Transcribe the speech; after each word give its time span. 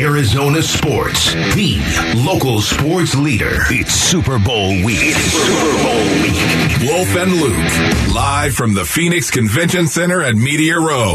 Arizona 0.00 0.62
sports, 0.62 1.34
the 1.54 1.78
local 2.24 2.60
sports 2.60 3.14
leader. 3.14 3.58
It's 3.70 3.92
Super 3.92 4.38
Bowl 4.38 4.70
week. 4.84 4.98
It's 5.00 5.18
Super 5.18 5.82
Bowl 5.82 6.04
week. 6.22 6.90
Wolf 6.90 7.16
and 7.16 7.32
Luke, 7.40 8.14
live 8.14 8.54
from 8.54 8.74
the 8.74 8.84
Phoenix 8.84 9.30
Convention 9.30 9.86
Center 9.86 10.22
at 10.22 10.34
Media 10.34 10.78
Row. 10.78 11.14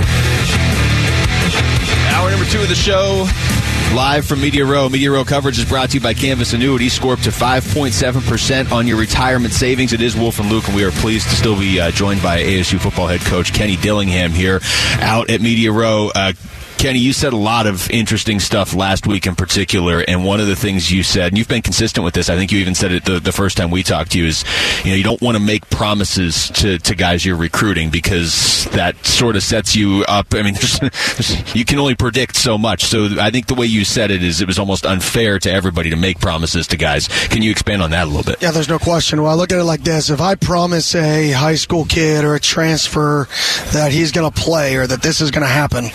Hour 2.14 2.30
number 2.30 2.46
two 2.46 2.62
of 2.62 2.70
the 2.70 2.76
show. 2.76 3.28
Live 3.94 4.26
from 4.26 4.42
Media 4.42 4.66
Row. 4.66 4.90
Media 4.90 5.12
Row 5.12 5.24
coverage 5.24 5.58
is 5.58 5.66
brought 5.66 5.90
to 5.92 5.96
you 5.96 6.02
by 6.02 6.14
Canvas 6.14 6.54
Annuity. 6.54 6.90
Score 6.90 7.14
up 7.14 7.20
to 7.22 7.30
5.7% 7.30 8.72
on 8.72 8.86
your 8.86 8.98
retirement 8.98 9.54
savings. 9.54 9.94
It 9.94 10.02
is 10.02 10.16
Wolf 10.16 10.40
and 10.40 10.50
Luke, 10.50 10.68
and 10.68 10.76
we 10.76 10.84
are 10.84 10.92
pleased 10.92 11.30
to 11.30 11.36
still 11.36 11.58
be 11.58 11.80
uh, 11.80 11.92
joined 11.92 12.22
by 12.22 12.42
ASU 12.42 12.80
football 12.80 13.08
head 13.08 13.22
coach 13.22 13.54
Kenny 13.54 13.78
Dillingham 13.78 14.32
here 14.32 14.60
out 15.00 15.30
at 15.30 15.42
Media 15.42 15.72
Row. 15.72 16.12
Uh, 16.14 16.34
Kenny, 16.78 17.00
you 17.00 17.12
said 17.12 17.34
a 17.34 17.38
lot 17.38 17.66
of 17.66 17.90
interesting 17.90 18.40
stuff 18.40 18.76
last 18.76 19.08
week 19.08 19.26
in 19.26 19.36
particular, 19.36 20.04
and 20.08 20.24
one 20.24 20.40
of 20.40 20.46
the 20.46 20.56
things 20.56 20.92
you 20.92 21.02
said, 21.02 21.30
and 21.30 21.38
you've 21.38 21.48
been 21.48 21.64
consistent 21.64 22.06
with 22.06 22.14
this, 22.14 22.30
I 22.30 22.36
think 22.36 22.52
you 22.52 22.60
even 22.60 22.76
said 22.76 22.92
it 22.92 23.04
the, 23.04 23.20
the 23.20 23.32
first 23.32 23.58
time 23.58 23.72
we 23.72 23.82
talked 23.82 24.12
to 24.12 24.20
you, 24.20 24.26
is 24.26 24.46
you 24.84 24.92
know 24.92 24.96
you 24.96 25.04
don't 25.04 25.20
want 25.20 25.36
to 25.36 25.44
make 25.44 25.68
promises 25.72 26.52
to, 26.52 26.78
to 26.78 26.94
guys 26.94 27.26
you're 27.26 27.36
recruiting 27.36 27.90
because 27.90 28.66
that 28.74 28.96
sort 29.04 29.36
of 29.36 29.42
sets 29.42 29.76
you 29.76 30.06
up. 30.08 30.28
I 30.36 30.44
mean, 30.44 30.54
you 31.56 31.66
can 31.66 31.80
only 31.80 31.96
predict 31.96 32.36
so 32.36 32.60
much. 32.60 32.86
So 32.86 33.08
I 33.20 33.32
think 33.32 33.48
the 33.48 33.56
way 33.56 33.66
you 33.66 33.84
said 33.84 34.12
it 34.12 34.22
is 34.22 34.40
it 34.40 34.48
was 34.48 34.60
almost 34.60 34.86
unfair 34.86 35.40
to 35.40 35.52
everybody 35.52 35.90
to 35.90 35.96
make 35.96 36.20
promises 36.20 36.68
to 36.68 36.78
guys. 36.78 37.08
Can 37.30 37.42
you 37.42 37.50
expand 37.50 37.82
on 37.82 37.90
that 37.90 38.04
a 38.04 38.10
little 38.10 38.24
bit? 38.24 38.40
Yeah, 38.40 38.52
there's 38.52 38.70
no 38.70 38.78
question. 38.78 39.24
Well, 39.24 39.32
I 39.32 39.34
look 39.34 39.52
at 39.52 39.58
it 39.58 39.64
like 39.64 39.82
this: 39.82 40.12
if 40.12 40.22
I 40.22 40.36
promise 40.36 40.94
a 40.94 41.32
high 41.32 41.56
school 41.56 41.86
kid 41.86 42.24
or 42.24 42.36
a 42.36 42.40
transfer 42.40 43.28
that 43.72 43.92
he's 43.92 44.12
going 44.12 44.32
to 44.32 44.42
play 44.42 44.76
or 44.76 44.86
that 44.86 45.02
this 45.02 45.22
is 45.22 45.32
going 45.32 45.46
to 45.46 45.52
happen, 45.52 45.86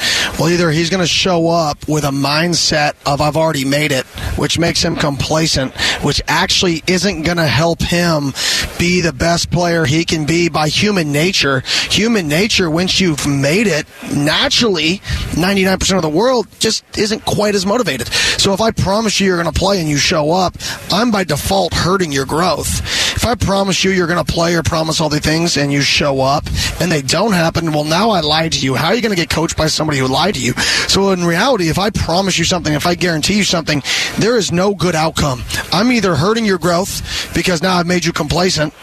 well, 0.41 0.49
either 0.49 0.72
he's 0.73 0.91
going 0.91 1.03
to 1.03 1.07
show 1.07 1.49
up 1.49 1.89
with 1.89 2.05
a 2.05 2.11
mindset 2.11 2.95
of 3.07 3.21
I've 3.21 3.37
already 3.37 3.65
made 3.65 3.93
it, 3.93 4.05
which 4.37 4.59
makes 4.59 4.83
him 4.83 4.97
complacent, 4.97 5.74
which 6.02 6.21
actually 6.29 6.83
isn't 6.87 7.23
going 7.23 7.37
to 7.37 7.46
help 7.46 7.80
him 7.80 8.33
be 8.79 9.01
the 9.01 9.13
best 9.13 9.51
player 9.51 9.85
he 9.85 10.05
can 10.05 10.27
be 10.27 10.49
by 10.49 10.69
human 10.69 11.13
nature. 11.13 11.63
Human 11.91 12.29
nature, 12.29 12.71
once 12.71 13.01
you've 13.01 13.27
made 13.27 13.66
it, 13.66 13.87
naturally, 14.15 14.99
99% 15.33 15.96
of 15.96 16.02
the 16.02 16.09
world 16.09 16.49
just 16.59 16.85
isn't 16.99 17.24
quite 17.24 17.55
as 17.55 17.65
motivated. 17.65 18.09
So 18.09 18.52
if 18.52 18.61
I 18.61 18.71
promise 18.71 19.21
you 19.21 19.27
you're 19.27 19.41
going 19.41 19.52
to 19.52 19.59
play 19.59 19.80
and 19.80 19.89
you 19.89 19.99
show 19.99 20.33
up, 20.33 20.57
I'm 20.91 21.11
by 21.11 21.24
default 21.24 21.74
hurting 21.74 22.13
your 22.13 22.27
growth. 22.27 23.02
If 23.15 23.27
I 23.27 23.35
promise 23.35 23.85
you 23.85 23.91
you're 23.91 24.07
going 24.07 24.24
to 24.24 24.32
play 24.32 24.55
or 24.55 24.63
promise 24.63 25.01
all 25.01 25.09
the 25.09 25.21
things 25.21 25.57
and 25.57 25.73
you 25.73 25.82
show 25.82 26.21
up 26.21 26.46
and 26.80 26.91
they 26.91 27.02
don't 27.02 27.32
happen, 27.32 27.73
well, 27.73 27.85
now 27.85 28.10
I 28.10 28.21
lied 28.21 28.52
to 28.52 28.60
you. 28.60 28.74
How 28.74 28.88
are 28.88 28.95
you 28.95 29.02
going 29.02 29.15
to 29.15 29.21
get 29.21 29.30
coached 29.30 29.57
by 29.57 29.66
somebody 29.66 29.99
who 29.99 30.09
lied 30.09 30.35
to 30.35 30.41
you? 30.41 30.55
So 30.88 31.10
in 31.10 31.24
reality, 31.24 31.68
if 31.68 31.79
I 31.79 31.90
promise 31.90 32.38
you 32.38 32.45
something, 32.45 32.73
if 32.73 32.87
I 32.87 32.95
guarantee 32.95 33.37
you 33.37 33.45
something, 33.45 33.83
there 34.18 34.37
is 34.37 34.51
no 34.51 34.74
good 34.74 34.95
outcome. 34.95 35.43
I'm 35.73 35.93
either 35.93 36.15
hurting 36.15 36.45
your 36.45 36.59
growth 36.59 37.35
because 37.35 37.63
now 37.63 37.77
I've 37.77 37.87
made 37.87 38.05
you 38.05 38.13
complacent, 38.13 38.74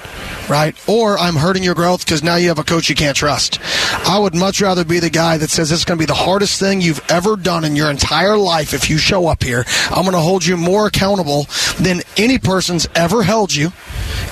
right? 0.50 0.76
Or 0.88 1.18
I'm 1.18 1.36
hurting 1.36 1.64
your 1.64 1.76
growth 1.76 2.06
because 2.06 2.24
now 2.24 2.36
you 2.36 2.48
have 2.50 2.60
a 2.60 2.64
coach 2.64 2.90
you 2.90 2.96
can't 2.96 3.18
trust. 3.18 3.60
I 4.08 4.20
would 4.20 4.36
much 4.36 4.62
rather 4.62 4.86
be 4.86 5.00
the 5.00 5.10
guy 5.10 5.38
that 5.38 5.50
says 5.50 5.70
this 5.70 5.80
is 5.80 5.86
going 5.86 5.98
to 5.98 6.02
be 6.02 6.08
the 6.08 6.14
hardest 6.14 6.60
thing 6.60 6.82
you've 6.82 7.04
ever 7.10 7.36
done 7.36 7.64
in 7.64 7.76
your 7.76 7.90
entire 7.90 8.38
life 8.38 8.74
if 8.74 8.90
you 8.90 8.98
show 8.98 9.28
up 9.28 9.44
here. 9.44 9.66
I'm 9.90 10.04
going 10.04 10.14
to 10.14 10.20
hold 10.20 10.46
you 10.46 10.58
more 10.58 10.88
accountable 10.88 11.48
than 11.80 12.02
any 12.18 12.38
person's 12.38 12.88
ever 12.96 13.24
held 13.24 13.54
you 13.54 13.72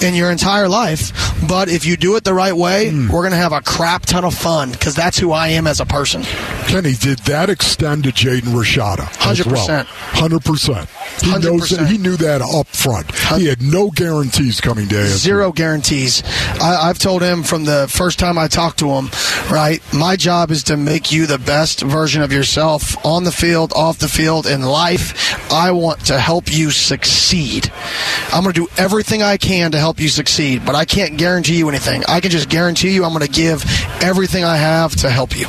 in 0.01 0.13
your 0.13 0.31
entire 0.31 0.67
life. 0.67 1.11
But 1.47 1.69
if 1.69 1.85
you 1.85 1.97
do 1.97 2.15
it 2.15 2.23
the 2.23 2.33
right 2.33 2.55
way, 2.55 2.89
mm. 2.91 3.09
we're 3.09 3.21
going 3.21 3.31
to 3.31 3.37
have 3.37 3.53
a 3.53 3.61
crap 3.61 4.05
ton 4.05 4.25
of 4.25 4.33
fun 4.33 4.71
because 4.71 4.95
that's 4.95 5.17
who 5.17 5.31
I 5.31 5.49
am 5.49 5.67
as 5.67 5.79
a 5.79 5.85
person. 5.85 6.23
Kenny, 6.67 6.93
did 6.93 7.19
that 7.19 7.49
extend 7.49 8.03
to 8.03 8.11
Jaden 8.11 8.53
Rashada? 8.53 9.05
Hundred 9.15 9.47
percent. 9.47 9.87
Hundred 9.87 10.43
percent. 10.43 10.89
He 11.21 11.31
100%. 11.31 11.43
knows 11.43 11.69
that, 11.69 11.87
he 11.87 11.97
knew 11.97 12.17
that 12.17 12.41
up 12.41 12.67
front. 12.67 13.11
He 13.39 13.47
had 13.47 13.61
no 13.61 13.89
guarantees 13.89 14.61
coming 14.61 14.87
to 14.89 14.95
ASU. 14.95 15.17
Zero 15.17 15.51
guarantees. 15.51 16.23
I, 16.61 16.87
have 16.87 16.99
told 16.99 17.21
him 17.21 17.43
from 17.43 17.65
the 17.65 17.87
first 17.89 18.19
time 18.19 18.37
I 18.37 18.47
talked 18.47 18.79
to 18.79 18.89
him, 18.89 19.09
right? 19.51 19.81
My 19.93 20.15
job 20.15 20.51
is 20.51 20.63
to 20.65 20.77
make 20.77 21.11
you 21.11 21.25
the 21.25 21.39
best 21.39 21.81
version 21.81 22.21
of 22.21 22.31
yourself 22.31 23.03
on 23.05 23.23
the 23.23 23.31
field, 23.31 23.73
off 23.75 23.99
the 23.99 24.07
field, 24.07 24.45
in 24.45 24.61
life. 24.61 25.51
I 25.51 25.71
want 25.71 26.05
to 26.07 26.19
help 26.19 26.53
you 26.53 26.71
succeed. 26.71 27.71
I'm 28.31 28.43
going 28.43 28.53
to 28.53 28.65
do 28.65 28.67
everything 28.77 29.23
I 29.23 29.37
can 29.37 29.66
to 29.71 29.79
help 29.79 29.99
you 29.99 30.09
succeed, 30.09 30.65
but 30.65 30.75
I 30.75 30.85
can't 30.85 31.17
guarantee 31.17 31.57
you 31.57 31.69
anything. 31.69 32.03
I 32.07 32.19
can 32.19 32.31
just 32.31 32.49
guarantee 32.49 32.91
you 32.91 33.03
I'm 33.03 33.13
going 33.13 33.25
to 33.25 33.31
give 33.31 33.63
everything 34.01 34.43
I 34.43 34.57
have 34.57 34.95
to 34.97 35.09
help 35.09 35.37
you. 35.37 35.47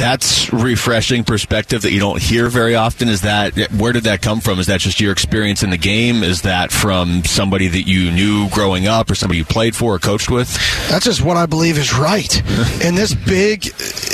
That's 0.00 0.50
refreshing 0.50 1.24
perspective 1.24 1.82
that 1.82 1.92
you 1.92 2.00
don't 2.00 2.20
hear 2.20 2.48
very 2.48 2.74
often. 2.74 3.08
Is 3.08 3.20
that 3.20 3.70
where 3.72 3.92
did 3.92 4.04
that 4.04 4.22
come 4.22 4.40
from? 4.40 4.58
Is 4.58 4.66
that 4.68 4.80
just 4.80 4.98
your 4.98 5.12
experience 5.12 5.62
in 5.62 5.68
the 5.68 5.76
game? 5.76 6.22
Is 6.22 6.42
that 6.42 6.72
from 6.72 7.22
somebody 7.24 7.68
that 7.68 7.82
you 7.82 8.10
knew 8.10 8.48
growing 8.48 8.86
up, 8.86 9.10
or 9.10 9.14
somebody 9.14 9.38
you 9.38 9.44
played 9.44 9.76
for 9.76 9.96
or 9.96 9.98
coached 9.98 10.30
with? 10.30 10.48
That's 10.88 11.04
just 11.04 11.22
what 11.22 11.36
I 11.36 11.44
believe 11.44 11.76
is 11.76 11.92
right 11.92 12.34
in 12.82 12.94
this 12.94 13.14
big 13.14 13.66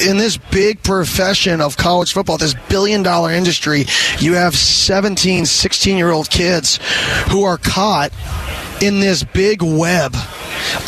in 0.08 0.16
this 0.16 0.36
big 0.36 0.82
profession 0.82 1.60
of 1.60 1.76
college 1.76 2.12
football, 2.12 2.36
this 2.36 2.54
billion 2.68 3.04
dollar 3.04 3.30
industry. 3.30 3.84
You 4.18 4.34
have 4.34 4.56
17, 4.56 5.47
16 5.47 5.97
year 5.97 6.10
old 6.10 6.30
kids 6.30 6.80
who 7.28 7.44
are 7.44 7.58
caught 7.58 8.10
in 8.82 9.00
this 9.00 9.25
big 9.25 9.62
web 9.62 10.14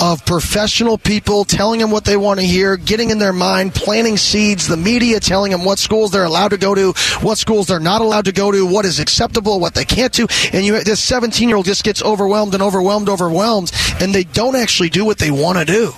of 0.01 0.25
professional 0.25 0.99
people 0.99 1.45
telling 1.45 1.81
them 1.81 1.91
what 1.91 2.05
they 2.05 2.17
want 2.17 2.41
to 2.41 2.47
hear, 2.47 2.77
getting 2.77 3.11
in 3.11 3.19
their 3.19 3.33
mind, 3.33 3.75
planting 3.75 4.17
seeds, 4.17 4.69
the 4.69 4.77
media 4.77 5.21
telling 5.21 5.53
them 5.53 5.65
what 5.65 5.79
schools 5.79 6.11
they're 6.11 6.25
allowed 6.25 6.49
to 6.49 6.59
go 6.59 6.75
to, 6.75 6.93
what 7.21 7.39
schools 7.39 7.67
they're 7.67 7.81
not 7.81 8.01
allowed 8.01 8.25
to 8.27 8.33
go 8.33 8.51
to, 8.51 8.67
what 8.67 8.85
is 8.85 9.01
acceptable, 9.01 9.61
what 9.61 9.75
they 9.75 9.85
can't 9.85 10.13
do. 10.13 10.27
And 10.53 10.65
you, 10.65 10.83
this 10.83 11.01
17 11.01 11.49
year 11.49 11.57
old 11.57 11.67
just 11.67 11.85
gets 11.85 12.03
overwhelmed 12.03 12.55
and 12.55 12.63
overwhelmed, 12.63 13.09
overwhelmed, 13.09 13.73
and 14.01 14.15
they 14.15 14.25
don't 14.25 14.57
actually 14.57 14.91
do 14.91 15.05
what 15.05 15.19
they 15.19 15.31
want 15.31 15.59
to 15.59 15.65
do. 15.65 15.93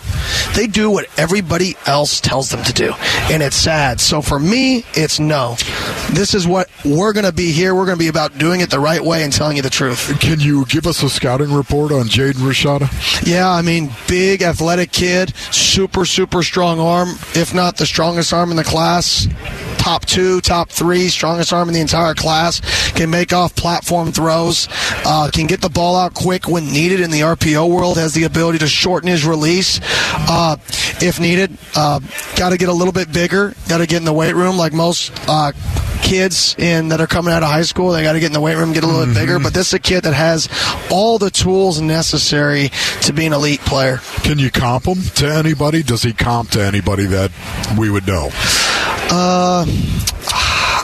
They 0.54 0.66
do 0.66 0.90
what 0.90 1.06
everybody 1.18 1.76
else 1.86 2.20
tells 2.20 2.50
them 2.50 2.62
to 2.64 2.72
do. 2.72 2.92
And 3.30 3.42
it's 3.42 3.56
sad. 3.56 4.00
So 4.00 4.22
for 4.22 4.38
me, 4.38 4.84
it's 4.94 5.20
no. 5.20 5.56
This 6.12 6.34
is 6.34 6.46
what 6.46 6.68
we're 6.84 7.12
going 7.12 7.26
to 7.26 7.32
be 7.32 7.52
here. 7.52 7.74
We're 7.74 7.86
going 7.86 7.98
to 7.98 8.02
be 8.02 8.08
about 8.08 8.38
doing 8.38 8.60
it 8.60 8.70
the 8.70 8.80
right 8.80 9.02
way 9.02 9.22
and 9.22 9.32
telling 9.32 9.56
you 9.56 9.62
the 9.62 9.70
truth. 9.70 10.18
Can 10.20 10.40
you 10.40 10.64
give 10.66 10.86
us 10.86 11.02
a 11.02 11.10
scouting 11.10 11.52
report 11.52 11.92
on 11.92 12.06
Jaden 12.06 12.34
Rashada? 12.34 12.88
Yeah, 13.26 13.50
I 13.50 13.62
mean, 13.62 13.69
big, 14.08 14.42
athletic 14.42 14.90
kid, 14.92 15.34
super, 15.52 16.04
super 16.04 16.42
strong 16.42 16.80
arm, 16.80 17.10
if 17.34 17.54
not 17.54 17.76
the 17.76 17.86
strongest 17.86 18.32
arm 18.32 18.50
in 18.50 18.56
the 18.56 18.64
class. 18.64 19.28
Top 19.78 20.04
two, 20.04 20.40
top 20.40 20.68
three, 20.68 21.08
strongest 21.08 21.52
arm 21.52 21.68
in 21.68 21.74
the 21.74 21.80
entire 21.80 22.14
class. 22.14 22.60
Can 22.92 23.08
make 23.10 23.32
off 23.32 23.54
platform 23.56 24.12
throws. 24.12 24.68
Uh, 25.06 25.30
can 25.32 25.46
get 25.46 25.60
the 25.60 25.70
ball 25.70 25.96
out 25.96 26.12
quick 26.12 26.48
when 26.48 26.70
needed 26.70 27.00
in 27.00 27.10
the 27.10 27.20
RPO 27.20 27.70
world. 27.70 27.96
Has 27.96 28.12
the 28.12 28.24
ability 28.24 28.58
to 28.58 28.66
shorten 28.66 29.08
his 29.08 29.24
release 29.24 29.80
uh, 30.12 30.56
if 31.00 31.18
needed. 31.18 31.56
Uh, 31.74 32.00
Got 32.36 32.50
to 32.50 32.58
get 32.58 32.68
a 32.68 32.72
little 32.72 32.92
bit 32.92 33.12
bigger. 33.12 33.54
Got 33.68 33.78
to 33.78 33.86
get 33.86 33.98
in 33.98 34.04
the 34.04 34.12
weight 34.12 34.34
room 34.34 34.56
like 34.56 34.72
most 34.72 35.12
uh, 35.28 35.52
kids 36.02 36.54
in 36.58 36.88
that 36.88 37.00
are 37.00 37.06
coming 37.06 37.32
out 37.32 37.42
of 37.42 37.48
high 37.48 37.62
school. 37.62 37.92
They 37.92 38.02
got 38.02 38.12
to 38.12 38.20
get 38.20 38.26
in 38.26 38.32
the 38.32 38.40
weight 38.40 38.56
room, 38.56 38.72
get 38.72 38.84
a 38.84 38.86
little 38.86 39.02
mm-hmm. 39.02 39.14
bit 39.14 39.20
bigger. 39.20 39.38
But 39.38 39.54
this 39.54 39.68
is 39.68 39.74
a 39.74 39.78
kid 39.78 40.02
that 40.04 40.14
has 40.14 40.48
all 40.90 41.18
the 41.18 41.30
tools 41.30 41.80
necessary 41.80 42.70
to 43.02 43.12
be 43.12 43.26
an 43.26 43.32
elite 43.32 43.60
player. 43.60 43.98
Can 44.22 44.38
you 44.38 44.50
comp 44.50 44.86
him 44.86 45.02
to 45.16 45.26
anybody? 45.26 45.82
Does 45.82 46.02
he 46.02 46.12
comp 46.12 46.50
to 46.50 46.64
anybody 46.64 47.06
that 47.06 47.30
we 47.78 47.90
would 47.90 48.06
know? 48.06 48.30
Uh, 49.12 49.66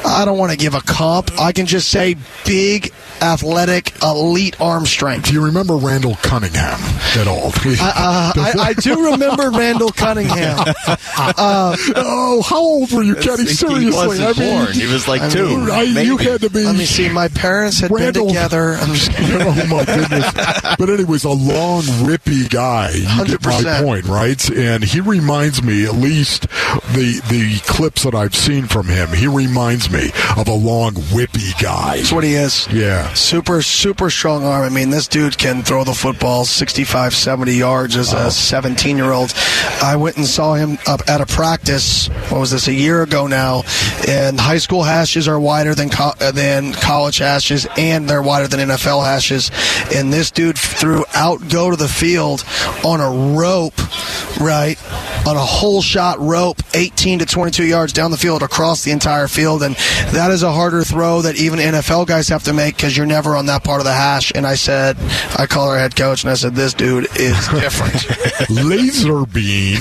I 0.04 0.22
don't 0.24 0.38
want 0.38 0.52
to 0.52 0.58
give 0.58 0.74
a 0.74 0.80
comp. 0.80 1.38
I 1.38 1.52
can 1.52 1.66
just 1.66 1.88
say 1.88 2.16
big, 2.44 2.92
athletic, 3.22 4.00
elite 4.02 4.60
arm 4.60 4.86
strength. 4.86 5.26
Do 5.26 5.34
you 5.34 5.44
remember 5.44 5.76
Randall 5.76 6.16
Cunningham 6.16 6.78
at 7.16 7.26
all? 7.26 7.52
I, 7.54 8.32
uh, 8.36 8.40
I, 8.40 8.52
I, 8.58 8.72
do 8.74 9.12
remember 9.12 9.50
Randall 9.56 9.90
Cunningham. 9.90 10.74
Uh, 11.18 11.76
oh, 11.96 12.42
how 12.42 12.58
old 12.58 12.92
were 12.92 13.02
you, 13.02 13.14
Kenny? 13.14 13.46
Seriously, 13.46 13.84
he 13.84 13.90
wasn't 13.90 14.36
I 14.36 14.40
mean, 14.40 14.64
born. 14.64 14.72
He 14.72 14.86
was 14.86 15.08
like 15.08 15.22
I 15.22 15.28
two. 15.28 15.58
Mean, 15.66 16.06
you 16.06 16.16
had 16.18 16.42
to 16.42 16.50
be. 16.50 16.64
Let 16.64 16.76
me 16.76 16.84
see. 16.84 17.08
My 17.08 17.28
parents 17.28 17.80
had 17.80 17.90
Randall, 17.90 18.26
been 18.26 18.34
together. 18.34 18.72
I'm 18.80 18.94
just 18.94 19.10
oh 19.18 19.66
my 19.68 19.84
goodness! 19.84 20.30
But 20.78 20.90
anyways, 20.90 21.24
a 21.24 21.30
long, 21.30 21.82
whippy 21.82 22.48
guy. 22.48 22.90
You 22.90 23.06
100%. 23.06 23.26
get 23.28 23.64
my 23.64 23.82
point, 23.82 24.04
right? 24.06 24.50
And 24.50 24.84
he 24.84 25.00
reminds 25.00 25.62
me, 25.62 25.86
at 25.86 25.94
least 25.94 26.42
the 26.42 27.20
the 27.28 27.60
clips 27.66 28.04
that 28.04 28.14
I've 28.14 28.34
seen 28.34 28.66
from 28.66 28.86
him, 28.86 29.08
he 29.08 29.26
reminds 29.26 29.90
me 29.90 30.10
of 30.36 30.48
a 30.48 30.54
long, 30.54 30.94
whippy 30.94 31.58
guy. 31.60 31.96
That's 31.98 32.12
what 32.12 32.24
he 32.24 32.34
is. 32.34 32.68
Yeah. 32.68 33.05
Super, 33.14 33.62
super 33.62 34.10
strong 34.10 34.44
arm. 34.44 34.64
I 34.64 34.68
mean, 34.68 34.90
this 34.90 35.08
dude 35.08 35.38
can 35.38 35.62
throw 35.62 35.84
the 35.84 35.94
football 35.94 36.44
65, 36.44 37.14
70 37.14 37.52
yards 37.52 37.96
as 37.96 38.12
wow. 38.12 38.26
a 38.26 38.30
17 38.30 38.96
year 38.96 39.12
old. 39.12 39.32
I 39.82 39.96
went 39.96 40.16
and 40.16 40.26
saw 40.26 40.54
him 40.54 40.78
up 40.86 41.08
at 41.08 41.20
a 41.20 41.26
practice, 41.26 42.08
what 42.30 42.40
was 42.40 42.50
this, 42.50 42.68
a 42.68 42.72
year 42.72 43.02
ago 43.02 43.26
now, 43.26 43.62
and 44.06 44.38
high 44.38 44.58
school 44.58 44.82
hashes 44.82 45.28
are 45.28 45.40
wider 45.40 45.74
than, 45.74 45.90
co- 45.90 46.14
uh, 46.20 46.32
than 46.32 46.72
college 46.72 47.18
hashes, 47.18 47.66
and 47.76 48.08
they're 48.08 48.22
wider 48.22 48.48
than 48.48 48.68
NFL 48.68 49.04
hashes. 49.04 49.50
And 49.94 50.12
this 50.12 50.30
dude 50.30 50.58
threw 50.58 51.04
out, 51.14 51.48
go 51.48 51.70
to 51.70 51.76
the 51.76 51.88
field 51.88 52.44
on 52.84 53.00
a 53.00 53.36
rope, 53.36 53.78
right? 54.40 54.78
on 55.26 55.36
a 55.36 55.40
whole 55.40 55.82
shot 55.82 56.20
rope, 56.20 56.62
18 56.74 57.18
to 57.18 57.26
22 57.26 57.64
yards 57.64 57.92
down 57.92 58.10
the 58.10 58.16
field 58.16 58.42
across 58.42 58.84
the 58.84 58.92
entire 58.92 59.26
field. 59.26 59.62
And 59.62 59.74
that 60.12 60.30
is 60.30 60.42
a 60.42 60.52
harder 60.52 60.84
throw 60.84 61.22
that 61.22 61.36
even 61.36 61.58
NFL 61.58 62.06
guys 62.06 62.28
have 62.28 62.44
to 62.44 62.52
make 62.52 62.76
because 62.76 62.95
you're 62.96 63.06
never 63.06 63.36
on 63.36 63.46
that 63.46 63.64
part 63.64 63.80
of 63.80 63.84
the 63.84 63.92
hash. 63.92 64.32
And 64.34 64.46
I 64.46 64.54
said, 64.54 64.96
I 65.36 65.46
call 65.46 65.68
our 65.68 65.78
head 65.78 65.96
coach 65.96 66.24
and 66.24 66.30
I 66.30 66.34
said, 66.34 66.54
this 66.54 66.74
dude 66.74 67.06
is 67.16 67.48
different. 67.50 68.50
Laser 68.50 69.26
beam. 69.26 69.76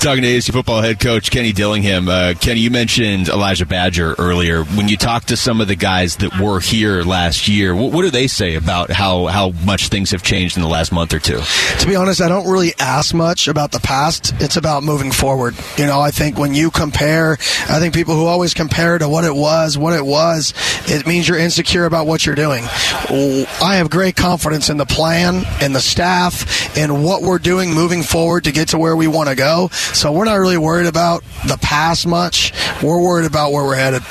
Talking 0.00 0.22
to 0.22 0.28
ASU 0.28 0.52
football 0.52 0.80
head 0.80 1.00
coach 1.00 1.30
Kenny 1.30 1.52
Dillingham. 1.52 2.08
Uh, 2.08 2.34
Kenny, 2.40 2.60
you 2.60 2.70
mentioned 2.70 3.28
Elijah 3.28 3.66
Badger 3.66 4.14
earlier. 4.18 4.64
When 4.64 4.88
you 4.88 4.96
talk 4.96 5.24
to 5.26 5.36
some 5.36 5.60
of 5.60 5.68
the 5.68 5.76
guys 5.76 6.16
that 6.16 6.38
were 6.38 6.60
here 6.60 7.02
last 7.02 7.48
year, 7.48 7.74
what, 7.74 7.92
what 7.92 8.02
do 8.02 8.10
they 8.10 8.26
say 8.26 8.54
about 8.54 8.90
how, 8.90 9.26
how 9.26 9.50
much 9.64 9.88
things 9.88 10.10
have 10.10 10.22
changed 10.22 10.56
in 10.56 10.62
the 10.62 10.68
last 10.68 10.92
month 10.92 11.12
or 11.12 11.18
two? 11.18 11.40
To 11.80 11.86
be 11.86 11.96
honest, 11.96 12.20
I 12.20 12.28
don't 12.28 12.50
really 12.50 12.72
ask 12.78 13.14
much 13.14 13.48
about 13.48 13.72
the 13.72 13.80
past. 13.80 14.34
It's 14.40 14.56
about 14.56 14.82
moving 14.82 15.12
forward. 15.12 15.54
You 15.76 15.86
know, 15.86 16.00
I 16.00 16.10
think 16.10 16.38
when 16.38 16.54
you 16.54 16.70
compare, 16.70 17.32
I 17.68 17.78
think 17.78 17.94
people 17.94 18.14
who 18.14 18.26
always 18.26 18.54
compare 18.54 18.98
to 18.98 19.08
what 19.08 19.24
it 19.24 19.34
was, 19.34 19.76
what 19.76 19.94
it 19.94 20.04
was, 20.04 20.54
it 20.86 21.06
means 21.06 21.28
you're 21.28 21.38
insecure 21.38 21.84
about 21.84 22.06
what 22.06 22.24
you're 22.24 22.29
doing. 22.34 22.64
I 22.64 23.76
have 23.76 23.90
great 23.90 24.16
confidence 24.16 24.70
in 24.70 24.76
the 24.76 24.86
plan, 24.86 25.44
in 25.62 25.72
the 25.72 25.80
staff, 25.80 26.76
in 26.76 27.02
what 27.02 27.22
we're 27.22 27.38
doing 27.38 27.72
moving 27.72 28.02
forward 28.02 28.44
to 28.44 28.52
get 28.52 28.68
to 28.68 28.78
where 28.78 28.96
we 28.96 29.06
want 29.06 29.28
to 29.28 29.34
go. 29.34 29.68
So 29.68 30.12
we're 30.12 30.24
not 30.24 30.34
really 30.34 30.58
worried 30.58 30.86
about 30.86 31.22
the 31.46 31.58
past 31.60 32.06
much. 32.06 32.52
We're 32.82 33.00
worried 33.00 33.26
about 33.26 33.52
where 33.52 33.64
we're 33.64 33.76
headed. 33.76 34.02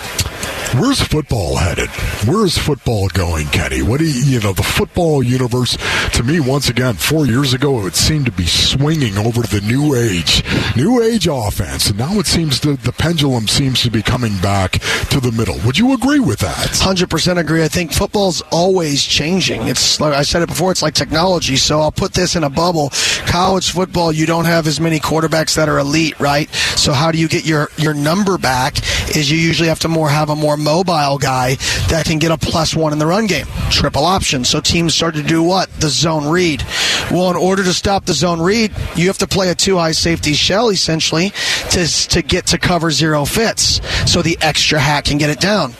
Where's 0.77 1.01
football 1.01 1.57
headed? 1.57 1.89
Where 2.27 2.45
is 2.45 2.57
football 2.57 3.07
going, 3.09 3.47
Kenny? 3.47 3.81
What 3.81 3.99
do 3.99 4.05
you, 4.05 4.33
you 4.33 4.39
know, 4.39 4.53
the 4.53 4.63
football 4.63 5.23
universe, 5.23 5.77
to 6.13 6.23
me, 6.23 6.39
once 6.39 6.69
again, 6.69 6.93
four 6.95 7.25
years 7.25 7.53
ago, 7.53 7.85
it 7.87 7.95
seemed 7.95 8.27
to 8.27 8.31
be 8.31 8.45
swinging 8.45 9.17
over 9.17 9.41
to 9.41 9.59
the 9.59 9.65
new 9.65 9.95
age, 9.95 10.43
new 10.75 11.01
age 11.01 11.27
offense. 11.27 11.89
And 11.89 11.97
now 11.97 12.19
it 12.19 12.27
seems 12.27 12.59
the 12.59 12.93
pendulum 12.97 13.47
seems 13.47 13.81
to 13.81 13.89
be 13.89 14.03
coming 14.03 14.37
back 14.37 14.73
to 15.09 15.19
the 15.19 15.31
middle. 15.31 15.57
Would 15.65 15.77
you 15.77 15.93
agree 15.93 16.19
with 16.19 16.39
that? 16.39 16.69
100% 16.69 17.37
agree. 17.37 17.63
I 17.63 17.67
think 17.67 17.91
football's 17.91 18.41
always 18.51 19.03
changing. 19.03 19.67
It's 19.67 19.99
like 19.99 20.13
I 20.13 20.21
said 20.21 20.43
it 20.43 20.49
before, 20.49 20.71
it's 20.71 20.81
like 20.81 20.93
technology. 20.93 21.55
So 21.55 21.81
I'll 21.81 21.91
put 21.91 22.13
this 22.13 22.35
in 22.35 22.43
a 22.43 22.49
bubble. 22.49 22.91
College 23.25 23.71
football, 23.71 24.11
you 24.11 24.25
don't 24.25 24.45
have 24.45 24.67
as 24.67 24.79
many 24.79 24.99
quarterbacks 24.99 25.55
that 25.55 25.67
are 25.67 25.79
elite, 25.79 26.19
right? 26.19 26.49
So 26.75 26.93
how 26.93 27.11
do 27.11 27.17
you 27.17 27.27
get 27.27 27.45
your, 27.45 27.69
your 27.77 27.93
number 27.93 28.37
back 28.37 28.75
is 29.15 29.29
you 29.29 29.37
usually 29.37 29.69
have 29.69 29.79
to 29.79 29.87
more 29.87 30.09
have 30.09 30.29
a 30.29 30.35
more 30.35 30.57
mobile 30.57 31.17
guy 31.17 31.55
that 31.89 32.05
can 32.05 32.19
get 32.19 32.31
a 32.31 32.37
plus 32.37 32.75
one 32.75 32.93
in 32.93 32.99
the 32.99 33.05
run 33.05 33.27
game. 33.27 33.45
Triple 33.69 34.05
option. 34.05 34.43
So 34.43 34.59
teams 34.61 34.95
start 34.95 35.15
to 35.15 35.23
do 35.23 35.43
what? 35.43 35.71
The 35.79 35.89
zone 35.89 36.27
read. 36.29 36.63
Well, 37.11 37.29
in 37.31 37.35
order 37.35 37.63
to 37.63 37.73
stop 37.73 38.05
the 38.05 38.13
zone 38.13 38.41
read, 38.41 38.71
you 38.95 39.07
have 39.07 39.17
to 39.19 39.27
play 39.27 39.49
a 39.49 39.55
two 39.55 39.77
high 39.77 39.93
safety 39.93 40.33
shell 40.33 40.69
essentially 40.69 41.31
to, 41.71 41.87
to 42.09 42.21
get 42.21 42.47
to 42.47 42.57
cover 42.57 42.91
zero 42.91 43.25
fits. 43.25 43.81
So 44.09 44.21
the 44.21 44.37
extra 44.41 44.79
hat 44.79 45.05
can 45.05 45.17
get 45.17 45.29
it 45.29 45.39
down. 45.39 45.73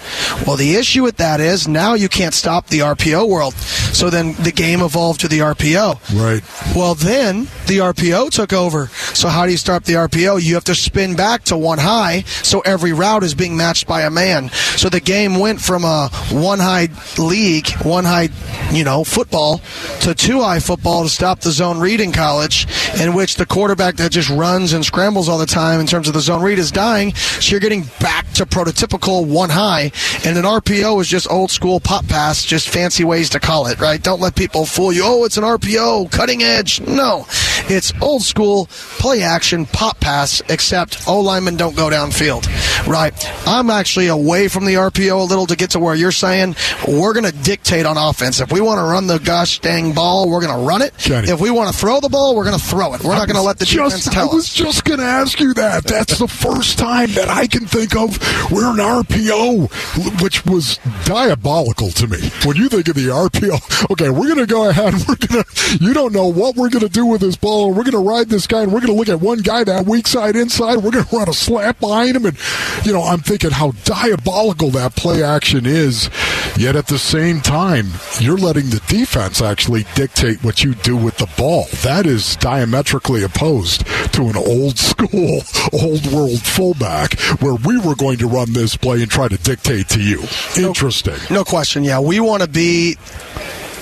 Well, 0.45 0.55
the 0.55 0.75
issue 0.75 1.03
with 1.03 1.17
that 1.17 1.39
is 1.39 1.67
now 1.67 1.93
you 1.93 2.09
can't 2.09 2.33
stop 2.33 2.67
the 2.67 2.79
RPO 2.79 3.27
world. 3.27 3.53
So 3.53 4.09
then 4.09 4.33
the 4.35 4.51
game 4.51 4.81
evolved 4.81 5.21
to 5.21 5.27
the 5.27 5.39
RPO. 5.39 6.19
Right. 6.19 6.75
Well, 6.75 6.95
then 6.95 7.43
the 7.67 7.79
RPO 7.79 8.31
took 8.31 8.53
over. 8.53 8.87
So 8.87 9.29
how 9.29 9.45
do 9.45 9.51
you 9.51 9.57
stop 9.57 9.83
the 9.83 9.93
RPO? 9.93 10.41
You 10.41 10.55
have 10.55 10.63
to 10.65 10.75
spin 10.75 11.15
back 11.15 11.43
to 11.45 11.57
one 11.57 11.77
high. 11.79 12.21
So 12.21 12.61
every 12.61 12.93
route 12.93 13.23
is 13.23 13.35
being 13.35 13.55
matched 13.55 13.87
by 13.87 14.01
a 14.01 14.09
man. 14.09 14.49
So 14.49 14.89
the 14.89 14.99
game 14.99 15.39
went 15.39 15.61
from 15.61 15.83
a 15.83 16.09
one 16.31 16.59
high 16.59 16.89
league, 17.17 17.69
one 17.83 18.05
high, 18.05 18.29
you 18.71 18.83
know, 18.83 19.03
football 19.03 19.61
to 20.01 20.15
two 20.15 20.41
high 20.41 20.59
football 20.59 21.03
to 21.03 21.09
stop 21.19 21.41
the 21.41 21.51
zone 21.51 21.77
read 21.81 21.99
in 21.99 22.13
college, 22.13 22.65
in 23.01 23.13
which 23.13 23.35
the 23.35 23.45
quarterback 23.45 23.95
that 23.95 24.09
just 24.09 24.29
runs 24.29 24.71
and 24.71 24.85
scrambles 24.85 25.27
all 25.27 25.37
the 25.37 25.45
time 25.45 25.81
in 25.81 25.85
terms 25.85 26.07
of 26.07 26.13
the 26.13 26.21
zone 26.21 26.41
read 26.41 26.57
is 26.57 26.71
dying. 26.71 27.13
So 27.13 27.51
you're 27.51 27.59
getting 27.59 27.83
back 27.99 28.31
to 28.35 28.45
prototypical 28.45 29.27
one 29.27 29.49
high, 29.49 29.91
and 30.23 30.37
an 30.37 30.45
RPO 30.45 31.01
is 31.01 31.09
just 31.09 31.29
old 31.29 31.51
school 31.51 31.81
pop 31.81 32.07
pass, 32.07 32.45
just 32.45 32.69
fancy 32.69 33.03
ways 33.03 33.29
to 33.31 33.39
call 33.41 33.67
it, 33.67 33.81
right? 33.81 34.01
Don't 34.01 34.21
let 34.21 34.33
people 34.33 34.65
fool 34.65 34.93
you. 34.93 35.01
Oh, 35.03 35.25
it's 35.25 35.35
an 35.35 35.43
RPO, 35.43 36.09
cutting 36.09 36.41
edge. 36.41 36.79
No, 36.79 37.25
it's 37.67 37.91
old 38.01 38.21
school 38.21 38.67
play 38.69 39.21
action 39.21 39.65
pop 39.65 39.99
pass, 39.99 40.41
except 40.47 41.05
O 41.05 41.19
linemen 41.19 41.57
don't 41.57 41.75
go 41.75 41.89
downfield, 41.89 42.47
right? 42.87 43.13
I'm 43.45 43.69
actually 43.69 44.07
away 44.07 44.47
from 44.47 44.63
the 44.63 44.75
RPO 44.75 45.19
a 45.19 45.23
little 45.23 45.47
to 45.47 45.57
get 45.57 45.71
to 45.71 45.79
where 45.79 45.95
you're 45.95 46.13
saying 46.13 46.55
we're 46.87 47.11
going 47.11 47.29
to 47.29 47.43
dictate 47.43 47.85
on 47.85 47.97
offense. 47.97 48.39
If 48.39 48.53
we 48.53 48.61
want 48.61 48.77
to 48.77 48.83
run 48.83 49.07
the 49.07 49.19
gosh 49.19 49.59
dang 49.59 49.91
ball, 49.91 50.29
we're 50.29 50.39
going 50.39 50.57
to 50.57 50.65
run 50.65 50.81
it. 50.81 50.93
Kenny. 51.09 51.29
If 51.29 51.41
we 51.41 51.49
want 51.49 51.73
to 51.73 51.75
throw 51.75 51.99
the 51.99 52.07
ball, 52.07 52.35
we're 52.35 52.43
going 52.43 52.59
to 52.59 52.63
throw 52.63 52.93
it. 52.93 53.03
We're 53.03 53.15
not 53.15 53.27
going 53.27 53.35
to 53.35 53.41
let 53.41 53.57
the 53.57 53.65
defense 53.65 54.03
just, 54.05 54.13
tell 54.13 54.29
I 54.29 54.35
was 54.35 54.45
us. 54.45 54.53
just 54.53 54.85
going 54.85 54.99
to 54.99 55.05
ask 55.05 55.39
you 55.39 55.55
that. 55.55 55.83
That's 55.83 56.19
the 56.19 56.27
first 56.27 56.77
time 56.77 57.09
that 57.13 57.29
I 57.29 57.47
can 57.47 57.65
think 57.65 57.95
of 57.95 58.15
where 58.51 58.69
an 58.69 58.77
RPO, 58.77 60.21
which 60.21 60.45
was 60.45 60.77
diabolical 61.05 61.89
to 61.89 62.07
me. 62.07 62.19
When 62.45 62.57
you 62.57 62.69
think 62.69 62.89
of 62.89 62.95
the 62.95 63.07
RPO, 63.07 63.89
okay, 63.91 64.11
we're 64.11 64.27
going 64.27 64.37
to 64.37 64.45
go 64.45 64.69
ahead. 64.69 64.93
We're 65.07 65.15
going 65.15 65.43
to. 65.43 65.77
You 65.81 65.93
don't 65.93 66.13
know 66.13 66.27
what 66.27 66.55
we're 66.55 66.69
going 66.69 66.85
to 66.85 66.89
do 66.89 67.07
with 67.07 67.21
this 67.21 67.35
ball. 67.35 67.69
We're 67.69 67.83
going 67.83 67.91
to 67.91 67.97
ride 67.97 68.29
this 68.29 68.45
guy, 68.45 68.61
and 68.61 68.71
we're 68.71 68.81
going 68.81 68.93
to 68.93 68.99
look 68.99 69.09
at 69.09 69.19
one 69.19 69.39
guy 69.39 69.63
that 69.63 69.87
weak 69.87 70.07
side 70.07 70.35
inside. 70.35 70.77
We're 70.77 70.91
going 70.91 71.05
to 71.05 71.15
run 71.15 71.27
a 71.27 71.33
slap 71.33 71.79
behind 71.79 72.17
him, 72.17 72.27
and 72.27 72.37
you 72.85 72.93
know, 72.93 73.01
I'm 73.01 73.21
thinking 73.21 73.49
how 73.49 73.71
diabolical 73.83 74.69
that 74.71 74.95
play 74.95 75.23
action 75.23 75.65
is. 75.65 76.11
Yet 76.57 76.75
at 76.75 76.87
the 76.87 76.99
same 76.99 77.41
time, 77.41 77.87
you're 78.19 78.37
letting 78.37 78.69
the 78.69 78.81
defense 78.87 79.41
actually 79.41 79.85
dictate 79.95 80.43
what 80.43 80.63
you 80.63 80.75
do 80.75 80.98
with 81.03 81.17
the 81.17 81.29
ball. 81.37 81.65
That 81.83 82.05
is 82.05 82.35
diametrically 82.37 83.23
opposed 83.23 83.85
to 84.13 84.23
an 84.23 84.35
old 84.35 84.77
school, 84.77 85.41
old 85.73 86.05
world 86.11 86.41
fullback 86.41 87.19
where 87.41 87.55
we 87.55 87.77
were 87.79 87.95
going 87.95 88.17
to 88.19 88.27
run 88.27 88.53
this 88.53 88.75
play 88.75 89.01
and 89.01 89.09
try 89.09 89.27
to 89.27 89.37
dictate 89.37 89.89
to 89.89 90.01
you. 90.01 90.23
Interesting. 90.57 91.15
No 91.29 91.43
question. 91.43 91.83
Yeah, 91.83 91.99
we 91.99 92.19
want 92.19 92.43
to 92.43 92.49
be. 92.49 92.97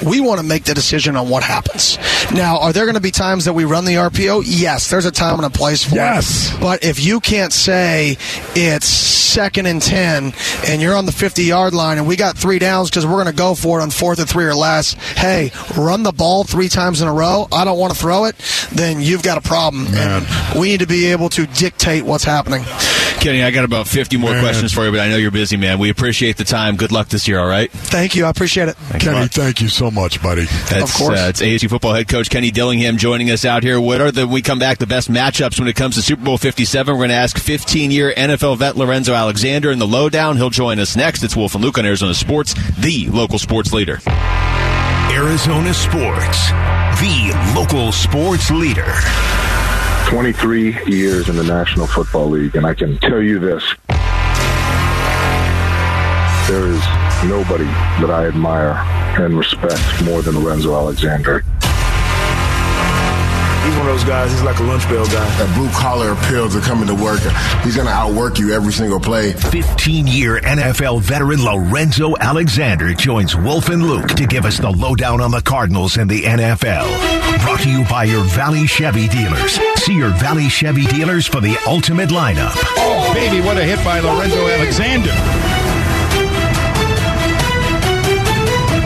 We 0.05 0.19
want 0.19 0.39
to 0.39 0.45
make 0.45 0.63
the 0.65 0.73
decision 0.73 1.15
on 1.15 1.29
what 1.29 1.43
happens. 1.43 1.97
Now, 2.33 2.59
are 2.59 2.73
there 2.73 2.85
going 2.85 2.95
to 2.95 3.01
be 3.01 3.11
times 3.11 3.45
that 3.45 3.53
we 3.53 3.65
run 3.65 3.85
the 3.85 3.95
RPO? 3.95 4.43
Yes, 4.45 4.89
there's 4.89 5.05
a 5.05 5.11
time 5.11 5.35
and 5.35 5.45
a 5.45 5.49
place 5.49 5.83
for 5.83 5.95
it. 5.95 5.97
Yes. 5.97 6.53
it. 6.53 6.61
But 6.61 6.83
if 6.83 7.03
you 7.03 7.19
can't 7.19 7.53
say 7.53 8.17
it's 8.55 8.87
second 8.87 9.65
and 9.65 9.81
10 9.81 10.33
and 10.67 10.81
you're 10.81 10.95
on 10.95 11.05
the 11.05 11.11
50 11.11 11.43
yard 11.43 11.73
line 11.73 11.97
and 11.97 12.07
we 12.07 12.15
got 12.15 12.37
three 12.37 12.59
downs 12.59 12.89
because 12.89 13.05
we're 13.05 13.21
going 13.21 13.27
to 13.27 13.33
go 13.33 13.53
for 13.55 13.79
it 13.79 13.83
on 13.83 13.91
fourth 13.91 14.19
and 14.19 14.29
three 14.29 14.45
or 14.45 14.55
less, 14.55 14.93
hey, 15.15 15.51
run 15.77 16.03
the 16.03 16.11
ball 16.11 16.43
three 16.43 16.69
times 16.69 17.01
in 17.01 17.07
a 17.07 17.13
row, 17.13 17.47
I 17.51 17.65
don't 17.65 17.77
want 17.77 17.93
to 17.93 17.99
throw 17.99 18.25
it, 18.25 18.35
then 18.71 19.01
you've 19.01 19.23
got 19.23 19.37
a 19.37 19.41
problem. 19.41 19.85
Man. 19.91 20.23
And 20.23 20.59
we 20.59 20.69
need 20.69 20.79
to 20.79 20.87
be 20.87 21.07
able 21.07 21.29
to 21.29 21.45
dictate 21.47 22.03
what's 22.03 22.23
happening. 22.23 22.63
Kenny, 23.19 23.43
I 23.43 23.51
got 23.51 23.65
about 23.65 23.87
50 23.87 24.17
more 24.17 24.31
Man. 24.31 24.41
questions 24.43 24.71
for 24.71 24.85
you, 24.85 24.91
but 24.91 24.99
I 24.99 25.09
know 25.09 25.17
you're 25.17 25.31
busy, 25.31 25.57
man. 25.57 25.79
We 25.79 25.89
appreciate 25.89 26.37
the 26.37 26.43
time. 26.43 26.75
Good 26.75 26.91
luck 26.91 27.09
this 27.09 27.27
year, 27.27 27.39
all 27.39 27.47
right? 27.47 27.69
Thank 27.71 28.15
you. 28.15 28.25
I 28.25 28.29
appreciate 28.29 28.69
it. 28.69 28.77
Kenny, 28.99 29.27
thank 29.27 29.61
you 29.61 29.67
so 29.69 29.89
much, 29.91 30.21
buddy. 30.21 30.45
That's, 30.69 30.91
Of 30.91 30.93
course. 30.93 31.19
Uh, 31.19 31.27
it's 31.29 31.41
ASU 31.41 31.69
football 31.69 31.93
head 31.93 32.07
coach 32.07 32.29
Kenny 32.29 32.51
Dillingham 32.51 32.97
joining 32.97 33.29
us 33.31 33.43
out 33.43 33.63
here. 33.63 33.81
What 33.81 34.01
are 34.01 34.11
the, 34.11 34.27
we 34.27 34.41
come 34.41 34.59
back, 34.59 34.77
the 34.77 34.87
best 34.87 35.11
matchups 35.11 35.59
when 35.59 35.67
it 35.67 35.75
comes 35.75 35.95
to 35.95 36.01
Super 36.01 36.23
Bowl 36.23 36.37
57? 36.37 36.93
We're 36.93 36.99
going 36.99 37.09
to 37.09 37.15
ask 37.15 37.37
15 37.37 37.91
year 37.91 38.13
NFL 38.15 38.57
vet 38.57 38.77
Lorenzo 38.77 39.13
Alexander 39.13 39.71
in 39.71 39.79
the 39.79 39.87
lowdown. 39.87 40.37
He'll 40.37 40.49
join 40.49 40.79
us 40.79 40.95
next. 40.95 41.23
It's 41.23 41.35
Wolf 41.35 41.55
and 41.55 41.63
Luke 41.63 41.77
on 41.77 41.85
Arizona 41.85 42.13
Sports, 42.13 42.53
the 42.77 43.07
local 43.09 43.39
sports 43.39 43.73
leader. 43.73 43.99
Arizona 45.09 45.73
Sports, 45.73 46.49
the 47.01 47.53
local 47.55 47.91
sports 47.91 48.51
leader. 48.51 48.93
23 50.07 50.85
years 50.85 51.27
in 51.27 51.35
the 51.35 51.43
National 51.43 51.85
Football 51.85 52.29
League, 52.29 52.55
and 52.55 52.65
I 52.65 52.73
can 52.73 52.97
tell 52.99 53.21
you 53.21 53.39
this. 53.39 53.61
There 56.47 56.65
is 56.65 56.81
nobody 57.29 57.65
that 57.65 58.09
I 58.09 58.25
admire 58.27 58.71
and 59.21 59.37
respect 59.37 59.83
more 60.05 60.21
than 60.21 60.41
Lorenzo 60.41 60.73
Alexander. 60.75 61.43
He's 63.65 63.75
one 63.75 63.87
of 63.87 63.93
those 63.97 64.05
guys, 64.05 64.31
he's 64.31 64.43
like 64.43 64.57
a 64.59 64.63
lunch 64.63 64.87
bell 64.87 65.05
guy. 65.07 65.25
that 65.39 65.53
blue 65.57 65.69
collar 65.71 66.13
appeal 66.13 66.47
to 66.51 66.61
coming 66.61 66.87
to 66.87 66.95
work. 66.95 67.19
He's 67.65 67.75
going 67.75 67.87
to 67.87 67.93
outwork 67.93 68.39
you 68.39 68.53
every 68.53 68.71
single 68.71 69.01
play. 69.01 69.33
15 69.33 70.07
year 70.07 70.39
NFL 70.39 71.01
veteran 71.01 71.43
Lorenzo 71.43 72.15
Alexander 72.21 72.93
joins 72.93 73.35
Wolf 73.35 73.67
and 73.67 73.83
Luke 73.85 74.07
to 74.11 74.25
give 74.25 74.45
us 74.45 74.57
the 74.57 74.71
lowdown 74.71 75.19
on 75.19 75.31
the 75.31 75.41
Cardinals 75.41 75.97
and 75.97 76.09
the 76.09 76.21
NFL. 76.21 76.87
Brought 77.43 77.59
to 77.63 77.69
you 77.69 77.83
by 77.89 78.05
your 78.05 78.23
Valley 78.23 78.65
Chevy 78.67 79.09
dealers. 79.09 79.59
See 79.87 79.93
your 79.93 80.09
Valley 80.09 80.49
Chevy 80.49 80.85
dealers 80.87 81.25
for 81.27 81.39
the 81.39 81.55
ultimate 81.65 82.09
lineup. 82.09 82.51
Oh, 82.75 83.13
baby, 83.13 83.39
what 83.39 83.55
a 83.55 83.63
hit 83.63 83.81
by 83.85 84.01
Lorenzo 84.01 84.45
Alexander. 84.45 85.11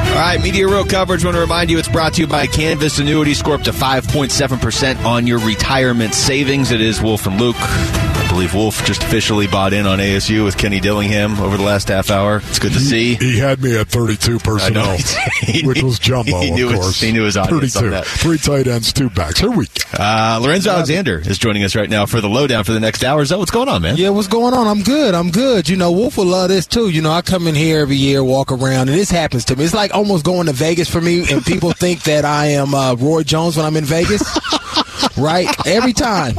All 0.10 0.20
right, 0.20 0.40
Media 0.44 0.68
Row 0.68 0.86
coverage. 0.86 1.26
want 1.26 1.34
to 1.34 1.42
remind 1.42 1.72
you 1.72 1.80
it's 1.80 1.90
brought 1.90 2.14
to 2.14 2.22
you 2.22 2.28
by 2.28 2.46
Canvas 2.46 3.00
Annuity. 3.00 3.34
Score 3.34 3.56
up 3.56 3.64
to 3.64 3.72
5.7% 3.72 5.04
on 5.04 5.26
your 5.26 5.40
retirement 5.40 6.14
savings. 6.14 6.70
It 6.70 6.82
is 6.82 7.02
Wolf 7.02 7.26
and 7.26 7.42
Luke. 7.42 8.01
Believe 8.32 8.54
Wolf 8.54 8.86
just 8.86 9.04
officially 9.04 9.46
bought 9.46 9.74
in 9.74 9.86
on 9.86 10.00
ASU 10.00 10.46
with 10.46 10.58
Kenny 10.58 10.80
Dillingham 10.80 11.40
over 11.42 11.58
the 11.58 11.64
last 11.64 11.90
half 11.90 12.10
hour. 12.10 12.38
It's 12.48 12.60
good 12.60 12.72
to 12.72 12.80
see. 12.80 13.16
He 13.16 13.38
had 13.38 13.62
me 13.62 13.78
at 13.78 13.88
32 13.88 14.40
personnel, 14.40 14.98
which 15.64 15.84
was 15.84 16.00
jumbo, 16.00 16.40
he 16.40 16.50
knew 16.52 16.70
of 16.70 16.76
his- 16.76 17.02
he 17.02 17.12
knew 17.12 17.24
his 17.26 17.36
audience 17.36 17.74
32. 17.74 17.86
on 17.86 17.92
that. 17.92 18.06
Three 18.08 18.38
tight 18.38 18.68
ends, 18.68 18.94
two 18.94 19.10
backs. 19.10 19.40
Here 19.40 19.52
we 19.52 19.66
go. 19.66 19.72
Uh, 20.00 20.40
Lorenzo 20.42 20.72
Alexander 20.72 21.20
is 21.20 21.38
joining 21.38 21.64
us 21.64 21.76
right 21.76 21.90
now 21.90 22.06
for 22.06 22.22
the 22.22 22.30
lowdown 22.30 22.64
for 22.64 22.72
the 22.72 22.80
next 22.80 23.04
hour. 23.04 23.26
So 23.26 23.38
what's 23.38 23.52
going 23.52 23.68
on, 23.68 23.82
man? 23.82 23.98
Yeah, 23.98 24.10
what's 24.10 24.28
going 24.30 24.54
on? 24.54 24.66
I'm 24.66 24.82
good. 24.84 25.14
I'm 25.14 25.30
good. 25.30 25.68
You 25.68 25.76
know, 25.76 25.92
Wolf 25.92 26.18
will 26.18 26.26
love 26.26 26.50
this 26.50 26.66
too. 26.66 26.90
You 26.90 27.02
know, 27.02 27.12
I 27.12 27.22
come 27.22 27.48
in 27.48 27.56
here 27.56 27.82
every 27.82 27.98
year, 27.98 28.24
walk 28.24 28.52
around, 28.52 28.88
and 28.90 28.98
this 28.98 29.12
happens 29.12 29.44
to 29.46 29.56
me. 29.58 29.66
It's 29.66 29.74
like 29.74 29.94
almost 29.94 30.24
going 30.24 30.48
to 30.48 30.54
Vegas 30.54 30.90
for 30.90 31.02
me, 31.02 31.26
and 31.32 31.44
people 31.46 31.72
think 31.74 32.04
that 32.04 32.24
I 32.24 32.46
am 32.48 32.74
uh, 32.74 32.96
Roy 32.96 33.24
Jones 33.24 33.58
when 33.58 33.66
I'm 33.66 33.76
in 33.76 33.86
Vegas. 33.86 34.24
right? 35.18 35.48
Every 35.68 35.94
time. 35.94 36.36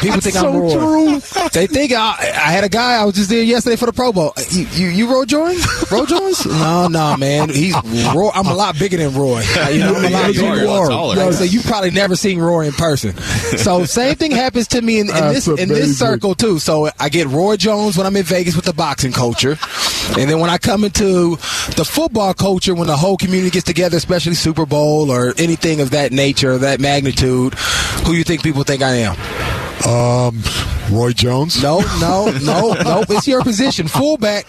People 0.00 0.20
think 0.20 0.36
I'm 0.36 0.56
Roy. 0.56 1.18
They 1.52 1.66
think 1.66 1.92
I, 1.92 2.10
I 2.18 2.50
had 2.52 2.64
a 2.64 2.68
guy, 2.68 2.94
I 3.00 3.04
was 3.04 3.14
just 3.14 3.30
there 3.30 3.42
yesterday 3.42 3.76
for 3.76 3.86
the 3.86 3.92
Pro 3.92 4.12
Bowl. 4.12 4.32
You, 4.50 4.66
you, 4.72 4.86
you 4.88 5.12
Roy 5.12 5.24
Jones? 5.24 5.64
Roy 5.90 6.04
Jones? 6.06 6.44
No, 6.64 6.88
no, 6.88 7.16
man. 7.16 7.48
He's 7.50 7.74
Roy. 8.14 8.30
I'm 8.32 8.46
a 8.46 8.54
lot 8.54 8.78
bigger 8.78 8.96
than 8.96 9.14
Roy. 9.14 9.42
You 9.70 9.80
know, 9.80 9.94
I'm 9.94 10.04
a 10.04 10.10
lot 10.10 10.10
Yeah, 10.10 10.28
you 10.28 10.46
are. 10.46 10.54
bigger. 10.54 10.56
You're 10.56 10.64
a 10.64 10.66
lot 10.66 10.88
taller. 10.88 11.16
Yeah, 11.16 11.30
so 11.32 11.44
you've 11.44 11.64
probably 11.64 11.90
never 11.90 12.16
seen 12.16 12.38
Roy 12.38 12.66
in 12.66 12.72
person. 12.72 13.14
So 13.58 13.84
same 13.84 14.14
thing 14.14 14.30
happens 14.30 14.68
to 14.68 14.80
me 14.82 15.00
in, 15.00 15.08
in 15.08 15.14
this 15.32 15.44
That's 15.46 15.60
in 15.60 15.68
this 15.68 15.98
circle 15.98 16.34
too. 16.34 16.58
So 16.58 16.88
I 16.98 17.08
get 17.08 17.26
Roy 17.28 17.56
Jones 17.56 17.96
when 17.98 18.06
I'm 18.06 18.16
in 18.16 18.22
Vegas 18.24 18.56
with 18.56 18.64
the 18.64 18.72
boxing 18.72 19.12
culture, 19.12 19.58
and 20.18 20.30
then 20.30 20.38
when 20.40 20.48
I 20.50 20.58
come 20.58 20.84
into 20.84 21.36
the 21.76 21.84
football 21.84 22.32
culture, 22.34 22.74
when 22.74 22.86
the 22.86 22.96
whole 22.96 23.16
community 23.16 23.50
gets 23.50 23.66
together, 23.66 23.96
especially 23.96 24.34
Super 24.34 24.64
Bowl 24.66 25.10
or 25.10 25.34
anything 25.38 25.80
of 25.80 25.90
that 25.90 26.12
nature, 26.12 26.56
that 26.58 26.80
magnitude, 26.80 27.54
who 28.04 28.12
you 28.12 28.24
think 28.24 28.42
people 28.42 28.62
think 28.64 28.82
I 28.82 28.94
am? 28.96 29.16
Um, 29.88 30.42
Roy 30.90 31.12
Jones? 31.12 31.62
No, 31.62 31.80
no, 32.00 32.30
no, 32.42 32.72
no. 32.84 33.04
It's 33.08 33.26
your 33.26 33.42
position, 33.42 33.88
fullback. 33.88 34.46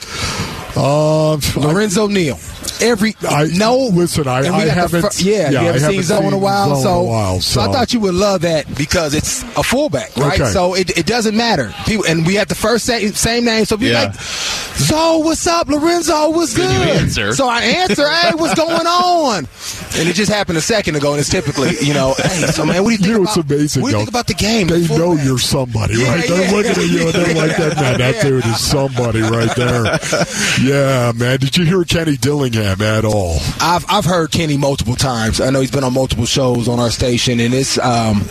Um, 0.78 1.40
Lorenzo 1.56 2.08
Neal. 2.08 2.38
Every 2.81 3.15
I, 3.22 3.48
no. 3.53 3.77
Listen, 3.93 4.27
I, 4.27 4.41
we 4.41 4.48
I 4.50 4.60
haven't. 4.67 5.01
fir- 5.01 5.10
yeah, 5.24 5.50
you 5.50 5.57
I 5.57 5.63
haven't 5.63 5.81
seen 5.81 5.89
haven't 5.91 6.03
Zoe 6.03 6.25
in 6.27 6.34
a 6.34 6.38
while, 6.38 6.75
so, 6.75 7.00
in 7.01 7.05
a 7.07 7.10
while, 7.10 7.39
so 7.41 7.62
I 7.62 7.72
thought 7.72 7.93
you 7.93 8.00
would 8.01 8.13
love 8.13 8.41
that 8.41 8.74
because 8.75 9.13
it's 9.13 9.43
a 9.57 9.63
fullback, 9.63 10.15
right? 10.17 10.39
Okay. 10.39 10.51
So 10.51 10.74
it, 10.75 10.98
it 10.98 11.05
doesn't 11.05 11.36
matter. 11.38 11.74
People 11.86 12.05
and 12.05 12.25
we 12.27 12.36
have 12.36 12.48
the 12.50 12.55
first 12.55 12.86
same, 12.86 13.13
same 13.13 13.45
name, 13.45 13.65
so 13.65 13.77
be 13.77 13.88
Yeah. 13.88 14.05
like, 14.05 14.15
Zoe, 14.77 15.24
what's 15.24 15.48
up, 15.48 15.67
Lorenzo? 15.69 16.31
What's 16.31 16.53
Then 16.53 16.67
good? 16.67 16.88
you 16.95 17.01
answer. 17.01 17.34
So 17.34 17.48
I 17.48 17.62
answer, 17.62 18.10
hey, 18.10 18.31
what's 18.36 18.55
going 18.60 18.86
on? 18.88 19.48
And 19.98 20.10
it 20.10 20.13
just 20.13 20.31
happened 20.31 20.57
a 20.57 20.62
second 20.62 20.95
ago, 20.95 21.12
and 21.12 21.19
it's 21.22 21.29
typically, 21.29 21.72
you 21.81 21.93
know, 21.93 22.13
hey, 22.17 22.48
so 22.48 22.65
man, 22.65 22.84
what 22.84 22.89
do 22.89 22.91
you 22.93 22.98
think 22.98 23.07
You 23.07 23.13
know, 23.13 23.22
about? 23.24 23.38
it's 23.38 23.50
amazing. 23.51 23.84
What 23.84 23.89
do 23.91 23.93
you 23.93 24.00
think 24.00 24.10
about 24.10 24.27
the 24.27 24.34
game? 24.34 24.67
They 24.67 24.81
the 24.81 24.98
know 24.98 25.13
you're 25.13 25.38
somebody, 25.39 25.95
Yeah, 25.95 26.10
right? 26.15 26.29
yeah, 26.29 26.36
they're 26.36 26.51
looking 26.51 26.72
at 26.84 26.89
you 26.89 27.01
and 27.05 27.13
they're 27.13 27.36
like, 27.36 27.55
"That 27.57 27.75
man, 27.77 27.98
that 28.00 28.22
dude 28.22 28.45
is 28.45 28.60
somebody 28.60 29.22
right 29.22 29.55
there." 29.55 30.00
Yeah, 30.62 31.12
man. 31.15 31.39
Did 31.39 31.55
you 31.57 31.65
hear 31.65 31.84
Kenny 31.84 32.17
Dillingham 32.56 32.82
at 32.82 33.06
all? 33.06 33.38
I've 33.60 33.86
I've 33.90 34.06
heard 34.06 34.32
Kenny 34.32 34.58
multiple 34.58 34.96
times. 34.96 35.42
I 35.42 35.50
know 35.50 35.62
he's 35.62 35.72
been 35.72 35.84
on 35.84 35.94
multiple 35.94 36.26
shows 36.26 36.68
on 36.68 36.80
our 36.80 36.90
station, 36.92 37.40
and 37.40 37.54
it's 37.54 37.78
um, 37.80 38.24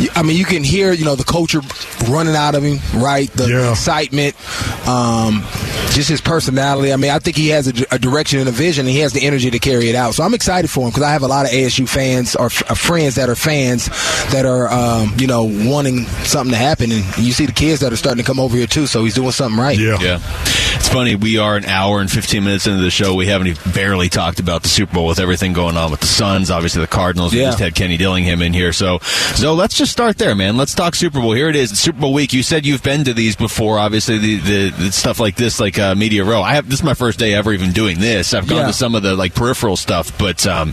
y- 0.00 0.08
I 0.16 0.22
mean 0.22 0.36
you 0.36 0.44
can 0.44 0.64
hear 0.64 0.92
you 0.92 1.04
know 1.04 1.14
the 1.16 1.24
culture 1.24 1.60
running 2.08 2.34
out 2.36 2.54
of 2.54 2.62
him, 2.62 2.78
right? 3.00 3.30
The 3.32 3.48
Yeah. 3.48 3.70
excitement, 3.72 4.34
um, 4.88 5.42
just 5.92 6.08
his 6.08 6.20
personality. 6.20 6.92
I 6.92 6.96
mean, 6.96 7.10
I 7.10 7.18
think 7.18 7.36
he 7.36 7.48
has 7.48 7.68
a, 7.68 7.72
a 7.90 7.98
direction 7.98 8.38
and 8.40 8.48
a 8.48 8.52
vision, 8.52 8.86
and 8.86 8.94
he 8.94 9.00
has 9.00 9.12
the 9.12 9.26
energy 9.26 9.50
to 9.50 9.58
carry 9.58 9.88
it 9.88 9.94
out. 9.94 10.14
So 10.14 10.22
I'm 10.24 10.34
excited 10.34 10.70
for 10.70 10.84
him 10.84 10.90
because 10.90 11.02
I 11.02 11.10
have 11.12 11.22
a 11.22 11.28
lot 11.28 11.46
of 11.46 11.52
ASU 11.52 11.88
fans 11.88 12.34
or 12.36 12.46
f- 12.46 12.70
uh, 12.70 12.74
friends 12.74 13.16
that 13.16 13.28
are 13.28 13.36
fans 13.36 13.86
that 14.32 14.46
are 14.46 14.68
um, 14.72 15.14
you 15.18 15.26
know 15.26 15.44
wanting 15.44 16.06
something 16.24 16.52
to 16.52 16.58
happen, 16.58 16.90
and 16.92 17.04
you 17.18 17.32
see 17.32 17.46
the 17.46 17.52
kids 17.52 17.80
that 17.80 17.92
are 17.92 17.96
starting 17.96 18.22
to 18.22 18.26
come 18.26 18.40
over 18.40 18.56
here 18.56 18.66
too. 18.66 18.86
So 18.86 19.04
he's 19.04 19.14
doing 19.14 19.30
something 19.32 19.58
right. 19.60 19.78
Yeah. 19.78 19.98
Yeah. 20.00 20.20
It's 20.76 20.88
funny. 20.88 21.14
We 21.14 21.36
are 21.38 21.56
an 21.56 21.64
hour 21.66 22.00
and 22.00 22.10
15 22.10 22.42
minutes 22.44 22.66
into 22.66 22.80
the 22.82 22.90
show. 22.90 23.14
We 23.14 23.26
haven't 23.26 23.48
even 23.50 23.72
barely 23.72 24.08
talked 24.08 24.40
about 24.40 24.62
the 24.62 24.68
Super 24.68 24.94
Bowl 24.94 25.06
with 25.06 25.18
everything 25.20 25.52
going 25.52 25.76
on 25.76 25.90
with 25.90 26.00
the 26.00 26.06
Suns, 26.06 26.50
obviously 26.50 26.80
the 26.80 26.86
Cardinals. 26.88 27.32
We 27.32 27.40
just 27.40 27.58
had 27.58 27.74
Kenny 27.74 27.96
Dillingham 27.96 28.42
in 28.42 28.52
here. 28.52 28.72
So, 28.72 28.98
so 29.34 29.54
let's 29.54 29.74
just 29.76 29.92
start 29.92 30.18
there, 30.18 30.34
man. 30.34 30.56
Let's 30.56 30.74
talk 30.74 30.94
Super 30.94 31.20
Bowl. 31.20 31.32
Here 31.32 31.48
it 31.48 31.56
is. 31.56 31.70
It's 31.72 31.80
Super 31.80 32.00
Bowl 32.00 32.12
week. 32.14 32.32
You 32.32 32.42
said 32.42 32.64
you've 32.66 32.82
been 32.82 33.04
to 33.04 33.14
these 33.14 33.36
before, 33.36 33.78
obviously, 33.78 34.18
the, 34.18 34.36
the, 34.38 34.70
the 34.70 34.92
stuff 34.92 35.20
like 35.20 35.36
this, 35.36 35.60
like 35.60 35.78
uh, 35.78 35.94
Media 35.94 36.24
Row. 36.24 36.42
I 36.42 36.54
have, 36.54 36.66
this 36.68 36.80
is 36.80 36.84
my 36.84 36.94
first 36.94 37.18
day 37.18 37.34
ever 37.34 37.52
even 37.52 37.72
doing 37.72 37.98
this. 38.00 38.34
I've 38.34 38.48
gone 38.48 38.58
Yeah. 38.58 38.66
to 38.68 38.72
some 38.72 38.94
of 38.94 39.02
the 39.02 39.14
like 39.14 39.34
peripheral 39.34 39.76
stuff, 39.76 40.16
but, 40.18 40.46
um, 40.46 40.72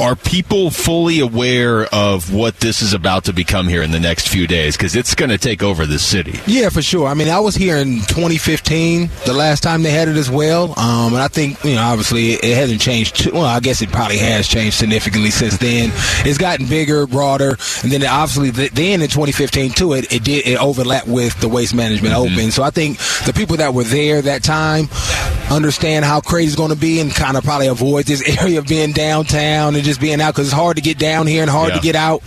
are 0.00 0.14
people 0.14 0.70
fully 0.70 1.20
aware 1.20 1.86
of 1.86 2.30
what 2.30 2.60
this 2.60 2.82
is 2.82 2.92
about 2.92 3.24
to 3.24 3.32
become 3.32 3.66
here 3.66 3.80
in 3.82 3.90
the 3.92 3.98
next 4.00 4.28
few 4.28 4.46
days? 4.46 4.76
Because 4.76 4.94
it's 4.94 5.14
going 5.14 5.30
to 5.30 5.38
take 5.38 5.62
over 5.62 5.86
the 5.86 5.98
city. 5.98 6.38
Yeah, 6.46 6.68
for 6.68 6.82
sure. 6.82 7.06
I 7.08 7.14
mean, 7.14 7.30
I 7.30 7.40
was 7.40 7.54
here 7.54 7.78
in 7.78 8.00
2015, 8.02 9.08
the 9.24 9.32
last 9.32 9.62
time 9.62 9.82
they 9.82 9.90
had 9.90 10.08
it 10.08 10.16
as 10.18 10.30
well. 10.30 10.78
Um, 10.78 11.14
and 11.14 11.22
I 11.22 11.28
think, 11.28 11.64
you 11.64 11.76
know, 11.76 11.82
obviously 11.92 12.32
it 12.32 12.56
hasn't 12.56 12.80
changed. 12.80 13.16
Too, 13.16 13.32
well, 13.32 13.44
I 13.44 13.60
guess 13.60 13.82
it 13.82 13.90
probably 13.90 14.18
has 14.18 14.46
changed 14.48 14.76
significantly 14.76 15.30
since 15.30 15.56
then. 15.58 15.90
It's 16.26 16.38
gotten 16.38 16.66
bigger, 16.66 17.06
broader, 17.06 17.56
and 17.82 17.92
then 17.92 18.04
obviously 18.04 18.52
th- 18.52 18.72
then 18.72 19.02
in 19.02 19.08
2015 19.08 19.72
too, 19.72 19.92
it, 19.94 20.12
it 20.12 20.24
did 20.24 20.46
it 20.46 20.58
overlapped 20.60 21.06
with 21.08 21.38
the 21.40 21.48
Waste 21.48 21.74
Management 21.74 22.14
Open. 22.14 22.50
So 22.50 22.62
I 22.62 22.70
think 22.70 22.98
the 23.26 23.32
people 23.34 23.56
that 23.58 23.74
were 23.74 23.84
there 23.84 24.22
that 24.22 24.42
time 24.42 24.88
understand 25.50 26.04
how 26.04 26.20
crazy 26.20 26.48
it's 26.48 26.56
going 26.56 26.70
to 26.70 26.76
be 26.76 27.00
and 27.00 27.14
kind 27.14 27.36
of 27.36 27.44
probably 27.44 27.68
avoid 27.68 28.04
this 28.06 28.22
area 28.40 28.58
of 28.58 28.66
being 28.66 28.92
downtown 28.92 29.74
and 29.74 29.84
just 29.84 30.00
being 30.00 30.20
out 30.20 30.34
because 30.34 30.46
it's 30.48 30.54
hard 30.56 30.76
to 30.76 30.82
get 30.82 30.98
down 30.98 31.26
here 31.26 31.42
and 31.42 31.50
hard 31.50 31.68
Yeah. 31.70 31.76
to 31.76 31.82
get 31.82 31.94
out. 31.96 32.22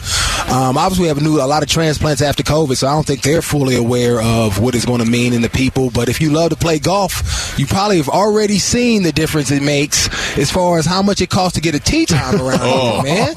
Um, 0.49 0.77
obviously, 0.77 1.03
we 1.03 1.07
have 1.09 1.17
a, 1.17 1.21
new, 1.21 1.39
a 1.41 1.45
lot 1.45 1.61
of 1.61 1.69
transplants 1.69 2.21
after 2.21 2.41
COVID, 2.43 2.75
so 2.77 2.87
I 2.87 2.91
don't 2.93 3.05
think 3.05 3.21
they're 3.21 3.41
fully 3.41 3.75
aware 3.75 4.19
of 4.21 4.59
what 4.59 4.73
it's 4.73 4.85
going 4.85 5.03
to 5.03 5.05
mean 5.09 5.33
in 5.33 5.41
the 5.41 5.49
people. 5.49 5.91
But 5.91 6.09
if 6.09 6.21
you 6.21 6.31
love 6.31 6.49
to 6.51 6.55
play 6.55 6.79
golf, 6.79 7.55
you 7.59 7.67
probably 7.67 7.97
have 7.97 8.09
already 8.09 8.57
seen 8.57 9.03
the 9.03 9.11
difference 9.11 9.48
it 9.51 9.61
makes 9.63 10.07
as 10.37 10.51
far 10.51 10.77
as 10.79 10.85
how 10.85 11.01
much 11.01 11.21
it 11.21 11.29
costs 11.29 11.55
to 11.55 11.61
get 11.61 11.75
a 11.75 11.79
tee 11.79 12.05
time 12.05 12.35
around 12.41 12.59
Oh. 12.61 13.01
here, 13.01 13.15
man. 13.15 13.33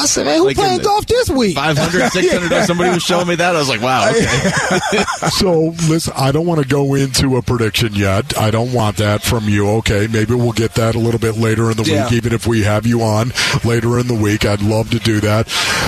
I 0.00 0.06
said, 0.06 0.24
man, 0.26 0.38
who 0.38 0.46
Like 0.46 0.56
in 0.56 0.62
playing 0.62 0.80
golf 0.82 1.06
this 1.06 1.30
week? 1.30 1.54
500, 1.56 2.08
600. 2.12 2.50
Yeah. 2.50 2.64
Somebody 2.66 2.90
was 2.90 3.02
showing 3.02 3.28
me 3.28 3.34
that. 3.36 3.54
I 3.54 3.58
was 3.58 3.68
like, 3.68 3.80
wow, 3.82 4.10
okay. 4.10 5.04
So, 5.30 5.74
listen, 5.88 6.12
I 6.16 6.32
don't 6.32 6.46
want 6.46 6.62
to 6.62 6.68
go 6.68 6.94
into 6.94 7.36
a 7.36 7.42
prediction 7.42 7.94
yet. 7.94 8.36
I 8.38 8.50
don't 8.50 8.72
want 8.72 8.96
that 8.98 9.22
from 9.22 9.48
you. 9.48 9.68
Okay, 9.78 10.06
maybe 10.10 10.34
we'll 10.34 10.52
get 10.52 10.74
that 10.74 10.94
a 10.94 10.98
little 10.98 11.20
bit 11.20 11.36
later 11.36 11.70
in 11.70 11.76
the 11.76 11.84
Yeah. 11.84 12.04
week, 12.04 12.12
even 12.14 12.32
if 12.32 12.46
we 12.46 12.62
have 12.62 12.86
you 12.86 13.02
on 13.02 13.32
later 13.64 13.98
in 13.98 14.06
the 14.06 14.14
week. 14.14 14.44
I'd 14.44 14.62
love 14.62 14.90
to 14.90 14.98
do 14.98 15.20
that. 15.20 15.46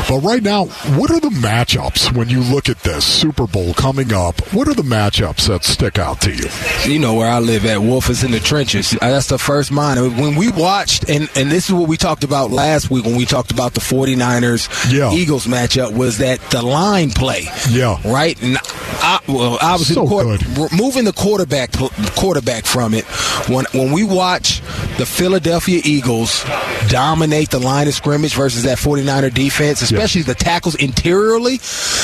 But 0.09 0.21
right 0.21 0.43
now, 0.43 0.67
what 0.97 1.11
are 1.11 1.21
the 1.21 1.29
matchups 1.31 2.13
when 2.17 2.29
you 2.29 2.41
look 2.41 2.69
at 2.69 2.81
this 2.81 3.05
Super 3.05 3.47
Bowl 3.47 3.75
coming 3.75 4.13
up? 4.13 4.41
What 4.53 4.69
are 4.69 4.75
the 4.75 4.83
matchups 4.83 5.47
that 5.49 5.65
stick 5.65 5.99
out 5.99 6.21
to 6.23 6.33
you? 6.35 6.49
you 6.93 6.99
know 6.99 7.15
where 7.15 7.29
I 7.31 7.39
live 7.41 7.65
at. 7.67 7.81
Wolf 7.81 8.09
is 8.11 8.23
in 8.25 8.31
the 8.31 8.41
trenches. 8.41 8.95
Uh, 8.95 8.99
That's 9.11 9.29
the 9.29 9.39
first 9.47 9.71
mind. 9.71 10.01
When 10.19 10.35
we 10.35 10.51
watched, 10.51 11.09
and, 11.09 11.31
and 11.37 11.51
this 11.51 11.69
is 11.69 11.73
what 11.75 11.89
we 11.89 11.97
talked 11.97 12.25
about 12.25 12.51
last 12.51 12.91
week 12.91 13.05
when 13.05 13.15
we 13.17 13.25
talked 13.25 13.53
about 13.53 13.75
the 13.75 13.81
49ers 13.81 14.93
Yeah. 14.93 15.13
Eagles 15.13 15.47
matchup 15.47 15.97
was 15.97 16.19
that 16.19 16.41
the 16.51 16.63
line 16.63 17.11
play. 17.13 17.45
Yeah. 17.71 17.97
Right? 18.05 18.41
And 18.43 18.59
I, 18.59 19.21
well, 19.29 19.57
obviously, 19.63 19.95
So 19.95 20.03
the 20.03 20.09
quarter, 20.09 20.77
moving 20.77 21.05
the 21.05 21.13
quarterback 21.13 21.71
quarterback 22.17 22.67
from 22.67 22.93
it. 22.93 23.05
When 23.49 23.65
when 23.73 23.93
we 23.93 24.03
watch 24.03 24.61
the 24.99 25.07
Philadelphia 25.07 25.81
Eagles 25.85 26.45
dominate 26.89 27.51
the 27.51 27.59
line 27.61 27.87
of 27.87 27.95
scrimmage 27.95 28.35
versus 28.35 28.65
that 28.65 28.79
49er 28.79 29.33
defense, 29.33 29.81
especially 29.83 30.23
the 30.23 30.35
tackles 30.35 30.75
interiorly, 30.75 31.61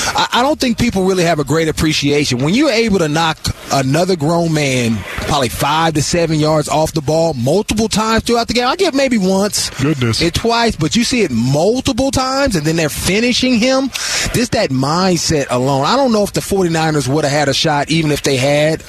I, 0.07 0.29
I 0.35 0.43
don't 0.43 0.61
think 0.61 0.79
people 0.79 1.05
really 1.05 1.25
have 1.25 1.39
a 1.41 1.45
great 1.45 1.69
appreciation. 1.69 2.39
When 2.39 2.55
you're 2.55 2.71
able 2.71 2.99
to 3.01 3.09
knock 3.09 3.39
another 3.73 4.15
grown 4.17 4.53
man 4.53 4.99
probably 5.33 5.49
five 5.49 5.95
to 5.95 6.03
seven 6.03 6.39
yards 6.39 6.69
off 6.69 6.93
the 6.93 7.01
ball 7.01 7.33
multiple 7.33 7.89
times 7.89 8.23
throughout 8.23 8.49
the 8.49 8.53
game, 8.53 8.67
I 8.69 8.77
get 8.77 8.93
maybe 8.93 9.17
once, 9.17 9.71
Goodness. 9.81 10.21
it 10.21 10.35
twice, 10.35 10.77
but 10.77 10.95
you 10.95 11.05
see 11.05 11.23
it 11.23 11.31
multiple 11.31 12.11
times 12.11 12.55
and 12.55 12.67
then 12.67 12.77
they're 12.77 12.91
finishing 12.91 13.55
him. 13.55 13.89
Just 14.35 14.53
that 14.53 14.69
mindset 14.69 15.47
alone. 15.49 15.87
I 15.87 15.97
don't 15.97 16.12
know 16.12 16.23
if 16.23 16.35
the 16.35 16.41
49ers 16.41 17.09
would 17.09 17.25
have 17.25 17.33
had 17.33 17.49
a 17.49 17.55
shot 17.55 17.91
even 17.91 18.11
if 18.11 18.23
they 18.23 18.37
had 18.37 18.83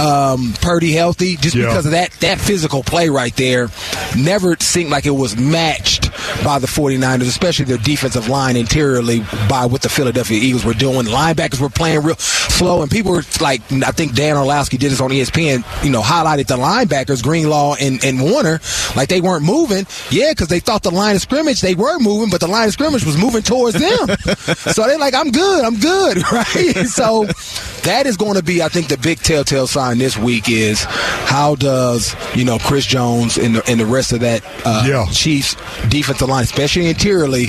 um, 0.00 0.54
Purdy 0.62 0.92
healthy, 0.92 1.36
just 1.36 1.54
Yeah. 1.54 1.66
because 1.66 1.84
of 1.84 1.92
that 1.92 2.12
that 2.20 2.40
physical 2.40 2.82
play 2.82 3.10
right 3.10 3.34
there. 3.36 3.68
Never 4.16 4.56
seemed 4.60 4.90
like 4.90 5.04
it 5.04 5.10
was 5.10 5.36
matched 5.36 6.10
by 6.42 6.58
the 6.58 6.66
49ers, 6.66 7.28
especially 7.28 7.66
their 7.66 7.76
defensive 7.78 8.28
line 8.28 8.56
interiorly 8.56 9.20
by 9.50 9.66
what 9.66 9.82
the 9.82 9.88
Philadelphia 9.90 10.38
Eagles 10.40 10.64
were 10.64 10.72
doing. 10.74 11.04
Linebackers 11.06 11.60
were 11.60 11.68
playing 11.68 12.02
real 12.02 12.16
slow, 12.16 12.80
and 12.82 12.90
people 12.90 13.12
were 13.12 13.22
like, 13.40 13.60
I 13.70 13.90
think 13.90 14.14
Dan 14.14 14.36
Orlovsky 14.36 14.76
did 14.78 14.90
this 14.92 15.00
on 15.00 15.10
ESPN, 15.10 15.62
you 15.82 15.90
know, 15.90 16.00
highlighted 16.02 16.46
the 16.46 16.56
linebackers, 16.56 17.22
Greenlaw 17.22 17.76
and, 17.80 18.02
and 18.04 18.20
Warner, 18.22 18.60
like 18.96 19.08
they 19.08 19.20
weren't 19.20 19.44
moving. 19.44 19.86
Yeah, 20.10 20.30
because 20.30 20.48
they 20.48 20.60
thought 20.60 20.82
the 20.82 20.90
line 20.90 21.16
of 21.16 21.22
scrimmage, 21.22 21.60
they 21.60 21.74
were 21.74 21.98
moving, 21.98 22.30
but 22.30 22.40
the 22.40 22.46
line 22.48 22.68
of 22.68 22.72
scrimmage 22.72 23.04
was 23.04 23.16
moving 23.16 23.42
towards 23.42 23.78
them. 23.78 24.08
so 24.56 24.86
they're 24.86 24.98
like, 24.98 25.14
I'm 25.14 25.30
good, 25.30 25.64
I'm 25.64 25.78
good, 25.78 26.16
right? 26.32 26.86
so 26.86 27.24
that 27.82 28.06
is 28.06 28.16
going 28.16 28.34
to 28.34 28.42
be, 28.42 28.62
I 28.62 28.68
think, 28.68 28.88
the 28.88 28.96
big 28.98 29.18
telltale 29.18 29.66
sign 29.66 29.98
this 29.98 30.16
week 30.16 30.48
is 30.48 30.84
how 30.84 31.54
does 31.54 32.14
you 32.34 32.44
know 32.44 32.58
Chris 32.58 32.86
Jones 32.86 33.36
and 33.36 33.56
the, 33.56 33.70
and 33.70 33.78
the 33.80 33.86
rest 33.86 34.12
of 34.12 34.20
that 34.20 34.42
uh, 34.64 34.84
Yeah. 34.86 35.06
Chiefs 35.10 35.54
defensive 35.88 36.28
line, 36.28 36.44
especially 36.44 36.88
interiorly, 36.88 37.48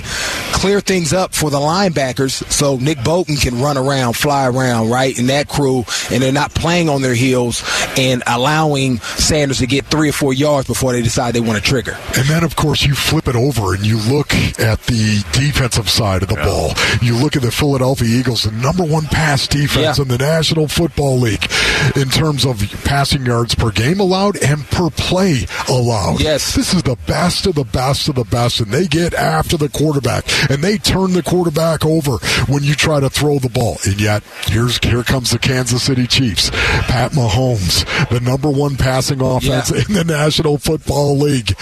clear 0.54 0.82
things 0.82 1.14
up 1.14 1.34
for 1.34 1.50
the 1.50 1.58
linebackers 1.60 2.44
so 2.52 2.78
Nick 2.78 3.04
Bolton 3.04 3.36
can 3.36 3.62
run 3.62 3.78
around, 3.78 4.14
fly 4.14 4.48
around, 4.48 4.90
right, 4.90 5.18
in 5.18 5.28
that 5.28 5.48
crew, 5.48 5.86
and 6.12 6.22
they're 6.22 6.32
not 6.32 6.54
playing 6.54 6.90
on 6.90 7.02
their 7.02 7.14
heels 7.14 7.64
and 7.98 8.15
allowing 8.28 9.00
Sanders 9.00 9.60
to 9.60 9.68
get 9.68 9.86
three 9.86 10.10
or 10.10 10.14
four 10.14 10.34
yards 10.34 10.68
before 10.68 10.94
they 10.94 11.02
decide 11.02 11.34
they 11.34 11.40
want 11.40 11.58
to 11.58 11.64
trigger. 11.64 11.98
And 12.16 12.26
then, 12.28 12.44
of 12.44 12.56
course, 12.56 12.84
you 12.86 12.96
flip 12.96 13.28
it 13.28 13.36
over 13.36 13.74
and 13.74 13.86
you 13.86 13.98
look 13.98 14.34
at 14.60 14.82
the 14.84 15.24
defensive 15.32 15.90
side 15.90 16.24
of 16.24 16.30
the 16.30 16.36
ball. 16.36 16.72
You 17.02 17.16
look 17.16 17.36
at 17.36 17.42
the 17.42 17.52
Philadelphia 17.52 18.08
Eagles, 18.08 18.44
the 18.44 18.52
number 18.52 18.84
one 18.84 19.06
pass 19.06 19.48
defense 19.48 19.98
Yeah. 19.98 20.02
in 20.04 20.08
the 20.08 20.18
National 20.18 20.68
Football 20.68 21.20
League 21.20 21.50
in 21.96 22.10
terms 22.10 22.46
of 22.46 22.60
passing 22.84 23.26
yards 23.26 23.56
per 23.56 23.72
game 23.72 24.00
allowed 24.00 24.38
and 24.38 24.66
per 24.70 24.90
play 24.90 25.46
allowed. 25.68 26.22
Yes. 26.22 26.56
This 26.56 26.74
is 26.74 26.84
the 26.84 26.98
best 27.08 27.46
of 27.46 27.56
the 27.56 27.64
best 27.64 28.08
of 28.10 28.16
the 28.16 28.24
best, 28.24 28.60
and 28.60 28.72
they 28.72 28.88
get 28.88 29.14
after 29.14 29.58
the 29.58 29.70
quarterback 29.70 30.26
and 30.50 30.64
they 30.64 30.78
turn 30.78 31.14
the 31.14 31.24
quarterback 31.24 31.86
over 31.86 32.18
when 32.48 32.64
you 32.64 32.76
try 32.76 33.00
to 33.00 33.10
throw 33.10 33.40
the 33.40 33.50
ball. 33.50 33.78
And 33.86 34.00
yet, 34.00 34.24
here's 34.48 34.78
here 34.84 35.04
comes 35.04 35.32
the 35.32 35.40
Kansas 35.40 35.84
City 35.84 36.08
Chiefs. 36.08 36.50
Pat 36.52 37.12
Mahomes, 37.12 37.86
the 38.10 38.20
number 38.22 38.50
one 38.50 38.76
passing 38.78 39.22
offense 39.22 39.72
Yeah. 39.72 39.82
in 39.88 39.94
the 39.94 40.04
National 40.04 40.58
Football 40.58 41.18
League. 41.18 41.56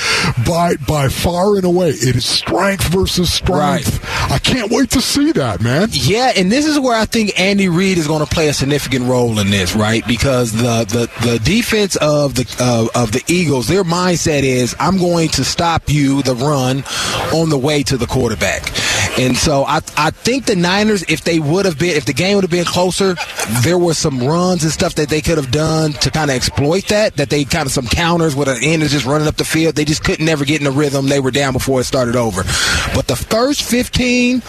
By 0.47 0.75
by 0.87 1.09
far 1.09 1.55
and 1.55 1.65
away, 1.65 1.89
it 1.89 2.15
is 2.15 2.25
strength 2.25 2.85
versus 2.85 3.31
strength. 3.31 3.99
I 4.31 4.39
can't 4.39 4.71
wait 4.71 4.89
to 4.91 5.01
see 5.01 5.31
that, 5.33 5.61
man. 5.61 5.89
Yeah, 5.91 6.31
and 6.35 6.51
this 6.51 6.65
is 6.65 6.79
where 6.79 6.97
I 6.97 7.05
think 7.05 7.37
Andy 7.39 7.67
Reid 7.67 7.97
is 7.97 8.07
going 8.07 8.25
to 8.25 8.33
play 8.33 8.47
a 8.47 8.53
significant 8.53 9.05
role 9.05 9.37
in 9.39 9.49
this, 9.49 9.75
right? 9.75 10.05
Because 10.07 10.51
the 10.53 10.85
the, 10.85 11.27
the 11.27 11.39
defense 11.39 11.95
of 11.97 12.35
the 12.35 12.55
uh, 12.59 12.87
of 12.99 13.11
the 13.11 13.21
Eagles, 13.27 13.67
their 13.67 13.83
mindset 13.83 14.43
is 14.43 14.75
I'm 14.79 14.97
going 14.97 15.29
to 15.29 15.43
stop 15.43 15.89
you 15.89 16.21
the 16.23 16.35
run 16.35 16.83
on 17.33 17.49
the 17.49 17.57
way 17.57 17.83
to 17.83 17.97
the 17.97 18.07
quarterback. 18.07 18.63
And 19.17 19.37
so 19.37 19.63
I 19.63 19.81
I 19.97 20.11
think 20.11 20.45
the 20.45 20.55
Niners, 20.55 21.03
if 21.03 21.23
they 21.23 21.39
would 21.39 21.65
have 21.65 21.77
been, 21.77 21.95
if 21.95 22.05
the 22.05 22.13
game 22.13 22.35
would 22.35 22.43
have 22.43 22.51
been 22.51 22.65
closer, 22.65 23.15
there 23.61 23.77
were 23.77 23.93
some 23.93 24.19
runs 24.19 24.63
and 24.63 24.71
stuff 24.71 24.95
that 24.95 25.09
they 25.09 25.21
could 25.21 25.37
have 25.37 25.51
done 25.51 25.93
to 25.93 26.09
kind 26.09 26.31
of 26.31 26.35
exploit 26.35 26.87
that. 26.87 27.17
That 27.17 27.29
they 27.29 27.45
kind 27.45 27.65
of 27.65 27.71
some 27.71 27.87
counters 27.87 28.35
with 28.35 28.47
an 28.47 28.57
end 28.61 28.81
is 28.81 28.91
just 28.91 29.05
running 29.05 29.27
up 29.27 29.35
the 29.35 29.45
field. 29.45 29.75
They 29.75 29.85
just 29.85 30.03
couldn't 30.03 30.25
never 30.25 30.45
get 30.45 30.59
in 30.59 30.65
the 30.65 30.71
rhythm. 30.71 31.07
They 31.07 31.19
were 31.19 31.31
down 31.31 31.53
before 31.53 31.79
it 31.79 31.83
started 31.83 32.15
over. 32.15 32.43
But 32.95 33.07
the 33.07 33.15
first 33.15 33.63
15 33.63 34.41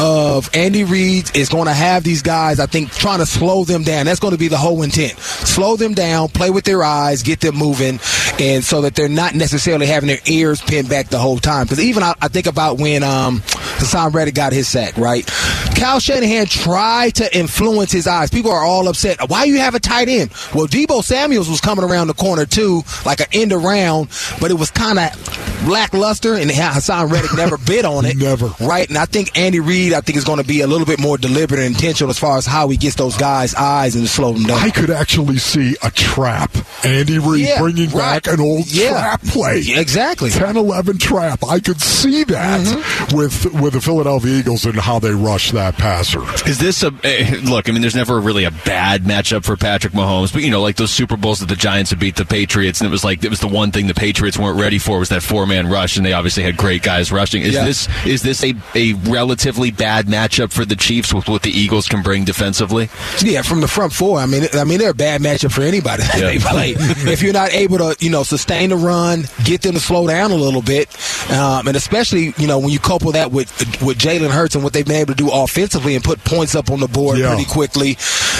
of 0.00 0.50
Andy 0.54 0.84
Reid 0.84 1.36
is 1.36 1.48
going 1.48 1.66
to 1.66 1.72
have 1.72 2.04
these 2.04 2.22
guys, 2.22 2.60
I 2.60 2.66
think, 2.66 2.92
trying 2.92 3.18
to 3.18 3.26
slow 3.26 3.64
them 3.64 3.82
down. 3.82 4.06
That's 4.06 4.20
going 4.20 4.32
to 4.32 4.38
be 4.38 4.48
the 4.48 4.58
whole 4.58 4.82
intent. 4.82 5.18
Slow 5.18 5.76
them 5.76 5.94
down, 5.94 6.28
play 6.28 6.50
with 6.50 6.64
their 6.64 6.82
eyes, 6.82 7.22
get 7.22 7.40
them 7.40 7.56
moving, 7.56 8.00
and 8.38 8.64
so 8.64 8.82
that 8.82 8.94
they're 8.94 9.08
not 9.08 9.34
necessarily 9.34 9.86
having 9.86 10.08
their 10.08 10.20
ears 10.26 10.60
pinned 10.60 10.88
back 10.88 11.08
the 11.08 11.18
whole 11.18 11.38
time. 11.38 11.66
Because 11.66 11.80
even 11.80 12.02
I, 12.02 12.14
I 12.20 12.28
think 12.28 12.46
about 12.46 12.78
when 12.78 13.02
um, 13.02 13.42
Haason 13.78 14.12
Reddick 14.12 14.34
got 14.34 14.52
his 14.52 14.68
sack, 14.68 14.96
right? 14.96 15.26
Kyle 15.76 16.00
Shanahan 16.00 16.46
tried 16.46 17.14
to 17.16 17.36
influence 17.36 17.92
his 17.92 18.06
eyes. 18.06 18.30
People 18.30 18.50
are 18.50 18.64
all 18.64 18.88
upset. 18.88 19.18
Why 19.28 19.44
you 19.44 19.58
have 19.58 19.74
a 19.74 19.80
tight 19.80 20.08
end? 20.08 20.30
Well, 20.54 20.66
Deebo 20.66 21.02
Samuels 21.02 21.48
was 21.48 21.60
coming 21.60 21.84
around 21.84 22.08
the 22.08 22.14
corner 22.14 22.46
too, 22.46 22.82
like 23.06 23.20
an 23.20 23.26
end 23.32 23.52
around, 23.52 24.08
but 24.40 24.50
it 24.50 24.54
was 24.54 24.70
kind 24.70 24.98
of 24.98 25.37
lackluster, 25.66 26.34
and 26.34 26.50
Haason 26.50 27.10
Reddick 27.10 27.34
never 27.36 27.56
bid 27.66 27.84
on 27.84 28.04
it. 28.04 28.16
Never. 28.16 28.50
Right, 28.60 28.88
and 28.88 28.98
I 28.98 29.04
think 29.06 29.36
Andy 29.38 29.60
Reid, 29.60 29.92
I 29.92 30.00
think, 30.00 30.18
is 30.18 30.24
going 30.24 30.38
to 30.40 30.46
be 30.46 30.60
a 30.60 30.66
little 30.66 30.86
bit 30.86 31.00
more 31.00 31.18
deliberate 31.18 31.60
and 31.60 31.74
intentional 31.74 32.10
as 32.10 32.18
far 32.18 32.38
as 32.38 32.46
how 32.46 32.68
he 32.68 32.76
gets 32.76 32.96
those 32.96 33.16
guys' 33.16 33.54
eyes 33.54 33.94
and 33.94 34.04
to 34.04 34.08
slow 34.08 34.32
them 34.32 34.44
down. 34.44 34.58
I 34.58 34.70
could 34.70 34.90
actually 34.90 35.38
see 35.38 35.76
a 35.82 35.90
trap. 35.90 36.50
Andy 36.84 37.18
Reid 37.18 37.46
Yeah, 37.46 37.58
bringing 37.60 37.90
right. 37.90 38.22
back 38.22 38.32
an 38.32 38.40
old 38.40 38.66
Yeah. 38.70 38.90
trap 38.90 39.22
play. 39.22 39.58
Yeah, 39.60 39.80
exactly. 39.80 40.30
10 40.30 40.56
11 40.56 40.98
trap. 40.98 41.42
I 41.48 41.60
could 41.60 41.80
see 41.80 42.24
that 42.24 42.38
Mm-hmm. 42.58 43.16
with 43.16 43.52
with 43.60 43.72
the 43.74 43.80
Philadelphia 43.80 44.32
Eagles 44.38 44.64
and 44.64 44.76
how 44.78 44.98
they 44.98 45.10
rush 45.10 45.50
that 45.52 45.76
passer. 45.76 46.22
Is 46.48 46.58
this 46.58 46.82
a 46.82 46.92
eh, 47.04 47.40
look? 47.44 47.68
I 47.68 47.72
mean, 47.72 47.80
there's 47.82 47.94
never 47.94 48.20
really 48.20 48.44
a 48.44 48.50
bad 48.50 49.04
matchup 49.04 49.44
for 49.44 49.56
Patrick 49.56 49.92
Mahomes, 49.92 50.32
but 50.32 50.42
you 50.42 50.50
know, 50.50 50.60
like 50.62 50.76
those 50.76 50.90
Super 50.90 51.16
Bowls 51.16 51.40
that 51.40 51.46
the 51.48 51.56
Giants 51.56 51.90
had 51.90 51.98
beat 51.98 52.16
the 52.16 52.24
Patriots, 52.24 52.80
and 52.80 52.88
it 52.88 52.90
was 52.90 53.04
like 53.04 53.24
it 53.24 53.30
was 53.30 53.40
the 53.40 53.48
one 53.48 53.70
thing 53.70 53.86
the 53.86 53.94
Patriots 53.94 54.38
weren't 54.38 54.58
ready 54.58 54.78
for 54.78 54.98
was 54.98 55.08
that 55.10 55.22
four 55.22 55.46
man 55.48 55.68
rush, 55.68 55.96
and 55.96 56.04
they 56.06 56.12
obviously 56.12 56.42
had 56.42 56.56
great 56.56 56.82
guys 56.82 57.10
rushing. 57.10 57.42
Is 57.42 57.54
Yeah. 57.54 57.64
this 57.64 57.88
is 58.06 58.22
this 58.22 58.44
a, 58.44 58.54
a 58.74 58.92
relatively 59.10 59.70
bad 59.70 60.06
matchup 60.06 60.52
for 60.52 60.64
the 60.64 60.76
Chiefs 60.76 61.12
with 61.12 61.28
what 61.28 61.42
the 61.42 61.50
Eagles 61.50 61.88
can 61.88 62.02
bring 62.02 62.24
defensively? 62.24 62.88
Yeah, 63.20 63.42
from 63.42 63.60
the 63.60 63.68
front 63.68 63.92
four. 63.92 64.18
I 64.18 64.26
mean, 64.26 64.44
I 64.54 64.64
mean, 64.64 64.78
they're 64.78 64.90
a 64.90 64.94
bad 64.94 65.20
matchup 65.20 65.52
for 65.52 65.62
anybody. 65.62 66.02
that 66.04 66.14
Yeah. 66.18 66.26
they 66.26 66.38
play. 66.38 66.74
if 67.12 67.22
you're 67.22 67.32
not 67.32 67.52
able 67.52 67.78
to, 67.78 67.96
you 68.00 68.10
know, 68.10 68.22
sustain 68.22 68.70
the 68.70 68.76
run, 68.76 69.24
get 69.44 69.62
them 69.62 69.72
to 69.74 69.80
slow 69.80 70.06
down 70.06 70.30
a 70.30 70.34
little 70.36 70.62
bit, 70.62 70.88
um, 71.30 71.66
and 71.68 71.76
especially, 71.76 72.34
you 72.38 72.46
know, 72.46 72.58
when 72.58 72.70
you 72.70 72.78
couple 72.78 73.12
that 73.12 73.32
with 73.32 73.48
with 73.82 73.98
Jalen 73.98 74.30
Hurts 74.30 74.54
and 74.54 74.62
what 74.64 74.72
they've 74.72 74.84
been 74.86 74.96
able 74.96 75.14
to 75.14 75.22
do 75.24 75.30
offensively 75.32 75.94
and 75.94 76.04
put 76.04 76.22
points 76.24 76.54
up 76.54 76.70
on 76.70 76.80
the 76.80 76.88
board 76.88 77.18
Yeah. 77.18 77.28
pretty 77.34 77.44
quickly, 77.50 77.96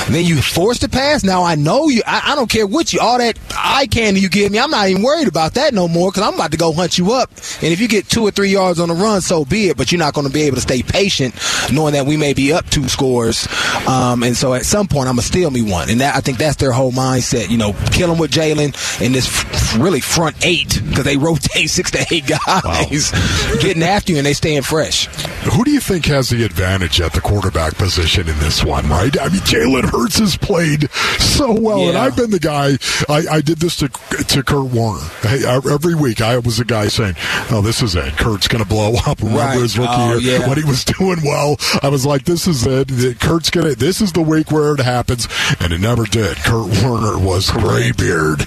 then 0.09 0.25
you 0.25 0.41
force 0.43 0.79
the 0.79 0.89
pass. 0.89 1.25
Now 1.25 1.43
I 1.45 1.55
know 1.55 1.89
you. 1.89 2.03
I, 2.07 2.33
I 2.33 2.35
don't 2.35 2.51
care 2.51 2.67
what 2.67 2.93
you 2.93 3.01
all 3.01 3.19
that 3.19 3.39
eye 3.57 3.87
candy 3.91 4.21
you 4.21 4.29
give 4.29 4.51
me. 4.53 4.59
I'm 4.59 4.71
not 4.71 4.89
even 4.89 5.03
worried 5.03 5.29
about 5.29 5.55
that 5.55 5.73
no 5.75 5.89
more 5.89 6.11
because 6.11 6.23
I'm 6.27 6.35
about 6.35 6.51
to 6.53 6.57
go 6.57 6.73
hunt 6.73 6.98
you 6.99 7.13
up. 7.13 7.31
And 7.31 7.73
if 7.73 7.81
you 7.81 7.89
get 7.89 8.09
two 8.09 8.23
or 8.23 8.31
three 8.31 8.51
yards 8.51 8.81
on 8.81 8.89
the 8.89 8.95
run, 8.95 9.21
so 9.21 9.45
be 9.45 9.69
it. 9.69 9.77
But 9.77 9.93
you're 9.93 9.99
not 9.99 10.15
going 10.15 10.27
to 10.27 10.33
be 10.33 10.43
able 10.43 10.57
to 10.57 10.63
stay 10.63 10.83
patient, 10.83 11.35
knowing 11.73 11.95
that 11.95 12.07
we 12.07 12.17
may 12.17 12.33
be 12.35 12.53
up 12.53 12.69
two 12.71 12.89
scores. 12.89 13.49
Um, 13.87 14.23
and 14.23 14.37
so 14.37 14.55
at 14.55 14.65
some 14.65 14.87
point, 14.87 15.09
I'm 15.09 15.15
gonna 15.15 15.23
steal 15.23 15.51
me 15.51 15.63
one. 15.63 15.91
And 15.91 16.01
that 16.01 16.17
I 16.17 16.21
think 16.21 16.39
that's 16.39 16.57
their 16.57 16.73
whole 16.73 16.93
mindset. 16.93 17.49
You 17.51 17.59
know, 17.59 17.73
kill 17.93 18.13
him 18.13 18.19
with 18.19 18.31
Jalen 18.31 19.01
and 19.05 19.15
this 19.15 19.27
f- 19.27 19.79
really 19.79 20.01
front 20.01 20.45
eight 20.45 20.81
because 20.87 21.05
they 21.05 21.17
rotate 21.17 21.71
six 21.71 21.91
to 21.93 22.05
eight 22.11 22.27
guys 22.27 23.13
getting 23.61 23.83
after 23.83 24.13
you 24.13 24.19
and 24.19 24.27
they 24.27 24.33
staying 24.33 24.63
fresh. 24.63 25.07
Who 25.55 25.65
do 25.65 25.71
you 25.71 25.81
think 25.81 26.07
has 26.07 26.29
the 26.31 26.45
advantage 26.45 27.01
at 27.01 27.13
the 27.13 27.21
quarterback 27.21 27.77
position 27.77 28.29
in 28.29 28.39
this 28.39 28.65
one, 28.65 28.89
right? 28.89 29.19
I 29.21 29.29
mean, 29.29 29.41
Jalen 29.41 29.91
Hurts 29.91 30.19
has 30.19 30.37
played 30.37 30.91
so 31.19 31.53
well, 31.53 31.89
and 31.89 31.97
I've 31.97 32.17
been 32.17 32.31
the 32.31 32.39
guy, 32.39 32.79
I, 33.09 33.37
I 33.37 33.41
did 33.41 33.59
this 33.59 33.77
to, 33.77 33.89
to 33.89 34.43
Kurt 34.43 34.67
Warner. 34.67 35.05
Hey, 35.23 35.45
uh, 35.45 35.61
every 35.71 35.95
week, 35.95 36.21
I 36.21 36.39
was 36.39 36.59
the 36.59 36.65
guy 36.65 36.88
saying, 36.89 37.15
oh, 37.51 37.61
this 37.63 37.83
is 37.83 37.95
it. 37.97 38.17
Kurt's 38.17 38.49
going 38.49 38.63
to 38.63 38.69
blow 38.69 38.95
up. 39.07 39.19
Remember 39.21 39.39
Right. 39.39 39.61
his 39.61 39.79
rookie 39.79 39.93
Oh, 39.93 40.17
year 40.19 40.41
yeah. 40.41 40.49
when 40.49 40.59
he 40.59 40.65
was 40.65 40.85
doing 40.99 41.19
well? 41.23 41.57
I 41.83 41.89
was 41.89 42.05
like, 42.07 42.25
this 42.25 42.47
is 42.47 42.67
it. 42.67 43.21
Kurt's 43.21 43.51
going 43.51 43.67
to, 43.69 43.75
this 43.75 44.01
is 44.01 44.13
the 44.13 44.23
week 44.23 44.51
where 44.51 44.75
it 44.75 44.81
happens, 44.81 45.29
and 45.61 45.73
it 45.73 45.81
never 45.81 46.05
did. 46.05 46.37
Kurt 46.39 46.67
Warner 46.83 47.19
was 47.19 47.51
graybeard. 47.51 48.41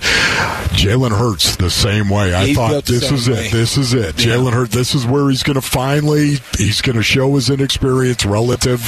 Jalen 0.72 1.12
Hurts 1.18 1.56
the 1.58 1.70
same 1.70 2.10
way. 2.10 2.34
I 2.34 2.48
He's 2.48 2.56
thought 2.58 2.86
this 2.86 3.12
is 3.12 3.30
way. 3.30 3.48
it. 3.48 3.52
This 3.52 3.78
is 3.78 3.94
it. 3.94 4.16
Jalen 4.16 4.54
Hurts, 4.54 4.74
this 4.74 4.96
is 4.96 5.06
where 5.06 5.30
he's 5.30 5.44
going 5.44 5.56
to 5.56 5.62
finally, 5.62 6.38
he's 6.58 6.82
going 6.82 6.96
to 6.96 7.04
show 7.04 7.36
his 7.36 7.50
inexperience 7.50 8.26
relative. 8.26 8.80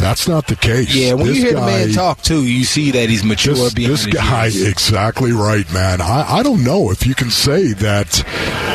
That's 0.00 0.28
not 0.28 0.46
the 0.46 0.56
case. 0.56 0.94
Yeah, 0.94 1.14
when 1.14 1.26
This 1.26 1.38
you 1.38 1.42
hear 1.44 1.54
the 1.54 1.60
man 1.60 1.92
talk 1.92 2.22
too, 2.22 2.44
you 2.44 2.64
see 2.64 2.92
that 2.92 3.08
he's 3.08 3.24
mature 3.24 3.54
this, 3.54 3.74
this 3.74 4.06
guy, 4.06 4.44
years. 4.46 4.66
exactly 4.68 5.32
right, 5.32 5.70
man. 5.72 6.00
I, 6.00 6.38
I 6.38 6.42
don't 6.42 6.62
know 6.64 6.90
if 6.90 7.06
you 7.06 7.14
can 7.14 7.30
say 7.30 7.72
that 7.74 8.22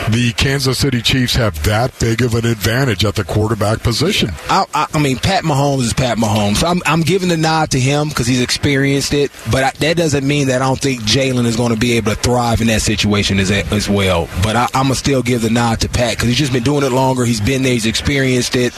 the 0.10 0.34
Kansas 0.36 0.80
City 0.80 1.02
Chiefs 1.02 1.36
have 1.36 1.64
that 1.64 1.98
big 2.00 2.22
of 2.22 2.36
an 2.36 2.46
advantage 2.46 3.06
at 3.06 3.16
the 3.16 3.24
quarterback 3.24 3.82
position. 3.82 4.30
I, 4.50 4.66
I, 4.74 4.88
I 4.94 5.00
mean, 5.00 5.18
Pat 5.18 5.44
Mahomes 5.44 5.84
is 5.84 5.94
Pat 5.94 6.18
Mahomes. 6.18 6.64
I'm, 6.64 6.82
I'm 6.86 7.02
giving 7.02 7.30
the 7.30 7.38
nod 7.38 7.72
to 7.72 7.80
him 7.80 8.10
because 8.10 8.28
he's 8.28 8.42
experienced 8.42 9.14
it. 9.14 9.32
But 9.52 9.64
I, 9.64 9.72
that 9.80 9.98
doesn't 9.98 10.28
mean 10.28 10.48
that 10.48 10.62
I 10.62 10.66
don't 10.66 10.80
think 10.80 11.02
Jalen 11.02 11.46
is 11.46 11.56
going 11.56 11.74
to 11.74 11.80
be 11.80 11.94
able 11.94 12.14
to 12.14 12.18
thrive 12.20 12.62
in 12.62 12.68
that 12.68 12.82
situation 12.82 13.40
as, 13.40 13.50
as 13.52 13.90
well. 13.90 14.28
But 14.44 14.56
I, 14.56 14.68
I'm 14.74 14.84
going 14.84 14.94
to 14.94 14.96
still 14.96 15.24
give 15.24 15.42
the 15.42 15.50
nod 15.50 15.80
to 15.82 15.90
Pat 15.90 16.18
because 16.18 16.28
he's 16.28 16.38
just 16.38 16.54
been 16.54 16.64
doing 16.64 16.84
it 16.84 16.92
longer. 16.92 17.26
He's 17.26 17.42
been 17.42 17.64
there. 17.64 17.74
He's 17.74 17.86
experienced 17.86 18.56
it. 18.56 18.74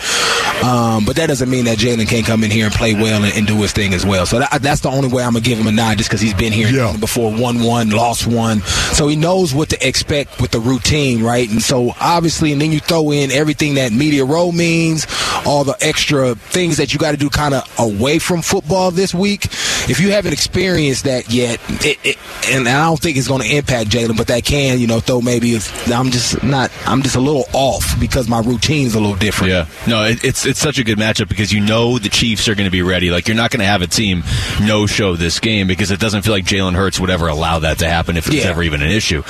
Um, 0.63 1.05
but 1.05 1.15
that 1.17 1.27
doesn't 1.27 1.49
mean 1.49 1.65
that 1.65 1.77
Jalen 1.77 2.07
can't 2.07 2.25
come 2.25 2.43
in 2.43 2.49
here 2.49 2.65
and 2.65 2.73
play 2.73 2.93
well 2.95 3.23
and, 3.23 3.35
and 3.37 3.45
do 3.45 3.55
his 3.61 3.71
thing 3.71 3.93
as 3.93 4.03
well. 4.05 4.25
So 4.25 4.39
that, 4.39 4.61
that's 4.63 4.81
the 4.81 4.89
only 4.89 5.09
way 5.09 5.23
I'm 5.23 5.33
going 5.33 5.43
to 5.43 5.49
give 5.49 5.59
him 5.59 5.67
a 5.67 5.71
nod 5.71 5.97
just 5.97 6.09
because 6.09 6.21
he's 6.21 6.33
been 6.33 6.53
here 6.53 6.67
Yeah. 6.69 6.95
before, 6.97 7.31
won 7.31 7.61
one, 7.61 7.91
lost 7.91 8.25
one. 8.25 8.61
So 8.93 9.07
he 9.07 9.15
knows 9.15 9.53
what 9.53 9.69
to 9.69 9.87
expect 9.87 10.41
with 10.41 10.51
the 10.51 10.59
routine, 10.59 11.21
right? 11.23 11.47
And 11.47 11.61
so 11.61 11.93
obviously, 11.99 12.51
and 12.51 12.59
then 12.61 12.71
you 12.71 12.79
throw 12.79 13.11
in 13.11 13.31
everything 13.31 13.75
that 13.75 13.91
media 13.91 14.25
row 14.25 14.51
means, 14.51 15.05
all 15.45 15.63
the 15.63 15.77
extra 15.81 16.33
things 16.35 16.77
that 16.77 16.93
you 16.93 16.99
got 16.99 17.11
to 17.11 17.17
do 17.17 17.29
kind 17.29 17.53
of 17.53 17.71
away 17.77 18.17
from 18.17 18.41
football 18.41 18.89
this 18.89 19.13
week. 19.13 19.45
If 19.87 19.99
you 19.99 20.11
haven't 20.11 20.33
experienced 20.33 21.03
that 21.03 21.31
yet, 21.31 21.59
it, 21.85 21.99
it, 22.03 22.17
and 22.49 22.67
I 22.67 22.85
don't 22.85 22.99
think 22.99 23.17
it's 23.17 23.27
going 23.27 23.41
to 23.43 23.55
impact 23.55 23.91
Jalen, 23.91 24.17
but 24.17 24.27
that 24.27 24.43
can, 24.45 24.79
you 24.79 24.87
know, 24.87 24.99
throw 24.99 25.21
maybe 25.21 25.53
if 25.53 25.91
I'm 25.91 26.09
just 26.09 26.41
not, 26.43 26.71
I'm 26.87 27.03
just 27.03 27.15
a 27.15 27.19
little 27.19 27.45
off 27.53 27.99
because 27.99 28.27
my 28.27 28.39
routine's 28.39 28.95
a 28.95 28.99
little 28.99 29.15
different. 29.15 29.51
Yeah, 29.53 29.67
no, 29.87 30.03
it, 30.03 30.23
it's 30.23 30.44
it's 30.45 30.59
such 30.59 30.77
a 30.79 30.83
good 30.83 30.97
matchup 30.97 31.27
because 31.27 31.51
you 31.51 31.59
know 31.61 31.97
the 31.99 32.09
Chiefs 32.09 32.47
are 32.47 32.55
going 32.55 32.65
to 32.65 32.71
be 32.71 32.81
ready. 32.81 33.09
Like 33.09 33.27
you're 33.27 33.35
not 33.37 33.51
going 33.51 33.59
to 33.61 33.65
have 33.65 33.81
a 33.81 33.87
team 33.87 34.23
no 34.61 34.85
show 34.85 35.15
this 35.15 35.39
game 35.39 35.67
because 35.67 35.91
it 35.91 35.99
doesn't 35.99 36.21
feel 36.21 36.33
like 36.33 36.45
Jalen 36.45 36.73
Hurts 36.75 36.99
would 36.99 37.09
ever 37.09 37.27
allow 37.27 37.59
that 37.59 37.79
to 37.79 37.87
happen 37.89 38.17
if 38.17 38.27
it's 38.27 38.35
Yeah. 38.37 38.43
ever 38.51 38.63
even 38.63 38.81
an 38.81 38.89
issue. 38.91 39.23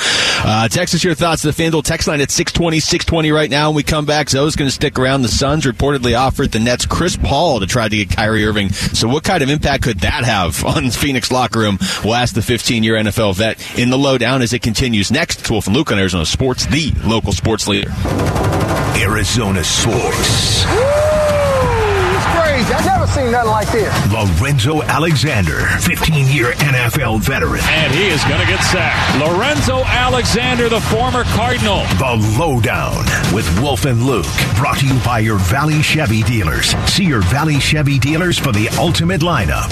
Uh, 0.43 0.67
text 0.67 0.93
us 0.93 1.04
your 1.04 1.15
thoughts 1.15 1.41
the 1.41 1.51
FanDuel 1.51 1.84
text 1.84 2.08
line 2.08 2.21
at 2.21 2.32
620, 2.32 2.80
620 2.80 3.32
right 3.32 3.49
now. 3.49 3.69
When 3.69 3.78
we 3.78 3.84
come 3.84 4.06
back, 4.06 4.30
Zoe's 4.30 4.56
going 4.56 4.67
to 4.67 4.75
stick 4.75 4.99
around. 4.99 5.21
The 5.21 5.28
Suns 5.30 5.63
reportedly 5.65 5.86
reportedly 5.86 6.17
offered 6.19 6.51
the 6.51 6.60
Nets 6.60 6.86
Chris 6.86 7.15
Paul 7.15 7.60
to 7.60 7.67
try 7.67 7.88
to 7.88 7.95
get 7.95 8.10
Kyrie 8.10 8.43
Irving. 8.45 8.69
So, 8.71 9.08
what 9.08 9.23
kind 9.23 9.43
of 9.43 9.49
impact 9.49 9.84
could 9.84 9.99
that 9.99 10.23
have 10.23 10.63
on 10.65 10.89
Phoenix 10.89 11.32
locker 11.32 11.60
room? 11.60 11.78
We'll 12.04 12.15
ask 12.15 12.34
the 12.34 12.41
15 12.41 12.84
year 12.84 12.95
NFL 12.95 13.36
vet 13.36 13.78
in 13.78 13.89
the 13.91 13.97
lowdown 13.97 14.41
as 14.41 14.51
it 14.54 14.62
continues 14.62 15.12
next. 15.12 15.41
It's 15.41 15.51
Wolf 15.51 15.67
and 15.67 15.75
Luke 15.75 15.91
on 15.91 15.99
Arizona 15.99 16.25
Sports, 16.25 16.65
the 16.65 16.91
local 17.04 17.32
sports 17.34 17.67
leader. 17.67 17.91
Arizona 18.97 19.63
Sports. 19.63 20.63
This 20.63 22.25
crazy. 22.36 22.73
I've 22.73 22.86
never 22.86 23.08
seen 23.08 23.31
nothing 23.31 23.51
like 23.51 23.71
this. 23.71 23.93
Lorenzo 24.12 24.81
Alexander, 24.84 25.60
15 25.81 26.27
year 26.34 26.51
NFL 26.53 27.19
veteran. 27.21 27.62
And 27.65 27.93
he 27.93 28.08
is 28.08 28.23
going 28.23 28.39
to 28.39 28.47
get 28.47 28.62
sacked. 28.63 29.19
Lorenzo 29.19 29.84
Alexander, 29.86 30.69
the 30.69 30.81
former 30.81 31.23
Cardinal. 31.25 31.79
The 31.97 32.38
Lowdown 32.39 32.97
with 33.34 33.47
Wolf 33.62 33.86
and 33.86 34.03
Luke. 34.03 34.25
Brought 34.55 34.79
to 34.79 34.88
you 34.88 34.97
by 35.03 35.19
your 35.19 35.38
Valley 35.38 35.81
Chevy 35.81 36.23
dealers. 36.23 36.67
See 36.89 37.05
your 37.05 37.21
Valley 37.21 37.60
Chevy 37.60 37.99
dealers 37.99 38.38
for 38.39 38.51
the 38.51 38.69
ultimate 38.77 39.21
lineup. 39.21 39.71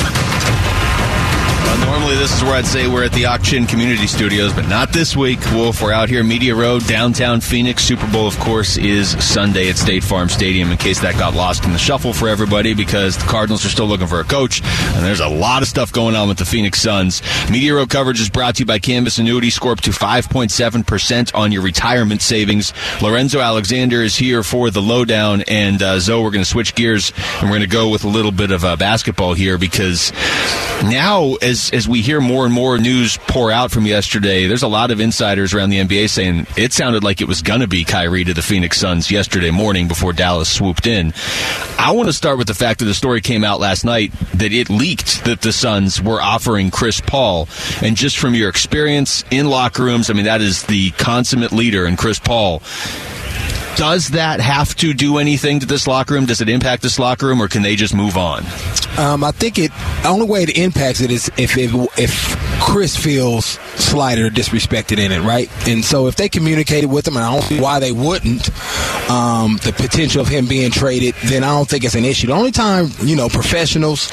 Uh, 1.65 1.85
normally, 1.85 2.15
this 2.15 2.35
is 2.35 2.43
where 2.43 2.53
I'd 2.53 2.65
say 2.65 2.87
we're 2.87 3.05
at 3.05 3.13
the 3.13 3.25
Auction 3.25 3.65
Community 3.65 4.05
Studios, 4.05 4.53
but 4.53 4.67
not 4.67 4.91
this 4.91 5.15
week. 5.15 5.39
Wolf, 5.53 5.81
we're 5.81 5.93
out 5.93 6.09
here, 6.09 6.23
Media 6.23 6.53
Row, 6.55 6.79
downtown 6.79 7.39
Phoenix. 7.39 7.83
Super 7.83 8.05
Bowl, 8.11 8.27
of 8.27 8.37
course, 8.39 8.77
is 8.77 9.11
Sunday 9.23 9.69
at 9.69 9.77
State 9.77 10.03
Farm 10.03 10.27
Stadium. 10.27 10.71
In 10.71 10.77
case 10.77 10.99
that 10.99 11.17
got 11.17 11.33
lost 11.33 11.63
in 11.63 11.71
the 11.71 11.77
shuffle 11.77 12.13
for 12.13 12.27
everybody, 12.27 12.73
because 12.73 13.17
the 13.17 13.23
Cardinals 13.23 13.65
are 13.65 13.69
still 13.69 13.85
looking 13.87 14.07
for 14.07 14.19
a 14.19 14.23
coach, 14.23 14.61
and 14.61 15.05
there's 15.05 15.21
a 15.21 15.27
lot 15.27 15.61
of 15.61 15.67
stuff 15.67 15.91
going 15.91 16.15
on 16.15 16.27
with 16.27 16.37
the 16.37 16.45
Phoenix 16.45 16.81
Suns. 16.81 17.21
Media 17.49 17.73
Row 17.73 17.85
coverage 17.85 18.19
is 18.19 18.29
brought 18.29 18.55
to 18.55 18.59
you 18.59 18.65
by 18.65 18.79
Canvas 18.79 19.17
Annuity. 19.17 19.49
Score 19.49 19.71
up 19.71 19.81
to 19.81 19.91
5.7% 19.91 21.35
on 21.35 21.51
your 21.51 21.61
retirement 21.61 22.21
savings. 22.21 22.73
Lorenzo 23.01 23.39
Alexander 23.39 24.01
is 24.01 24.15
here 24.15 24.43
for 24.43 24.69
the 24.69 24.81
lowdown, 24.81 25.43
and 25.47 25.81
uh, 25.81 25.99
Zoe, 25.99 26.21
we're 26.21 26.31
going 26.31 26.43
to 26.43 26.49
switch 26.49 26.75
gears, 26.75 27.13
and 27.39 27.43
we're 27.43 27.57
going 27.57 27.61
to 27.61 27.67
go 27.67 27.89
with 27.89 28.03
a 28.03 28.09
little 28.09 28.31
bit 28.31 28.51
of 28.51 28.65
uh, 28.65 28.75
basketball 28.75 29.33
here 29.33 29.57
because 29.57 30.11
now, 30.83 31.35
as 31.35 31.52
as 31.53 31.87
we 31.87 32.01
hear 32.01 32.19
more 32.21 32.45
and 32.45 32.53
more 32.53 32.77
news 32.77 33.17
pour 33.27 33.51
out 33.51 33.71
from 33.71 33.85
yesterday, 33.85 34.47
there's 34.47 34.63
a 34.63 34.67
lot 34.67 34.91
of 34.91 34.99
insiders 34.99 35.53
around 35.53 35.69
the 35.69 35.79
NBA 35.79 36.09
saying 36.09 36.47
it 36.57 36.73
sounded 36.73 37.03
like 37.03 37.21
it 37.21 37.27
was 37.27 37.41
to 37.41 37.67
be 37.67 37.83
Kyrie 37.83 38.23
to 38.23 38.33
the 38.33 38.41
Phoenix 38.41 38.77
Suns 38.79 39.11
yesterday 39.11 39.51
morning 39.51 39.87
before 39.87 40.11
Dallas 40.13 40.49
swooped 40.49 40.87
in. 40.87 41.13
I 41.77 41.91
want 41.91 42.07
to 42.07 42.13
start 42.13 42.37
with 42.37 42.47
the 42.47 42.53
fact 42.53 42.79
that 42.79 42.85
the 42.85 42.93
story 42.93 43.21
came 43.21 43.43
out 43.43 43.59
last 43.59 43.85
night 43.85 44.11
that 44.35 44.51
it 44.51 44.69
leaked 44.69 45.25
that 45.25 45.41
the 45.41 45.53
Suns 45.53 46.01
were 46.01 46.21
offering 46.21 46.71
Chris 46.71 46.99
Paul, 46.99 47.47
and 47.81 47.95
just 47.95 48.17
from 48.17 48.33
your 48.33 48.49
experience 48.49 49.23
in 49.31 49.47
locker 49.47 49.83
rooms, 49.83 50.09
I 50.09 50.13
mean 50.13 50.25
that 50.25 50.41
is 50.41 50.63
the 50.63 50.91
consummate 50.91 51.51
leader 51.51 51.85
in 51.85 51.95
Chris 51.95 52.19
Paul 52.19 52.61
does 53.75 54.09
that 54.09 54.39
have 54.39 54.75
to 54.75 54.93
do 54.93 55.17
anything 55.17 55.59
to 55.59 55.65
this 55.65 55.87
locker 55.87 56.13
room? 56.13 56.25
Does 56.25 56.41
it 56.41 56.49
impact 56.49 56.81
this 56.81 56.99
locker 56.99 57.27
room, 57.27 57.41
or 57.41 57.47
can 57.47 57.61
they 57.61 57.75
just 57.75 57.93
move 57.93 58.17
on? 58.17 58.43
Um, 58.97 59.23
I 59.23 59.31
think 59.31 59.57
it. 59.57 59.71
The 60.03 60.09
only 60.09 60.27
way 60.27 60.43
it 60.43 60.57
impacts 60.57 61.01
it 61.01 61.11
is 61.11 61.31
if 61.37 61.57
it, 61.57 61.71
if 61.97 62.35
Chris 62.61 62.95
feels 62.95 63.45
slighted 63.75 64.25
or 64.25 64.29
disrespected 64.29 64.97
in 64.97 65.11
it, 65.11 65.21
right? 65.21 65.49
And 65.67 65.83
so 65.83 66.07
if 66.07 66.15
they 66.15 66.29
communicated 66.29 66.87
with 66.87 67.07
him, 67.07 67.15
and 67.17 67.25
I 67.25 67.31
don't 67.33 67.41
see 67.43 67.59
why 67.59 67.79
they 67.79 67.91
wouldn't, 67.91 68.49
um, 69.13 69.57
the 69.57 69.71
potential 69.73 70.21
of 70.21 70.27
him 70.27 70.47
being 70.47 70.71
traded, 70.71 71.13
then 71.25 71.43
I 71.43 71.49
don't 71.49 71.69
think 71.69 71.83
it's 71.83 71.93
an 71.93 72.05
issue. 72.05 72.27
The 72.27 72.33
only 72.33 72.51
time 72.51 72.89
you 73.03 73.15
know 73.15 73.29
professionals 73.29 74.09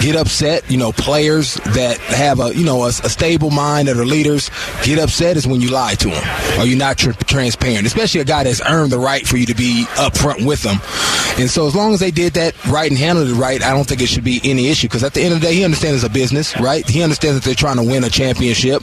get 0.00 0.16
upset, 0.16 0.68
you 0.70 0.76
know, 0.76 0.90
players 0.92 1.54
that 1.74 1.98
have 1.98 2.40
a 2.40 2.54
you 2.54 2.64
know 2.64 2.82
a, 2.82 2.88
a 2.88 3.08
stable 3.08 3.50
mind 3.50 3.88
that 3.88 3.96
are 3.96 4.04
leaders 4.04 4.50
get 4.82 4.98
upset 4.98 5.36
is 5.36 5.46
when 5.46 5.60
you 5.60 5.70
lie 5.70 5.94
to 5.94 6.08
them 6.08 6.58
or 6.60 6.66
you're 6.66 6.78
not 6.78 6.98
tr- 6.98 7.12
transparent, 7.26 7.86
especially 7.86 8.20
a 8.20 8.24
guy 8.24 8.42
that's 8.42 8.60
earned 8.66 8.90
the 8.90 8.98
right 8.98 9.26
for 9.26 9.36
you 9.36 9.46
to 9.46 9.54
be 9.54 9.84
upfront 9.94 10.44
with 10.44 10.62
them. 10.62 10.78
And 11.40 11.48
so 11.48 11.66
as 11.66 11.76
long 11.76 11.94
as 11.94 12.00
they 12.00 12.10
did 12.10 12.32
that 12.34 12.54
right 12.66 12.90
and 12.90 12.98
handled 12.98 13.28
it 13.28 13.34
right, 13.34 13.62
I 13.62 13.70
don't 13.70 13.86
think 13.86 14.02
it 14.02 14.08
should 14.08 14.24
be 14.24 14.40
any 14.42 14.68
issue 14.68 14.88
because 14.88 15.04
at 15.04 15.14
the 15.14 15.22
end 15.22 15.34
of 15.34 15.40
the 15.40 15.46
day, 15.46 15.54
he 15.54 15.64
understands 15.64 16.02
it's 16.02 16.10
a 16.10 16.12
business, 16.12 16.58
right? 16.58 16.86
He 16.88 17.02
understands 17.02 17.38
that 17.38 17.44
they're 17.44 17.54
trying 17.54 17.76
to 17.76 17.84
win 17.84 18.02
a 18.04 18.10
championship. 18.10 18.82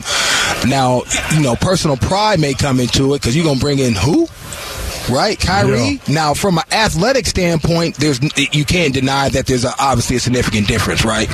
Now, 0.65 1.03
you 1.35 1.41
know, 1.41 1.55
personal 1.55 1.97
pride 1.97 2.39
may 2.39 2.53
come 2.53 2.79
into 2.79 3.13
it 3.13 3.21
because 3.21 3.35
you're 3.35 3.53
to 3.53 3.59
bring 3.59 3.79
in 3.79 3.93
who? 3.93 4.27
Right? 5.09 5.39
Kyrie. 5.39 5.79
Yeah. 5.79 6.13
Now, 6.13 6.33
from 6.33 6.57
an 6.57 6.63
athletic 6.71 7.25
standpoint, 7.25 7.95
there's 7.95 8.19
you 8.53 8.65
can't 8.65 8.93
deny 8.93 9.29
that 9.29 9.45
there's 9.45 9.65
a, 9.65 9.73
obviously 9.79 10.17
a 10.17 10.19
significant 10.19 10.67
difference, 10.67 11.05
right? 11.05 11.27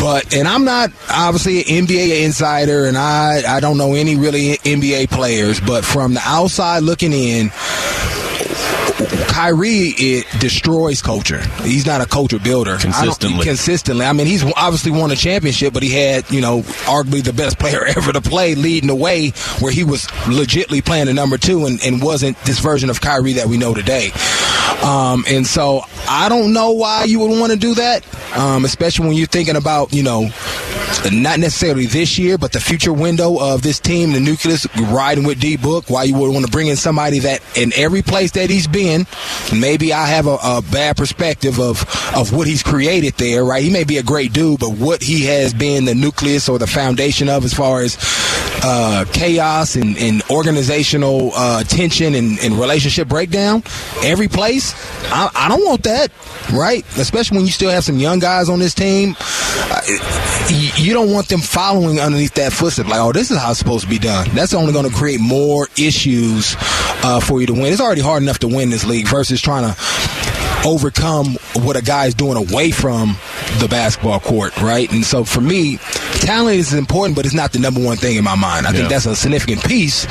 But 0.00 0.34
and 0.34 0.48
I'm 0.48 0.64
not 0.64 0.90
obviously 1.10 1.60
an 1.60 1.86
NBA 1.86 2.24
insider, 2.24 2.86
and 2.86 2.96
I 2.96 3.42
I 3.56 3.60
don't 3.60 3.76
know 3.76 3.94
any 3.94 4.16
really 4.16 4.56
NBA 4.58 5.10
players, 5.10 5.60
but 5.60 5.84
from 5.84 6.14
the 6.14 6.22
outside 6.24 6.82
looking 6.82 7.12
in, 7.12 7.50
Kyrie 9.40 9.94
it 9.96 10.26
destroys 10.38 11.00
culture. 11.00 11.40
He's 11.62 11.86
not 11.86 12.02
a 12.02 12.06
culture 12.06 12.38
builder. 12.38 12.76
Consistently. 12.76 13.40
I 13.40 13.44
consistently. 13.44 14.04
I 14.04 14.12
mean, 14.12 14.26
he's 14.26 14.44
obviously 14.54 14.90
won 14.90 15.10
a 15.12 15.16
championship, 15.16 15.72
but 15.72 15.82
he 15.82 15.88
had, 15.88 16.30
you 16.30 16.42
know, 16.42 16.60
arguably 16.84 17.24
the 17.24 17.32
best 17.32 17.58
player 17.58 17.86
ever 17.86 18.12
to 18.12 18.20
play 18.20 18.54
leading 18.54 18.88
the 18.88 18.94
way 18.94 19.30
where 19.60 19.72
he 19.72 19.82
was 19.82 20.08
legitly 20.28 20.84
playing 20.84 21.06
the 21.06 21.14
number 21.14 21.38
two 21.38 21.64
and, 21.64 21.82
and 21.82 22.02
wasn't 22.02 22.38
this 22.44 22.58
version 22.58 22.90
of 22.90 23.00
Kyrie 23.00 23.32
that 23.32 23.46
we 23.46 23.56
know 23.56 23.72
today. 23.72 24.10
Um, 24.84 25.24
and 25.26 25.46
so 25.46 25.84
I 26.06 26.28
don't 26.28 26.52
know 26.52 26.72
why 26.72 27.04
you 27.04 27.20
would 27.20 27.40
want 27.40 27.50
to 27.50 27.58
do 27.58 27.74
that, 27.76 28.04
um, 28.36 28.66
especially 28.66 29.08
when 29.08 29.16
you're 29.16 29.26
thinking 29.26 29.56
about, 29.56 29.94
you 29.94 30.02
know, 30.02 30.28
not 31.12 31.38
necessarily 31.38 31.86
this 31.86 32.18
year, 32.18 32.38
but 32.38 32.52
the 32.52 32.60
future 32.60 32.92
window 32.92 33.38
of 33.40 33.62
this 33.62 33.78
team, 33.78 34.12
the 34.12 34.20
nucleus 34.20 34.66
riding 34.90 35.24
with 35.24 35.40
D 35.40 35.56
Book. 35.56 35.88
Why 35.88 36.04
you 36.04 36.14
would 36.16 36.32
want 36.32 36.44
to 36.44 36.50
bring 36.52 36.68
in 36.68 36.76
somebody 36.76 37.20
that 37.20 37.42
in 37.56 37.72
every 37.76 38.02
place 38.02 38.32
that 38.32 38.50
he's 38.50 38.66
been, 38.66 39.06
maybe 39.52 39.92
I 39.92 40.06
have 40.06 40.26
a, 40.26 40.36
a, 40.42 40.62
bad 40.70 40.96
perspective 40.96 41.58
of 41.58 41.84
of 42.14 42.32
what 42.32 42.46
he's 42.46 42.62
created 42.62 43.14
there. 43.14 43.44
Right, 43.44 43.62
he 43.62 43.70
may 43.70 43.84
be 43.84 43.98
a 43.98 44.02
great 44.02 44.32
dude, 44.32 44.60
but 44.60 44.70
what 44.70 45.02
he 45.02 45.26
has 45.26 45.54
been 45.54 45.84
the 45.84 45.94
nucleus 45.94 46.48
or 46.48 46.58
the 46.58 46.66
foundation 46.66 47.28
of 47.28 47.44
as 47.44 47.54
far 47.54 47.80
as 47.80 47.96
uh, 48.62 49.04
chaos 49.12 49.76
and, 49.76 49.96
and 49.98 50.22
organizational 50.30 51.30
uh, 51.34 51.64
tension 51.64 52.14
and, 52.14 52.38
and, 52.40 52.54
relationship 52.54 53.08
breakdown, 53.08 53.62
every 54.02 54.28
place. 54.28 54.74
I, 55.10 55.30
I, 55.34 55.48
don't 55.48 55.64
want 55.64 55.84
that, 55.84 56.12
right? 56.52 56.84
Especially 56.98 57.38
when 57.38 57.46
you 57.46 57.52
still 57.52 57.70
have 57.70 57.84
some 57.84 57.98
young 57.98 58.18
guys 58.18 58.48
on 58.48 58.58
this 58.58 58.74
team. 58.74 59.16
You 60.76 60.92
don't 60.92 61.12
want 61.12 61.28
them 61.28 61.40
following 61.40 62.00
underneath 62.00 62.34
that 62.34 62.52
footstep. 62.52 62.86
Like, 62.86 63.00
oh, 63.00 63.12
this 63.12 63.30
is 63.30 63.38
how 63.38 63.50
it's 63.50 63.58
supposed 63.58 63.84
to 63.84 63.90
be 63.90 63.98
done. 63.98 64.28
That's 64.34 64.52
only 64.52 64.72
going 64.72 64.88
to 64.88 64.94
create 64.94 65.20
more 65.20 65.68
issues 65.78 66.56
uh, 67.02 67.20
for 67.20 67.40
you 67.40 67.46
to 67.46 67.54
win. 67.54 67.66
It's 67.66 67.80
already 67.80 68.02
hard 68.02 68.22
enough 68.22 68.40
to 68.40 68.48
win 68.48 68.70
this 68.70 68.84
league 68.84 69.08
versus 69.08 69.40
trying 69.40 69.72
to 69.72 69.80
overcome 70.66 71.38
what 71.54 71.76
a 71.76 71.82
guy 71.82 72.06
is 72.06 72.14
doing 72.14 72.36
away 72.36 72.70
from 72.70 73.16
the 73.58 73.68
basketball 73.68 74.20
court, 74.20 74.56
right? 74.60 74.90
And 74.92 75.04
so 75.04 75.24
for 75.24 75.40
me, 75.40 75.78
talent 76.20 76.56
is 76.56 76.72
important, 76.72 77.16
but 77.16 77.26
it's 77.26 77.34
not 77.34 77.52
the 77.52 77.58
number 77.58 77.82
one 77.82 77.96
thing 77.96 78.16
in 78.16 78.24
my 78.24 78.36
mind. 78.36 78.66
I 78.66 78.70
yeah. 78.70 78.76
think 78.78 78.88
that's 78.90 79.06
a 79.06 79.16
significant 79.16 79.64
piece. 79.64 80.06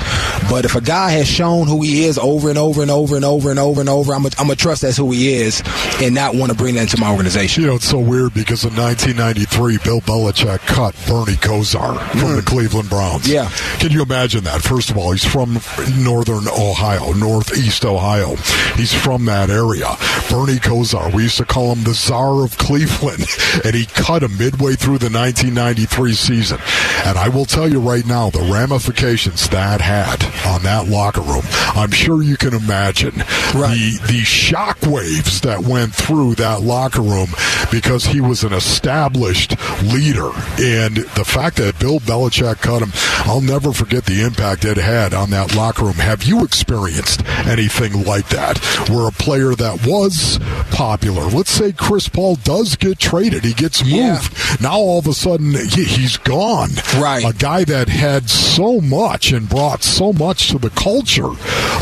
But 0.50 0.66
if 0.66 0.76
a 0.76 0.82
guy 0.82 1.12
has 1.12 1.28
shown 1.28 1.68
who 1.68 1.82
he 1.82 2.06
is 2.06 2.18
over 2.18 2.50
and 2.50 2.58
over 2.58 2.82
and 2.82 2.92
over 2.92 3.16
and 3.16 3.26
over 3.26 3.50
and 3.50 3.60
over 3.60 3.80
and 3.80 3.90
over, 3.90 4.14
I'm 4.14 4.24
going 4.24 4.34
to 4.34 4.56
trust 4.56 4.82
that's 4.82 4.98
who 4.98 5.12
he 5.12 5.34
is 5.34 5.64
and 6.02 6.16
not 6.16 6.36
want 6.36 6.52
to 6.52 6.58
bring 6.58 6.76
that 6.76 6.82
into 6.82 7.00
my 7.00 7.12
organization. 7.12 7.64
You 7.64 7.70
know, 7.70 7.76
it's 7.76 7.90
so 7.90 8.00
weird 8.00 8.34
because 8.34 8.64
in 8.66 8.76
1993, 8.76 9.78
Bill 9.84 10.02
Belichick 10.02 10.60
cut 10.60 10.96
Bernie 11.08 11.38
Kosar 11.38 12.00
from 12.12 12.20
mm. 12.20 12.36
the 12.36 12.42
Cleveland 12.42 12.90
Browns. 12.90 13.28
Yeah. 13.28 13.50
Can 13.80 13.92
you 13.92 14.02
imagine 14.02 14.44
that? 14.46 14.62
First 14.62 14.90
of 14.90 14.98
all, 14.98 15.12
he's 15.12 15.26
from 15.26 15.60
northern 15.98 16.48
Ohio, 16.48 17.14
northeast 17.14 17.86
Ohio. 17.86 18.36
He's 18.76 18.94
from 18.94 19.26
that 19.26 19.50
area. 19.50 19.96
Bernie 20.30 20.60
Kosar, 20.60 21.14
we 21.14 21.24
used 21.24 21.38
to 21.38 21.46
call 21.46 21.74
him 21.74 21.84
the 21.84 21.94
czar 21.94 22.44
of 22.44 22.58
Cleveland, 22.58 23.26
and 23.64 23.76
he 23.76 23.86
cut 23.86 24.24
him 24.24 24.38
midway 24.38 24.76
through 24.76 24.98
the 24.98 25.10
1993 25.10 26.14
season. 26.14 26.60
And 27.06 27.18
I 27.18 27.30
will 27.30 27.46
tell 27.46 27.70
you 27.70 27.80
right 27.80 28.06
now, 28.06 28.30
the 28.30 28.50
ramifications 28.52 29.50
that 29.50 29.82
had 29.82 30.24
on 30.46 30.64
that 30.64 30.88
locker 30.88 31.22
room, 31.22 31.44
I'm 31.76 31.92
sure 31.92 32.22
you 32.22 32.38
can 32.38 32.54
imagine 32.54 33.18
right. 33.56 33.76
the, 33.76 34.00
the 34.08 34.20
shock 34.20 34.80
waves 34.84 35.42
that 35.42 35.62
went 35.62 35.94
through 35.94 36.36
that 36.36 36.62
locker 36.62 37.02
room 37.02 37.30
because 37.72 38.06
he 38.06 38.22
was 38.22 38.44
an 38.44 38.54
established 38.54 39.52
leader. 39.84 40.30
And 40.60 40.98
the 40.98 41.26
fact 41.26 41.58
that 41.58 41.80
Bill 41.80 42.00
Belichick 42.00 42.62
cut 42.62 42.82
him, 42.82 42.92
I'll 43.30 43.42
never 43.42 43.74
forget 43.74 44.06
the 44.06 44.24
impact 44.24 44.66
it 44.66 44.78
had 44.78 45.14
on 45.14 45.30
that 45.32 45.56
locker 45.56 45.86
room. 45.86 45.96
Have 45.96 46.24
you 46.24 46.44
experienced 46.44 47.26
anything 47.46 48.04
like 48.06 48.30
that 48.30 48.58
where 48.90 49.08
a 49.08 49.12
player 49.12 49.56
that 49.56 49.86
was 49.86 50.40
popular, 50.72 51.24
let's 51.24 51.52
say 51.52 51.72
Chris 51.72 52.10
Paul 52.10 52.36
does 52.36 52.76
get 52.76 53.00
traded, 53.00 53.19
he 53.24 53.54
gets 53.54 53.84
moved. 53.84 53.94
Yeah. 53.94 54.56
Now 54.62 54.78
all 54.78 55.00
of 55.00 55.08
a 55.08 55.14
sudden 55.14 55.54
he, 55.54 55.84
he's 55.84 56.18
gone. 56.18 56.70
Right. 56.98 57.24
A 57.26 57.34
guy 57.38 57.64
that 57.66 57.90
had 57.90 58.30
so 58.30 58.80
much 58.82 59.32
and 59.32 59.48
brought 59.48 59.84
so 59.84 60.14
much 60.14 60.50
to 60.50 60.58
the 60.58 60.70
culture 60.72 61.30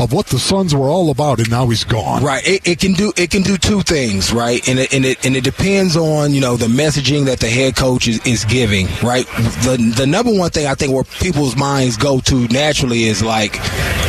of 0.02 0.13
what 0.13 0.28
the 0.28 0.39
Suns 0.39 0.73
were 0.73 0.88
all 0.88 1.10
about, 1.10 1.39
and 1.39 1.50
now 1.50 1.67
he's 1.67 1.84
gone. 1.84 2.23
Right. 2.23 2.47
It, 2.47 2.67
it 2.67 2.80
can 2.80 2.93
do 2.93 3.12
it 3.15 3.32
can 3.32 3.41
do 3.41 3.58
two 3.58 3.82
things, 3.82 4.34
right? 4.34 4.67
And 4.67 4.80
it, 4.80 4.93
and 4.93 5.06
it 5.06 5.26
and 5.26 5.36
it 5.36 5.43
depends 5.43 5.95
on 5.95 6.34
you 6.34 6.41
know 6.41 6.58
the 6.58 6.67
messaging 6.67 7.26
that 7.26 7.39
the 7.39 7.50
head 7.50 7.76
coach 7.76 8.08
is, 8.08 8.26
is 8.26 8.45
giving, 8.45 8.88
right? 9.04 9.26
The 9.63 9.93
the 9.95 10.08
number 10.08 10.34
one 10.34 10.50
thing 10.52 10.67
I 10.67 10.76
think 10.76 10.93
where 10.93 11.04
people's 11.04 11.56
minds 11.56 11.97
go 11.97 12.19
to 12.21 12.47
naturally 12.47 13.04
is 13.04 13.21
like, 13.21 13.54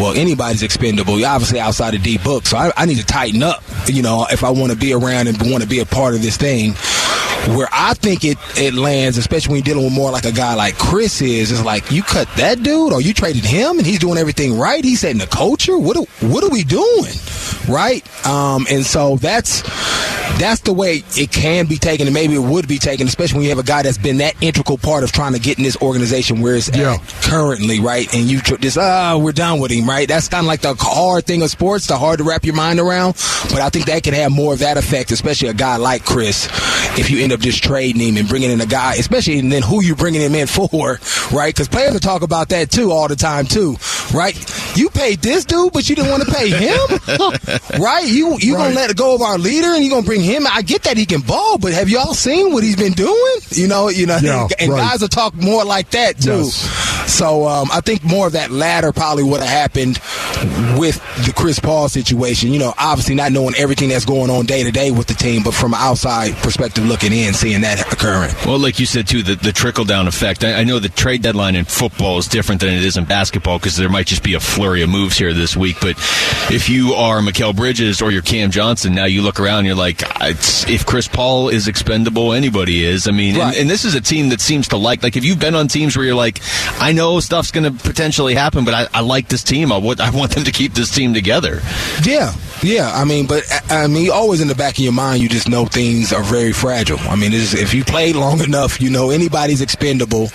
well, 0.00 0.14
anybody's 0.14 0.62
expendable. 0.62 1.24
Obviously 1.24 1.60
outside 1.60 1.94
of 1.94 2.02
D 2.02 2.18
book, 2.18 2.46
so 2.46 2.56
I, 2.56 2.72
I 2.76 2.86
need 2.86 2.98
to 2.98 3.06
tighten 3.06 3.42
up 3.42 3.62
you 3.88 4.02
know, 4.02 4.26
if 4.30 4.44
I 4.44 4.50
want 4.50 4.72
to 4.72 4.78
be 4.78 4.92
around 4.92 5.28
and 5.28 5.38
want 5.50 5.62
to 5.62 5.68
be 5.68 5.80
a 5.80 5.86
part 5.86 6.14
of 6.14 6.22
this 6.22 6.36
thing. 6.36 6.74
Where 7.46 7.68
I 7.72 7.94
think 7.94 8.24
it, 8.24 8.36
it 8.56 8.74
lands, 8.74 9.16
especially 9.16 9.52
when 9.52 9.64
you're 9.64 9.74
dealing 9.74 9.84
with 9.84 9.94
more 9.94 10.10
like 10.10 10.24
a 10.24 10.32
guy 10.32 10.54
like 10.54 10.76
Chris 10.76 11.22
is, 11.22 11.50
is 11.50 11.64
like 11.64 11.90
you 11.90 12.02
cut 12.02 12.28
that 12.36 12.62
dude 12.62 12.92
or 12.92 13.00
you 13.00 13.14
traded 13.14 13.44
him 13.44 13.78
and 13.78 13.86
he's 13.86 13.98
doing 13.98 14.18
everything 14.18 14.58
right. 14.58 14.84
He's 14.84 15.00
setting 15.00 15.18
the 15.18 15.26
culture. 15.26 15.78
What 15.78 15.96
are, 15.96 16.04
what 16.26 16.44
are 16.44 16.50
we 16.50 16.64
doing? 16.64 17.12
Right? 17.68 18.04
Um, 18.26 18.66
and 18.70 18.84
so 18.84 19.16
that's 19.16 19.62
that's 20.38 20.60
the 20.60 20.72
way 20.72 21.02
it 21.16 21.32
can 21.32 21.66
be 21.66 21.78
taken, 21.78 22.06
and 22.06 22.14
maybe 22.14 22.34
it 22.34 22.42
would 22.42 22.68
be 22.68 22.78
taken, 22.78 23.08
especially 23.08 23.38
when 23.38 23.44
you 23.44 23.50
have 23.50 23.58
a 23.58 23.64
guy 23.64 23.82
that's 23.82 23.98
been 23.98 24.18
that 24.18 24.40
integral 24.40 24.78
part 24.78 25.02
of 25.02 25.10
trying 25.10 25.32
to 25.32 25.40
get 25.40 25.58
in 25.58 25.64
this 25.64 25.76
organization 25.82 26.40
where 26.40 26.54
it's 26.54 26.74
yeah. 26.76 26.94
at 26.94 27.00
currently, 27.22 27.80
right? 27.80 28.12
And 28.14 28.26
you 28.26 28.40
just, 28.40 28.78
ah, 28.78 29.14
oh, 29.14 29.18
we're 29.18 29.32
done 29.32 29.58
with 29.58 29.72
him, 29.72 29.88
right? 29.88 30.06
That's 30.06 30.28
kind 30.28 30.44
of 30.44 30.46
like 30.46 30.60
the 30.60 30.74
hard 30.78 31.26
thing 31.26 31.42
of 31.42 31.50
sports, 31.50 31.88
the 31.88 31.98
hard 31.98 32.18
to 32.18 32.24
wrap 32.24 32.44
your 32.44 32.54
mind 32.54 32.78
around. 32.78 33.14
But 33.50 33.60
I 33.60 33.70
think 33.70 33.86
that 33.86 34.02
can 34.04 34.14
have 34.14 34.30
more 34.30 34.52
of 34.52 34.60
that 34.60 34.76
effect, 34.76 35.10
especially 35.10 35.48
a 35.48 35.54
guy 35.54 35.76
like 35.76 36.04
Chris, 36.04 36.46
if 36.98 37.10
you 37.10 37.24
end 37.28 37.38
up 37.38 37.40
just 37.40 37.62
trading 37.62 38.00
him 38.00 38.16
and 38.16 38.26
bringing 38.28 38.50
in 38.50 38.60
a 38.60 38.66
guy, 38.66 38.94
especially 38.94 39.38
and 39.38 39.52
then 39.52 39.62
who 39.62 39.82
you 39.82 39.94
bringing 39.94 40.22
him 40.22 40.34
in 40.34 40.46
for, 40.46 40.98
right? 41.32 41.54
Because 41.54 41.68
players 41.68 41.92
will 41.92 42.00
talk 42.00 42.22
about 42.22 42.48
that 42.48 42.70
too 42.70 42.90
all 42.90 43.06
the 43.08 43.16
time 43.16 43.44
too, 43.44 43.76
right? 44.14 44.34
You 44.78 44.90
paid 44.90 45.20
this 45.22 45.44
dude, 45.44 45.72
but 45.72 45.88
you 45.88 45.96
didn't 45.96 46.12
want 46.12 46.22
to 46.22 46.32
pay 46.32 46.50
him, 46.50 47.80
right? 47.82 48.06
You 48.06 48.38
you 48.38 48.54
right. 48.54 48.68
gonna 48.68 48.74
let 48.76 48.96
go 48.96 49.12
of 49.12 49.22
our 49.22 49.36
leader 49.36 49.74
and 49.74 49.82
you 49.82 49.90
gonna 49.90 50.06
bring 50.06 50.22
him. 50.22 50.46
I 50.48 50.62
get 50.62 50.84
that 50.84 50.96
he 50.96 51.04
can 51.04 51.20
ball, 51.20 51.58
but 51.58 51.72
have 51.72 51.88
y'all 51.88 52.14
seen 52.14 52.52
what 52.52 52.62
he's 52.62 52.76
been 52.76 52.92
doing? 52.92 53.36
You 53.50 53.66
know, 53.66 53.88
you 53.88 54.06
know, 54.06 54.18
yeah, 54.22 54.46
and, 54.60 54.70
right. 54.70 54.90
guys 54.90 55.00
will 55.00 55.08
talk 55.08 55.34
more 55.34 55.64
like 55.64 55.90
that 55.90 56.20
too. 56.20 56.44
Yes. 56.44 56.88
So 57.12 57.48
um, 57.48 57.68
I 57.72 57.80
think 57.80 58.04
more 58.04 58.28
of 58.28 58.34
that 58.34 58.52
latter 58.52 58.92
probably 58.92 59.24
would 59.24 59.40
have 59.40 59.48
happened 59.48 59.98
with 60.78 61.02
the 61.26 61.32
Chris 61.34 61.58
Paul 61.58 61.88
situation. 61.88 62.52
You 62.52 62.60
know, 62.60 62.74
obviously 62.78 63.16
not 63.16 63.32
knowing 63.32 63.54
everything 63.56 63.88
that's 63.88 64.04
going 64.04 64.30
on 64.30 64.46
day 64.46 64.62
to 64.62 64.70
day 64.70 64.92
with 64.92 65.08
the 65.08 65.14
team, 65.14 65.42
but 65.42 65.54
from 65.54 65.74
an 65.74 65.80
outside 65.80 66.34
perspective 66.36 66.86
looking 66.86 67.12
in, 67.12 67.34
seeing 67.34 67.62
that 67.62 67.92
occurring. 67.92 68.32
Well, 68.46 68.60
like 68.60 68.78
you 68.78 68.86
said 68.86 69.08
too, 69.08 69.24
the, 69.24 69.34
the 69.34 69.52
trickle 69.52 69.84
down 69.84 70.06
effect. 70.06 70.44
I, 70.44 70.60
I 70.60 70.64
know 70.64 70.78
the 70.78 70.88
trade 70.88 71.22
deadline 71.22 71.56
in 71.56 71.64
football 71.64 72.18
is 72.18 72.28
different 72.28 72.60
than 72.60 72.74
it 72.74 72.84
is 72.84 72.96
in 72.96 73.06
basketball 73.06 73.58
because 73.58 73.76
there 73.76 73.88
might 73.88 74.06
just 74.06 74.22
be 74.22 74.34
a 74.34 74.40
flurry 74.40 74.67
of 74.76 74.88
moves 74.88 75.16
here 75.16 75.32
this 75.32 75.56
week. 75.56 75.76
But 75.80 75.96
if 76.50 76.68
you 76.68 76.94
are 76.94 77.20
Mikal 77.20 77.54
Bridges 77.54 78.02
or 78.02 78.10
you're 78.10 78.22
Cam 78.22 78.50
Johnson, 78.50 78.94
now 78.94 79.04
you 79.04 79.22
look 79.22 79.40
around, 79.40 79.64
you're 79.64 79.74
like, 79.74 80.02
if 80.20 80.86
Chris 80.86 81.08
Paul 81.08 81.48
is 81.48 81.68
expendable, 81.68 82.32
anybody 82.32 82.84
is. 82.84 83.08
I 83.08 83.10
mean, 83.12 83.36
right. 83.36 83.48
and, 83.48 83.62
and, 83.62 83.70
this 83.70 83.84
is 83.84 83.94
a 83.94 84.00
team 84.00 84.30
that 84.30 84.40
seems 84.40 84.68
to 84.68 84.76
like, 84.76 85.02
like 85.02 85.16
if 85.16 85.24
you've 85.24 85.38
been 85.38 85.54
on 85.54 85.68
teams 85.68 85.96
where 85.96 86.04
you're 86.04 86.14
like, 86.14 86.40
I 86.80 86.92
know 86.92 87.20
stuff's 87.20 87.50
going 87.50 87.64
to 87.64 87.82
potentially 87.84 88.34
happen, 88.34 88.64
but 88.64 88.74
I, 88.74 88.86
I, 88.94 89.00
like 89.00 89.28
this 89.28 89.42
team. 89.42 89.72
I, 89.72 89.76
I 89.76 90.10
want 90.10 90.34
them 90.34 90.44
to 90.44 90.52
keep 90.52 90.74
this 90.74 90.94
team 90.94 91.14
together. 91.14 91.60
Yeah, 92.02 92.34
yeah. 92.62 92.90
I 92.94 93.04
mean, 93.04 93.26
but 93.26 93.44
I 93.70 93.86
mean, 93.86 94.10
always 94.10 94.40
in 94.40 94.48
the 94.48 94.54
back 94.54 94.74
of 94.74 94.80
your 94.80 94.92
mind, 94.92 95.22
you 95.22 95.28
just 95.28 95.48
know 95.48 95.66
things 95.66 96.12
are 96.12 96.22
very 96.22 96.52
fragile. 96.52 96.98
I 97.00 97.16
mean, 97.16 97.30
if 97.32 97.74
you 97.74 97.84
played 97.84 98.16
long 98.16 98.40
enough, 98.40 98.80
you 98.80 98.90
know 98.90 99.10
anybody's 99.10 99.60
expendable 99.60 100.28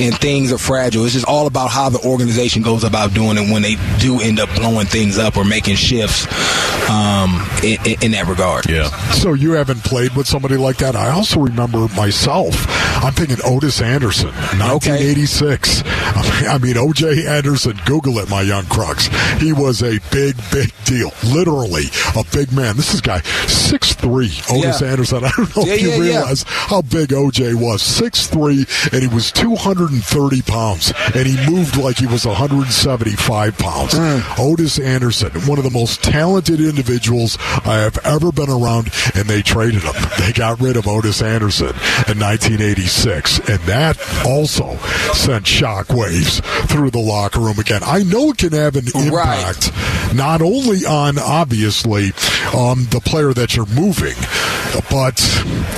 and 0.00 0.16
things 0.18 0.52
are 0.52 0.58
fragile. 0.58 1.04
It's 1.04 1.14
just 1.14 1.26
all 1.26 1.46
about 1.46 1.70
how 1.70 1.88
the 1.88 2.00
organization 2.00 2.62
goes 2.62 2.84
about 2.84 3.14
doing 3.14 3.36
it 3.36 3.52
when 3.52 3.62
they 3.62 3.76
do 3.98 4.20
end 4.20 4.40
up 4.40 4.48
blowing 4.54 4.86
things 4.86 5.18
up 5.18 5.36
or 5.36 5.44
making 5.44 5.76
shifts 5.76 6.26
um, 6.88 7.46
in, 7.62 7.78
in, 8.02 8.10
that 8.12 8.26
regard. 8.28 8.68
Yeah. 8.68 8.88
So 9.12 9.34
you 9.34 9.52
haven't 9.52 9.84
played 9.84 10.14
with 10.16 10.26
somebody 10.26 10.56
like 10.56 10.78
that. 10.78 10.96
I 10.96 11.10
also 11.10 11.40
remember 11.40 11.88
myself. 11.88 12.54
I'm 13.00 13.12
thinking 13.12 13.36
Ottis 13.44 13.80
Anderson, 13.82 14.30
1986. 14.58 15.80
Okay. 15.80 16.46
I 16.46 16.58
mean, 16.58 16.76
O.J. 16.76 17.26
Anderson. 17.26 17.78
Google 17.84 18.18
it, 18.18 18.28
my 18.28 18.42
young 18.42 18.64
crux. 18.66 19.06
He 19.40 19.52
was 19.52 19.82
a 19.82 19.98
big, 20.10 20.36
big 20.50 20.72
deal. 20.84 21.12
Literally 21.24 21.84
a 22.16 22.24
big 22.32 22.52
man. 22.52 22.76
This 22.76 22.94
is 22.94 23.00
guy 23.00 23.20
six 23.46 23.92
three. 23.94 24.28
Ottis 24.28 24.80
yeah. 24.80 24.88
Anderson. 24.88 25.24
I 25.24 25.30
don't 25.36 25.56
know 25.56 25.64
yeah, 25.64 25.74
if 25.74 25.82
you 25.82 25.90
yeah, 25.90 26.00
realize 26.00 26.44
how 26.46 26.82
big 26.82 27.12
O.J. 27.12 27.54
was. 27.54 27.82
Six 27.82 28.26
three, 28.26 28.66
and 28.92 29.02
he 29.02 29.08
was 29.08 29.30
230 29.32 30.42
pounds, 30.42 30.92
and 31.14 31.26
he 31.26 31.50
moved 31.50 31.76
like 31.76 31.98
he 31.98 32.06
was 32.06 32.26
175 32.26 33.58
pounds. 33.58 33.94
Mm. 33.94 34.20
Ottis 34.38 34.84
Anderson, 34.84 35.30
one 35.42 35.58
of 35.58 35.64
the 35.64 35.70
most 35.70 36.02
talented 36.02 36.60
individuals 36.60 37.38
I 37.64 37.78
have 37.78 37.98
ever 38.04 38.32
been 38.32 38.50
around, 38.50 38.90
and 39.14 39.28
they 39.28 39.42
traded 39.42 39.82
him. 39.82 39.94
They 40.18 40.32
got 40.32 40.60
rid 40.60 40.76
of 40.76 40.84
Ottis 40.84 41.22
Anderson 41.22 41.68
in 42.08 42.18
1986, 42.18 42.87
and 43.48 43.58
that 43.60 43.98
also 44.26 44.76
sent 45.12 45.44
shockwaves 45.44 46.42
through 46.68 46.90
the 46.90 46.98
locker 46.98 47.40
room 47.40 47.58
again. 47.58 47.82
I 47.84 48.02
know 48.02 48.30
it 48.30 48.38
can 48.38 48.52
have 48.52 48.76
an 48.76 48.86
impact, 48.86 49.12
right. 49.12 50.14
not 50.14 50.42
only 50.42 50.84
on 50.84 51.18
obviously 51.18 52.06
um, 52.54 52.86
the 52.90 53.00
player 53.04 53.32
that 53.32 53.56
you're 53.56 53.66
moving, 53.66 54.14
but 54.90 55.20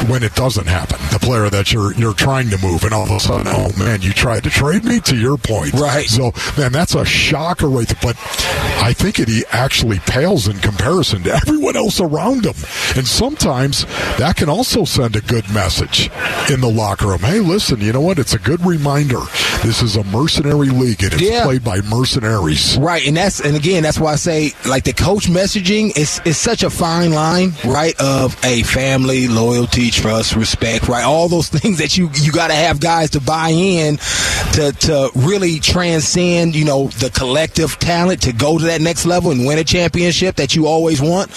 when 0.09 0.23
it 0.23 0.35
doesn't 0.35 0.67
happen, 0.67 0.99
the 1.13 1.19
player 1.21 1.51
that 1.51 1.73
you're 1.73 1.93
you're 1.95 2.15
trying 2.15 2.51
to 2.51 2.59
move, 2.59 2.85
and 2.85 2.93
all 2.93 3.05
of 3.05 3.11
a 3.11 3.21
sudden, 3.21 3.47
oh 3.49 3.71
man, 3.79 4.03
you 4.03 4.13
tried 4.13 4.45
to 4.45 4.51
trade 4.51 4.85
me. 4.85 5.01
To 5.01 5.17
your 5.17 5.39
point, 5.39 5.73
right? 5.75 6.07
So 6.07 6.33
man, 6.59 6.73
that's 6.73 6.95
a 6.95 7.05
shocker 7.05 7.69
right 7.69 7.89
there. 7.89 7.99
But 8.03 8.17
I 8.83 8.93
think 8.93 9.19
it 9.19 9.29
actually 9.51 9.99
pales 10.01 10.47
in 10.47 10.59
comparison 10.59 11.23
to 11.25 11.35
everyone 11.35 11.77
else 11.77 12.01
around 12.01 12.45
him, 12.45 12.55
and 12.97 13.07
sometimes 13.07 13.85
that 14.19 14.37
can 14.37 14.49
also 14.49 14.85
send 14.85 15.17
a 15.17 15.21
good 15.21 15.49
message 15.53 16.11
in 16.51 16.61
the 16.61 16.71
locker 16.71 17.00
room. 17.03 17.21
Hey, 17.21 17.41
listen, 17.41 17.81
you 17.81 17.93
know 17.93 18.01
what? 18.01 18.19
It's 18.19 18.35
a 18.35 18.39
good 18.39 18.65
reminder. 18.65 19.21
This 19.63 19.83
is 19.83 19.97
a 19.97 20.05
mercenary 20.05 20.69
league, 20.69 21.03
and 21.03 21.13
it's 21.13 21.23
yeah. 21.23 21.45
played 21.45 21.63
by 21.65 21.81
mercenaries. 21.83 22.79
Right, 22.79 23.07
and 23.07 23.17
that's 23.17 23.41
and 23.41 23.57
again, 23.57 23.83
that's 23.83 23.99
why 23.99 24.13
I 24.13 24.17
say 24.17 24.53
like 24.67 24.85
the 24.85 24.93
coach 24.93 25.27
messaging 25.27 25.97
is 25.97 26.21
is 26.25 26.39
such 26.39 26.63
a 26.63 26.71
fine 26.71 27.13
line, 27.13 27.53
right? 27.65 27.95
Of 28.01 28.43
a 28.45 28.63
family, 28.63 29.29
loyalty, 29.29 29.91
trust, 29.91 30.35
respect, 30.37 30.89
right? 30.89 31.05
All 31.05 31.29
those 31.29 31.49
things 31.51 31.79
that 31.79 31.97
you 31.97 32.11
you 32.15 32.33
got 32.33 32.49
to 32.49 32.55
have 32.55 32.81
guys 32.81 33.11
to 33.11 33.21
buy 33.21 33.51
in 33.51 33.99
to 34.55 34.73
to 34.73 35.11
really 35.15 35.61
transcend, 35.61 36.57
you 36.57 36.65
know, 36.65 36.89
the 36.89 37.11
collective 37.11 37.79
talent 37.79 38.23
to 38.23 38.33
go 38.33 38.59
to 38.59 38.65
that 38.65 38.81
next 38.81 39.05
level 39.05 39.31
and 39.31 39.47
win 39.47 39.59
a 39.59 39.65
championship 39.65 40.37
that 40.37 40.57
you 40.57 40.67
always 40.67 41.01
want. 41.01 41.31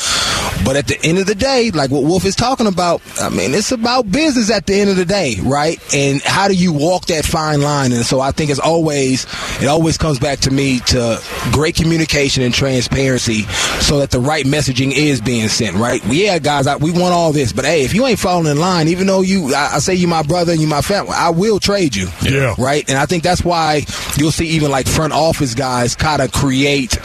But 0.66 0.76
at 0.76 0.88
the 0.88 0.98
end 1.04 1.18
of 1.18 1.26
the 1.26 1.36
day, 1.36 1.72
like 1.72 1.92
what 1.92 2.04
Wolf 2.04 2.26
is 2.26 2.36
talking 2.36 2.68
about, 2.68 3.02
I 3.20 3.30
mean, 3.30 3.54
it's 3.54 3.72
about 3.72 4.12
business 4.12 4.50
at 4.50 4.66
the 4.66 4.76
end 4.76 4.90
of 4.90 4.96
the 4.96 5.06
day, 5.06 5.36
right? 5.44 5.78
And 5.94 6.22
how 6.22 6.48
do 6.48 6.54
you 6.54 6.72
walk 6.72 7.08
that 7.08 7.26
fine 7.26 7.62
line? 7.62 7.92
And 7.92 8.06
so 8.06 8.22
I 8.22 8.32
think 8.32 8.50
it's 8.50 8.60
always, 8.60 9.26
it 9.62 9.68
always 9.68 9.98
comes 9.98 10.20
back 10.20 10.40
to 10.40 10.52
me 10.52 10.80
to 10.88 11.22
great 11.52 11.76
communication 11.76 12.44
and 12.44 12.54
transparency 12.54 13.42
so 13.82 14.00
that 14.00 14.12
the 14.12 14.20
right 14.20 14.46
messaging 14.46 14.92
is 14.94 15.22
being 15.22 15.48
sent, 15.50 15.76
right? 15.76 16.04
Yeah, 16.06 16.40
guys, 16.40 16.68
I, 16.68 16.78
we 16.78 16.92
want 16.92 17.14
all 17.14 17.34
this, 17.34 17.52
but 17.52 17.66
hey, 17.66 17.84
if 17.84 17.94
you 17.94 18.06
ain't 18.06 18.20
falling 18.20 18.50
in 18.50 18.58
line, 18.58 18.88
even 18.88 19.08
though 19.08 19.22
you, 19.22 19.54
I, 19.54 19.76
I 19.76 19.80
say 19.80 19.96
you 19.96 20.08
my 20.08 20.24
brother 20.24 20.54
and 20.54 20.62
you 20.62 20.68
my 20.68 20.82
family, 20.82 21.14
I 21.16 21.30
will 21.30 21.60
trade 21.60 21.96
you. 21.96 22.08
Yeah. 22.22 22.56
Right? 22.58 22.88
And 22.90 22.98
I 22.98 23.06
think 23.06 23.24
that's 23.24 23.44
why 23.44 23.86
you'll 24.18 24.32
see 24.32 24.48
even 24.48 24.72
like 24.72 24.88
front 24.88 25.14
office 25.14 25.54
guys 25.54 25.96
kind 25.96 26.22
of 26.22 26.32
create, 26.32 26.98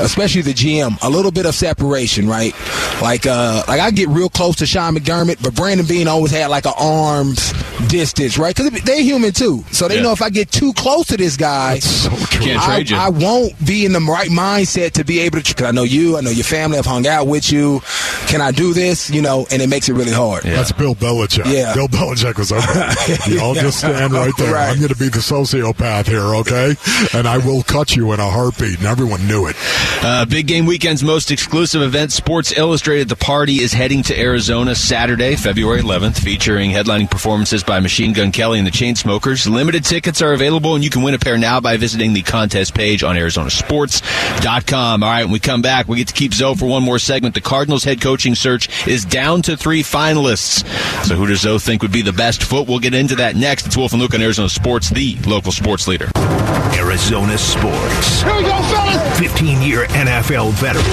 especially 0.00 0.42
the 0.42 0.52
GM, 0.54 0.98
a 1.02 1.08
little 1.08 1.30
bit 1.30 1.46
of 1.46 1.54
separation, 1.54 2.28
right? 2.28 2.54
Like, 3.02 3.26
uh, 3.26 3.64
like 3.68 3.80
I 3.80 3.90
get 3.90 4.08
real 4.08 4.28
close 4.28 4.56
to 4.56 4.66
Sean 4.66 4.94
McDermott, 4.94 5.42
but 5.42 5.54
Brandon 5.54 5.86
Beane 5.86 6.08
always 6.08 6.30
had 6.30 6.46
like 6.46 6.64
an 6.64 6.72
arms 6.78 7.52
distance, 7.88 8.38
right? 8.38 8.54
Because 8.56 8.82
they're 8.82 9.02
human 9.02 9.32
too, 9.32 9.64
so 9.72 9.88
they 9.88 9.96
yeah. 9.96 10.02
know 10.02 10.12
if 10.12 10.22
I 10.22 10.30
get 10.30 10.50
too 10.50 10.72
close 10.74 11.06
to 11.08 11.16
this 11.16 11.36
guy, 11.36 11.80
so 11.80 12.10
I, 12.10 12.84
I, 12.94 13.10
won't 13.10 13.52
be 13.66 13.84
in 13.84 13.92
the 13.92 14.00
right 14.00 14.30
mindset 14.30 14.92
to 14.92 15.04
be 15.04 15.20
able 15.20 15.40
to. 15.40 15.54
Cause 15.54 15.66
I 15.66 15.70
know 15.72 15.82
you, 15.82 16.16
I 16.16 16.20
know 16.20 16.30
your 16.30 16.44
family, 16.44 16.78
I've 16.78 16.86
hung 16.86 17.06
out 17.06 17.26
with 17.26 17.50
you. 17.52 17.80
Can 18.28 18.40
I 18.40 18.52
do 18.52 18.72
this? 18.72 19.10
You 19.10 19.22
know, 19.22 19.46
and 19.50 19.60
it 19.60 19.68
makes 19.68 19.88
it 19.88 19.94
really 19.94 20.12
hard. 20.12 20.44
Yeah. 20.44 20.54
That's 20.54 20.72
Bill 20.72 20.94
Belichick. 20.94 21.52
Yeah, 21.52 21.74
Bill 21.74 21.88
Belichick 21.88 22.38
was 22.38 22.52
okay. 22.52 23.32
you 23.32 23.40
all 23.40 23.54
just 23.54 23.78
stand 23.78 24.12
right 24.12 24.32
there. 24.38 24.54
Right. 24.54 24.70
I'm 24.70 24.78
going 24.78 24.92
to 24.92 24.96
be 24.96 25.08
the 25.08 25.18
sociopath 25.18 26.06
here, 26.06 26.34
okay? 26.36 26.76
And 27.16 27.26
I 27.26 27.38
will 27.38 27.62
cut 27.62 27.96
you 27.96 28.12
in 28.12 28.20
a 28.20 28.30
heartbeat, 28.30 28.78
and 28.78 28.86
everyone 28.86 29.26
knew 29.26 29.46
it. 29.46 29.56
Uh, 30.02 30.24
big 30.24 30.46
game 30.46 30.66
weekend's 30.66 31.02
most 31.02 31.30
exclusive 31.30 31.82
event, 31.82 32.12
Sports 32.12 32.56
Illustrated 32.56 32.83
the 32.84 33.16
Party 33.18 33.62
is 33.62 33.72
heading 33.72 34.02
to 34.02 34.20
Arizona 34.20 34.74
Saturday, 34.74 35.36
February 35.36 35.80
11th, 35.80 36.18
featuring 36.18 36.70
headlining 36.70 37.10
performances 37.10 37.64
by 37.64 37.80
Machine 37.80 38.12
Gun 38.12 38.30
Kelly 38.30 38.58
and 38.58 38.66
the 38.66 38.70
Chainsmokers. 38.70 39.48
Limited 39.48 39.84
tickets 39.84 40.20
are 40.20 40.34
available, 40.34 40.74
and 40.74 40.84
you 40.84 40.90
can 40.90 41.02
win 41.02 41.14
a 41.14 41.18
pair 41.18 41.38
now 41.38 41.60
by 41.60 41.78
visiting 41.78 42.12
the 42.12 42.20
contest 42.20 42.74
page 42.74 43.02
on 43.02 43.16
ArizonaSports.com. 43.16 45.02
All 45.02 45.08
right, 45.08 45.24
when 45.24 45.32
we 45.32 45.40
come 45.40 45.62
back, 45.62 45.88
we 45.88 45.96
get 45.96 46.08
to 46.08 46.14
keep 46.14 46.34
Zoe 46.34 46.56
for 46.56 46.66
one 46.66 46.82
more 46.82 46.98
segment. 46.98 47.34
The 47.34 47.40
Cardinals 47.40 47.84
head 47.84 48.02
coaching 48.02 48.34
search 48.34 48.86
is 48.86 49.06
down 49.06 49.40
to 49.42 49.56
three 49.56 49.82
finalists. 49.82 50.66
So 51.06 51.14
who 51.14 51.26
does 51.26 51.40
Zoe 51.40 51.58
think 51.58 51.80
would 51.80 51.90
be 51.90 52.02
the 52.02 52.12
best 52.12 52.42
foot? 52.42 52.68
We'll 52.68 52.80
get 52.80 52.92
into 52.92 53.16
that 53.16 53.34
next. 53.34 53.66
It's 53.66 53.78
Wolf 53.78 53.92
and 53.92 54.02
Luke 54.02 54.12
on 54.12 54.20
Arizona 54.20 54.50
Sports, 54.50 54.90
the 54.90 55.16
local 55.26 55.52
sports 55.52 55.88
leader. 55.88 56.10
Arizona 56.76 57.38
Sports. 57.38 58.22
Here 58.22 58.36
we 58.36 58.42
go, 58.42 58.60
fellas! 58.62 59.18
15 59.18 59.62
year 59.62 59.86
NFL 59.86 60.52
veteran, 60.54 60.84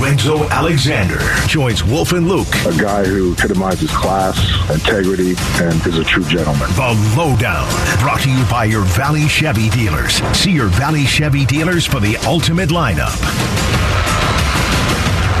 Lorenzo 0.00 0.48
Alexander, 0.48 1.18
joins 1.46 1.84
Wolf 1.84 2.12
and 2.12 2.28
Luke. 2.28 2.54
A 2.66 2.76
guy 2.76 3.04
who 3.04 3.32
epitomizes 3.32 3.90
class, 3.90 4.38
integrity, 4.70 5.34
and 5.60 5.84
is 5.86 5.98
a 5.98 6.04
true 6.04 6.24
gentleman. 6.24 6.68
The 6.70 7.14
Lowdown, 7.16 7.68
brought 8.00 8.20
to 8.22 8.30
you 8.30 8.44
by 8.50 8.64
your 8.64 8.82
Valley 8.82 9.26
Chevy 9.28 9.68
dealers. 9.70 10.14
See 10.36 10.52
your 10.52 10.68
Valley 10.68 11.04
Chevy 11.04 11.44
dealers 11.44 11.84
for 11.86 12.00
the 12.00 12.16
ultimate 12.18 12.70
lineup. 12.70 13.18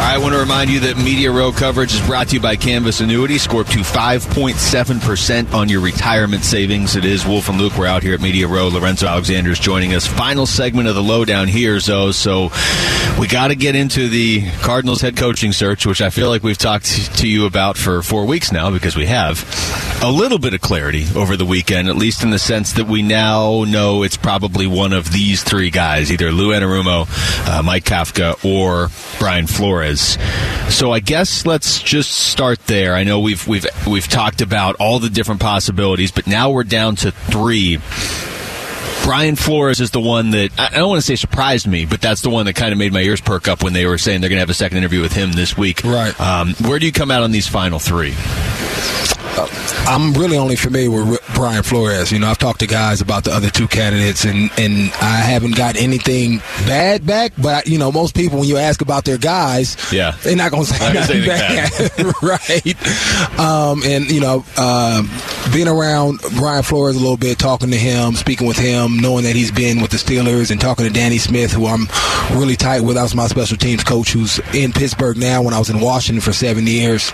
I 0.02 0.18
want 0.18 0.34
to 0.34 0.40
remind 0.40 0.68
you 0.68 0.80
that 0.80 0.96
Media 0.98 1.30
Row 1.30 1.52
coverage 1.52 1.94
is 1.94 2.00
brought 2.06 2.28
to 2.28 2.34
you 2.34 2.40
by 2.40 2.56
Canvas 2.56 3.00
Annuity. 3.00 3.38
Score 3.38 3.60
up 3.60 3.68
to 3.68 3.78
5.7% 3.78 5.54
on 5.54 5.68
your 5.68 5.80
retirement 5.80 6.44
savings. 6.44 6.96
It 6.96 7.04
is 7.04 7.24
Wolf 7.24 7.48
and 7.48 7.56
Luke. 7.56 7.78
We're 7.78 7.86
out 7.86 8.02
here 8.02 8.12
at 8.12 8.20
Media 8.20 8.48
Row. 8.48 8.66
Lorenzo 8.68 9.06
Alexander 9.06 9.52
is 9.52 9.60
joining 9.60 9.94
us. 9.94 10.06
Final 10.06 10.44
segment 10.44 10.88
of 10.88 10.96
the 10.96 11.02
lowdown 11.02 11.46
here, 11.46 11.78
Zoe. 11.78 12.12
So 12.12 12.50
we 13.18 13.28
got 13.28 13.48
to 13.48 13.54
get 13.54 13.76
into 13.76 14.08
the 14.08 14.50
Cardinals 14.58 15.00
head 15.00 15.16
coaching 15.16 15.52
search, 15.52 15.86
which 15.86 16.02
I 16.02 16.10
feel 16.10 16.28
like 16.28 16.42
we've 16.42 16.58
talked 16.58 17.16
to 17.18 17.28
you 17.28 17.46
about 17.46 17.78
for 17.78 18.02
four 18.02 18.26
weeks 18.26 18.50
now 18.50 18.70
because 18.70 18.96
we 18.96 19.06
have 19.06 19.38
a 20.02 20.10
little 20.10 20.38
bit 20.38 20.52
of 20.52 20.60
clarity 20.60 21.06
over 21.14 21.36
the 21.36 21.46
weekend, 21.46 21.88
at 21.88 21.96
least 21.96 22.24
in 22.24 22.30
the 22.30 22.38
sense 22.38 22.72
that 22.72 22.86
we 22.86 23.02
now 23.02 23.62
know 23.64 24.02
it's 24.02 24.16
probably 24.16 24.66
one 24.66 24.92
of 24.92 25.12
these 25.12 25.44
three 25.44 25.70
guys, 25.70 26.10
either 26.10 26.32
Lou 26.32 26.50
Anarumo, 26.50 27.06
uh, 27.48 27.62
Mike 27.62 27.84
Kafka, 27.84 28.44
or 28.44 28.90
Brian 29.20 29.46
Flores. 29.46 30.18
So 30.68 30.90
I 30.90 30.98
guess 30.98 31.46
let's 31.46 31.80
just 31.80 32.10
start 32.10 32.58
there. 32.66 32.94
I 32.94 33.04
know 33.04 33.20
we've 33.20 33.46
we've 33.46 33.66
we've 33.86 34.08
talked 34.08 34.40
about 34.40 34.74
all 34.76 34.98
the 34.98 35.10
different 35.10 35.40
possibilities, 35.40 36.10
but 36.10 36.26
now 36.26 36.50
we're 36.50 36.64
down 36.64 36.96
to 36.96 37.12
three. 37.12 37.78
Brian 39.04 39.36
Flores 39.36 39.80
is 39.80 39.90
the 39.90 40.00
one 40.00 40.30
that 40.30 40.50
I 40.58 40.70
don't 40.70 40.88
want 40.88 41.00
to 41.00 41.06
say 41.06 41.16
surprised 41.16 41.66
me, 41.66 41.86
but 41.86 42.00
that's 42.00 42.20
the 42.20 42.30
one 42.30 42.46
that 42.46 42.54
kind 42.54 42.72
of 42.72 42.78
made 42.78 42.92
my 42.92 43.00
ears 43.00 43.20
perk 43.20 43.48
up 43.48 43.62
when 43.62 43.72
they 43.72 43.84
were 43.86 43.98
saying 43.98 44.20
they're 44.20 44.30
going 44.30 44.38
to 44.38 44.42
have 44.42 44.50
a 44.50 44.54
second 44.54 44.78
interview 44.78 45.00
with 45.00 45.12
him 45.12 45.32
this 45.32 45.56
week. 45.56 45.82
Right. 45.84 46.18
Um, 46.20 46.54
where 46.62 46.78
do 46.78 46.86
you 46.86 46.92
come 46.92 47.10
out 47.10 47.22
on 47.22 47.32
these 47.32 47.48
final 47.48 47.78
three? 47.78 48.14
I'm 49.86 50.12
really 50.14 50.36
only 50.36 50.56
familiar 50.56 50.90
with 50.90 51.21
Brian 51.34 51.62
Flores. 51.62 52.12
You 52.12 52.18
know, 52.18 52.28
I've 52.28 52.38
talked 52.38 52.60
to 52.60 52.66
guys 52.66 53.00
about 53.00 53.24
the 53.24 53.32
other 53.32 53.50
two 53.50 53.68
candidates, 53.68 54.24
and 54.24 54.50
and 54.58 54.92
I 55.00 55.16
haven't 55.16 55.56
got 55.56 55.76
anything 55.76 56.38
bad 56.66 57.06
back. 57.06 57.32
But 57.38 57.66
you 57.66 57.78
know, 57.78 57.90
most 57.90 58.14
people 58.14 58.38
when 58.38 58.48
you 58.48 58.58
ask 58.58 58.80
about 58.82 59.04
their 59.04 59.18
guys, 59.18 59.76
yeah, 59.92 60.16
they're 60.22 60.36
not 60.36 60.50
going 60.50 60.64
to 60.64 60.72
say 60.72 60.92
nothing 60.92 61.24
bad, 61.24 61.70
right? 62.22 63.38
Um, 63.38 63.82
and 63.84 64.10
you 64.10 64.20
know, 64.20 64.44
uh, 64.56 65.02
being 65.52 65.68
around 65.68 66.20
Brian 66.36 66.62
Flores 66.62 66.96
a 66.96 67.00
little 67.00 67.16
bit, 67.16 67.38
talking 67.38 67.70
to 67.70 67.76
him, 67.76 68.14
speaking 68.14 68.46
with 68.46 68.58
him, 68.58 68.98
knowing 68.98 69.24
that 69.24 69.34
he's 69.34 69.50
been 69.50 69.80
with 69.80 69.90
the 69.90 69.96
Steelers, 69.96 70.50
and 70.50 70.60
talking 70.60 70.86
to 70.86 70.92
Danny 70.92 71.18
Smith, 71.18 71.52
who 71.52 71.66
I'm 71.66 71.88
really 72.38 72.56
tight 72.56 72.82
with. 72.82 72.96
I 72.96 73.02
was 73.02 73.14
my 73.14 73.26
special 73.26 73.56
teams 73.56 73.84
coach, 73.84 74.12
who's 74.12 74.38
in 74.54 74.72
Pittsburgh 74.72 75.16
now. 75.16 75.42
When 75.42 75.54
I 75.54 75.58
was 75.58 75.70
in 75.70 75.80
Washington 75.80 76.20
for 76.20 76.32
seven 76.32 76.66
years, 76.66 77.10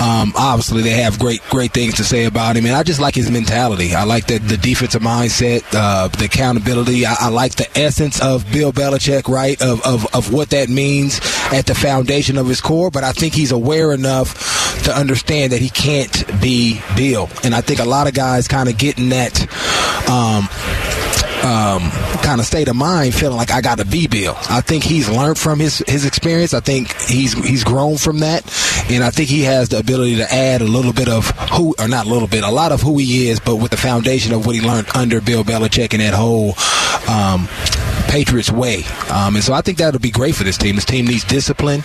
um, 0.00 0.32
obviously 0.36 0.82
they 0.82 1.02
have 1.02 1.18
great 1.18 1.42
great 1.50 1.72
things 1.72 1.94
to 1.94 2.04
say 2.04 2.24
about 2.24 2.56
him, 2.56 2.66
and 2.66 2.74
I 2.74 2.82
just 2.82 3.00
like 3.00 3.14
his 3.14 3.30
mentality. 3.30 3.55
I 3.56 4.04
like 4.04 4.26
the, 4.26 4.38
the 4.38 4.56
defensive 4.56 5.02
mindset, 5.02 5.64
uh, 5.72 6.08
the 6.08 6.26
accountability. 6.26 7.06
I, 7.06 7.16
I, 7.20 7.28
like 7.28 7.54
the 7.54 7.68
essence 7.78 8.20
of 8.20 8.50
Bill 8.52 8.72
Belichick, 8.72 9.28
right? 9.28 9.60
Of, 9.62 9.84
of, 9.86 10.14
of 10.14 10.32
what 10.32 10.50
that 10.50 10.68
means 10.68 11.20
at 11.52 11.66
the 11.66 11.74
foundation 11.74 12.38
of 12.38 12.46
his 12.46 12.60
core. 12.60 12.90
But 12.90 13.04
I 13.04 13.12
think 13.12 13.34
he's 13.34 13.52
aware 13.52 13.92
enough 13.92 14.82
to 14.84 14.94
understand 14.94 15.52
that 15.52 15.60
he 15.60 15.70
can't 15.70 16.40
be 16.40 16.80
Bill. 16.96 17.28
And 17.44 17.54
I 17.54 17.60
think 17.60 17.80
a 17.80 17.84
lot 17.84 18.06
of 18.06 18.14
guys 18.14 18.46
kind 18.48 18.68
of 18.68 18.76
getting 18.78 19.08
that. 19.10 19.40
Um, 20.08 20.48
um, 21.46 21.90
kind 22.22 22.40
of 22.40 22.46
state 22.46 22.66
of 22.66 22.74
mind, 22.74 23.14
feeling 23.14 23.36
like 23.36 23.52
I 23.52 23.60
got 23.60 23.78
to 23.78 23.84
be 23.84 24.08
Bill. 24.08 24.34
I 24.50 24.60
think 24.60 24.82
he's 24.82 25.08
learned 25.08 25.38
from 25.38 25.60
his 25.60 25.78
his 25.86 26.04
experience. 26.04 26.52
I 26.54 26.60
think 26.60 26.92
he's 27.02 27.34
he's 27.34 27.62
grown 27.62 27.98
from 27.98 28.18
that, 28.20 28.42
and 28.90 29.04
I 29.04 29.10
think 29.10 29.28
he 29.28 29.42
has 29.42 29.68
the 29.68 29.78
ability 29.78 30.16
to 30.16 30.32
add 30.32 30.60
a 30.60 30.64
little 30.64 30.92
bit 30.92 31.08
of 31.08 31.30
who, 31.52 31.74
or 31.78 31.86
not 31.86 32.06
a 32.06 32.08
little 32.08 32.26
bit, 32.26 32.42
a 32.42 32.50
lot 32.50 32.72
of 32.72 32.82
who 32.82 32.98
he 32.98 33.28
is, 33.28 33.38
but 33.38 33.56
with 33.56 33.70
the 33.70 33.76
foundation 33.76 34.34
of 34.34 34.44
what 34.44 34.56
he 34.56 34.60
learned 34.60 34.88
under 34.96 35.20
Bill 35.20 35.44
Belichick 35.44 35.92
and 35.92 36.02
that 36.02 36.14
whole. 36.14 36.54
Um, 37.08 37.48
Patriots 38.16 38.50
way. 38.50 38.82
Um, 39.10 39.34
and 39.34 39.44
so 39.44 39.52
I 39.52 39.60
think 39.60 39.76
that'll 39.76 40.00
be 40.00 40.10
great 40.10 40.34
for 40.34 40.42
this 40.42 40.56
team. 40.56 40.76
This 40.76 40.86
team 40.86 41.04
needs 41.04 41.22
discipline. 41.22 41.82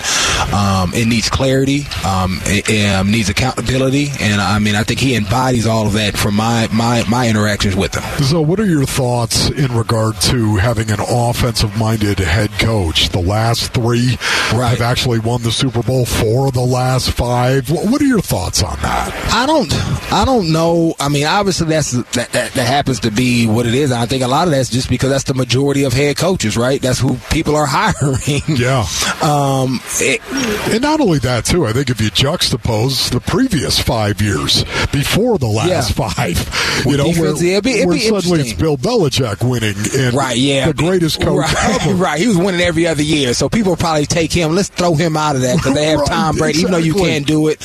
Um, 0.53 0.93
it 0.93 1.05
needs 1.05 1.29
clarity. 1.29 1.87
Um, 2.05 2.39
it, 2.43 2.69
it 2.69 2.95
um, 2.95 3.11
needs 3.11 3.27
accountability. 3.27 4.07
And 4.21 4.39
I 4.39 4.57
mean, 4.59 4.75
I 4.75 4.83
think 4.83 5.01
he 5.01 5.17
embodies 5.17 5.67
all 5.67 5.87
of 5.87 5.93
that 5.93 6.15
from 6.15 6.35
my, 6.35 6.69
my, 6.71 7.03
my 7.09 7.27
interactions 7.27 7.75
with 7.75 7.95
him. 7.95 8.23
So, 8.23 8.39
what 8.39 8.61
are 8.61 8.65
your 8.65 8.85
thoughts 8.85 9.49
in 9.49 9.75
regard 9.75 10.21
to 10.21 10.55
having 10.55 10.89
an 10.89 11.01
offensive 11.01 11.77
minded 11.77 12.19
head 12.19 12.49
coach? 12.51 13.09
The 13.09 13.19
last 13.19 13.73
three 13.73 14.15
right. 14.53 14.69
have 14.69 14.79
actually 14.79 15.19
won 15.19 15.41
the 15.41 15.51
Super 15.51 15.83
Bowl. 15.83 16.05
Four 16.05 16.47
of 16.47 16.53
the 16.53 16.61
last 16.61 17.11
five. 17.11 17.69
What 17.69 18.01
are 18.01 18.05
your 18.05 18.21
thoughts 18.21 18.63
on 18.63 18.77
that? 18.79 19.11
I 19.33 19.45
don't. 19.45 19.73
I 20.13 20.23
don't 20.23 20.53
know. 20.53 20.95
I 20.97 21.09
mean, 21.09 21.25
obviously 21.25 21.67
that's 21.67 21.91
that, 21.91 22.31
that, 22.31 22.53
that 22.53 22.67
happens 22.67 23.01
to 23.01 23.11
be 23.11 23.47
what 23.47 23.65
it 23.65 23.73
is. 23.73 23.91
And 23.91 23.99
I 23.99 24.05
think 24.05 24.23
a 24.23 24.27
lot 24.27 24.47
of 24.47 24.51
that's 24.51 24.69
just 24.69 24.89
because 24.89 25.09
that's 25.09 25.25
the 25.25 25.33
majority 25.33 25.83
of 25.83 25.91
head 25.91 26.20
coaches, 26.21 26.55
right? 26.55 26.79
That's 26.79 26.99
who 26.99 27.17
people 27.31 27.55
are 27.55 27.65
hiring. 27.69 28.43
Yeah. 28.47 28.85
Um, 29.23 29.79
it, 29.95 30.21
and 30.71 30.81
not 30.81 31.01
only 31.01 31.17
that, 31.19 31.45
too. 31.45 31.65
I 31.65 31.73
think 31.73 31.89
if 31.89 31.99
you 31.99 32.11
juxtapose 32.11 33.09
the 33.09 33.19
previous 33.19 33.79
five 33.79 34.21
years 34.21 34.63
before 34.91 35.39
the 35.39 35.47
last 35.47 35.97
yeah. 35.97 36.09
five, 36.09 36.85
you 36.85 36.97
know, 36.97 37.11
where, 37.11 37.31
it'd 37.31 37.63
be, 37.63 37.73
it'd 37.79 37.87
where 37.87 37.99
suddenly 37.99 38.41
it's 38.41 38.53
Bill 38.53 38.77
Belichick 38.77 39.47
winning 39.47 39.75
and 39.97 40.13
right, 40.13 40.37
yeah, 40.37 40.67
the 40.67 40.73
greatest 40.73 41.19
coach 41.21 41.39
right, 41.39 41.81
ever. 41.87 41.95
Right, 41.95 42.19
he 42.19 42.27
was 42.27 42.37
winning 42.37 42.61
every 42.61 42.85
other 42.85 43.03
year, 43.03 43.33
so 43.33 43.49
people 43.49 43.75
probably 43.75 44.05
take 44.05 44.31
him. 44.31 44.53
Let's 44.53 44.69
throw 44.69 44.93
him 44.93 45.17
out 45.17 45.35
of 45.35 45.41
that 45.41 45.57
because 45.57 45.73
they 45.73 45.85
have 45.85 45.99
right, 46.01 46.07
Tom 46.07 46.35
Brady, 46.35 46.59
exactly. 46.59 46.61
even 46.61 46.93
though 46.93 47.01
you 47.01 47.09
can't 47.09 47.25
do 47.25 47.47
it. 47.47 47.59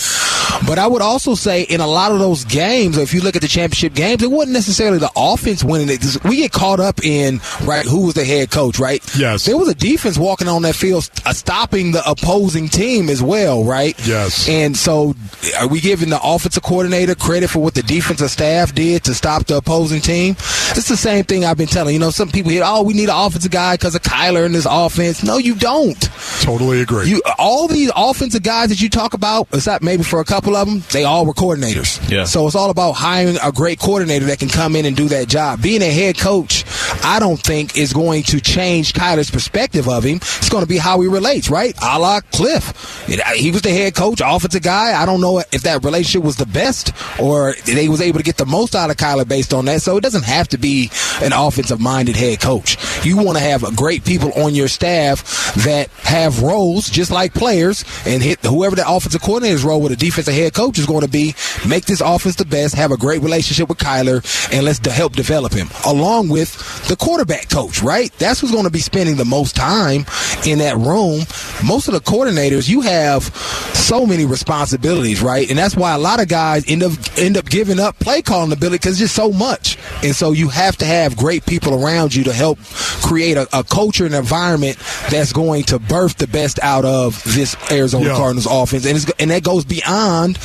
But 0.67 0.79
I 0.79 0.87
would 0.87 1.03
also 1.03 1.35
say 1.35 1.63
in 1.63 1.81
a 1.81 1.87
lot 1.87 2.13
of 2.13 2.19
those 2.19 2.45
games, 2.45 2.97
if 2.97 3.13
you 3.13 3.21
look 3.21 3.37
at 3.37 3.43
the 3.43 3.49
championship 3.49 3.95
games, 3.95 4.23
it 4.23 4.31
wasn't 4.31 4.55
necessarily 4.55 4.99
the 4.99 5.11
offense 5.17 5.63
winning 5.63 5.89
it. 5.91 6.25
We 6.25 6.37
get 6.37 6.53
caught 6.53 6.81
up 6.81 7.05
in 7.05 7.41
right 7.65 7.85
who 7.85 8.07
was 8.07 8.15
the 8.15 8.25
head 8.25 8.36
coach, 8.45 8.79
right? 8.79 9.03
Yes. 9.17 9.45
There 9.47 9.57
was 9.57 9.69
a 9.69 9.75
defense 9.75 10.19
walking 10.19 10.49
on 10.49 10.63
that 10.63 10.75
field, 10.75 11.09
uh, 11.25 11.33
stopping 11.33 11.93
the 11.93 12.09
opposing 12.09 12.69
team 12.69 13.09
as 13.09 13.23
well, 13.23 13.65
right? 13.65 13.95
Yes. 14.07 14.49
And 14.49 14.77
so, 14.77 15.15
are 15.59 15.69
we 15.69 15.81
giving 15.81 16.11
the 16.11 16.21
offensive 16.23 16.63
coordinator 16.63 17.15
credit 17.15 17.49
for 17.49 17.61
what 17.61 17.75
the 17.75 17.83
defensive 17.83 18.31
staff 18.31 18.75
did 18.75 19.05
to 19.05 19.15
stop 19.15 19.47
the 19.47 19.57
opposing 19.57 20.01
team? 20.01 20.33
It's 20.77 20.89
the 20.89 20.97
same 20.97 21.25
thing 21.25 21.45
I've 21.45 21.57
been 21.57 21.67
telling. 21.67 21.95
You 21.95 22.01
know, 22.01 22.11
some 22.11 22.31
people 22.31 22.51
here, 22.51 22.63
oh, 22.65 22.83
we 22.83 22.93
need 22.93 23.09
an 23.09 23.17
offensive 23.17 23.51
guy 23.51 23.75
because 23.75 23.95
of 23.95 24.03
Kyler 24.03 24.45
and 24.45 24.55
this 24.55 24.67
offense. 24.69 25.23
No, 25.23 25.39
you 25.39 25.55
don't. 25.55 26.01
Totally 26.41 26.81
agree. 26.81 27.09
You 27.09 27.23
all 27.39 27.69
these 27.69 27.91
offensive 27.97 28.43
guys 28.43 28.69
that 28.69 28.81
you 28.81 28.89
talk 28.89 29.15
about, 29.15 29.49
except 29.53 29.83
maybe 29.83 30.03
for 30.03 30.21
a 30.21 30.25
couple 30.25 30.57
of 30.57 30.69
them, 30.69 30.83
they 30.93 31.05
all 31.05 31.25
were 31.25 31.33
coordinators. 31.33 32.11
Yeah. 32.11 32.25
So 32.25 32.47
it's 32.47 32.57
all 32.57 32.71
about 32.71 32.93
hiring 32.93 33.37
a 33.43 33.53
great 33.53 33.79
coordinator 33.79 34.27
that 34.27 34.39
can 34.39 34.49
come 34.49 34.77
in 34.77 34.85
and 34.85 34.97
do 34.97 35.09
that 35.09 35.29
job. 35.29 35.63
Being 35.63 35.83
a 35.83 35.91
head 35.91 36.19
coach, 36.19 36.65
I 37.05 37.19
don't 37.19 37.41
think 37.41 37.77
is 37.77 37.93
going 37.93 38.23
to 38.27 38.41
change 38.41 38.93
Kyler's 38.93 39.31
perspective 39.31 39.89
of 39.89 40.05
him. 40.05 40.17
It's 40.17 40.49
going 40.49 40.63
to 40.63 40.69
be 40.69 40.79
how 40.79 41.01
he 41.01 41.09
relates, 41.09 41.51
right? 41.51 41.75
A 41.83 41.99
la 41.99 42.21
Cliff. 42.33 43.07
He 43.37 43.51
was 43.51 43.63
the 43.63 43.71
head 43.71 43.95
coach, 43.95 44.21
offensive 44.25 44.63
guy. 44.63 45.01
I 45.01 45.07
don't 45.07 45.21
know 45.21 45.39
if 45.53 45.63
that 45.63 45.85
relationship 45.85 46.25
was 46.25 46.37
the 46.37 46.47
best 46.47 46.93
or 47.21 47.55
they 47.67 47.89
was 47.89 48.01
able 48.01 48.19
to 48.19 48.25
get 48.25 48.37
the 48.37 48.47
most 48.47 48.75
out 48.75 48.91
of 48.91 48.97
Kyler 48.97 49.27
based 49.27 49.55
on 49.55 49.65
that. 49.67 49.83
So 49.83 49.97
it 49.97 50.03
doesn't 50.03 50.25
have 50.25 50.49
to 50.49 50.59
be 50.59 50.91
an 51.23 51.33
offensive 51.33 51.81
minded 51.81 52.17
head 52.17 52.41
coach. 52.41 52.77
You 53.05 53.17
want 53.17 53.39
to 53.39 53.43
have 53.43 53.77
great 53.77 54.05
people 54.05 54.33
on 54.33 54.55
your 54.55 54.69
staff 54.69 55.55
that 55.65 55.89
have 56.03 56.43
roles 56.43 56.89
just 56.89 57.11
like 57.11 57.35
players 57.35 57.85
and 58.07 58.23
hit 58.23 58.41
whoever 58.41 58.77
the 58.77 58.89
offensive 58.89 59.23
coordinator's 59.23 59.65
role 59.65 59.81
with 59.81 59.93
a 59.93 59.97
defensive 59.97 60.35
head 60.35 60.55
coach 60.55 60.79
is 60.79 60.87
going 60.87 61.03
to 61.03 61.09
be 61.09 61.35
make 61.67 61.85
this 61.87 62.01
offense 62.01 62.37
the 62.37 62.45
best, 62.45 62.75
have 62.75 62.93
a 62.93 62.97
great 62.97 63.23
relationship 63.23 63.69
with 63.69 63.79
Kyler, 63.79 64.23
and 64.53 64.65
let's 64.65 64.85
help 64.87 65.15
develop 65.15 65.53
him 65.53 65.69
along 65.85 66.29
with 66.29 66.57
the 66.89 66.97
quarterback 66.97 67.49
coach, 67.49 67.83
right? 67.83 68.11
That's 68.19 68.41
who's 68.41 68.53
going 68.53 68.65
to 68.65 68.71
be 68.71 68.81
spending 68.81 69.17
the 69.17 69.25
most 69.25 69.57
time 69.57 70.05
in 70.47 70.59
that 70.59 70.77
room. 70.77 71.21
Most 71.65 71.89
of 71.89 71.95
the 71.95 72.01
coordinators, 72.01 72.69
you 72.69 72.81
have 72.83 73.25
so 73.25 74.07
many 74.07 74.25
responsibilities, 74.25 75.23
right? 75.23 75.49
And 75.49 75.59
that's 75.59 75.77
why 75.77 75.95
a 75.95 75.99
lot 75.99 76.21
of 76.21 76.29
guys 76.29 76.65
end 76.69 76.83
up 76.83 76.93
end 77.17 77.37
up 77.37 77.47
giving 77.47 77.81
up 77.81 77.99
play 77.99 78.23
calling 78.23 78.53
ability 78.53 78.79
because 78.79 78.93
it's 78.93 79.13
just 79.13 79.15
so 79.15 79.33
much. 79.33 79.79
And 80.03 80.15
so 80.15 80.33
you 80.33 80.49
have 80.49 80.77
to 80.79 80.85
have 80.85 81.17
great 81.17 81.47
people 81.47 81.85
around 81.85 82.15
you 82.15 82.25
to 82.25 82.33
help 82.33 82.59
create 83.03 83.37
a, 83.37 83.49
a 83.57 83.65
culture 83.65 84.05
and 84.07 84.15
environment 84.15 84.77
that's 85.11 85.33
going 85.33 85.65
to 85.65 85.79
birth 85.79 86.17
the 86.17 86.27
best 86.27 86.59
out 86.63 86.85
of 86.85 87.23
this 87.25 87.57
Arizona 87.71 88.07
yeah. 88.07 88.17
Cardinals 88.17 88.47
offense. 88.51 88.87
And, 88.87 89.21
and 89.21 89.31
that 89.31 89.45
goes 89.45 89.65
beyond 89.65 90.39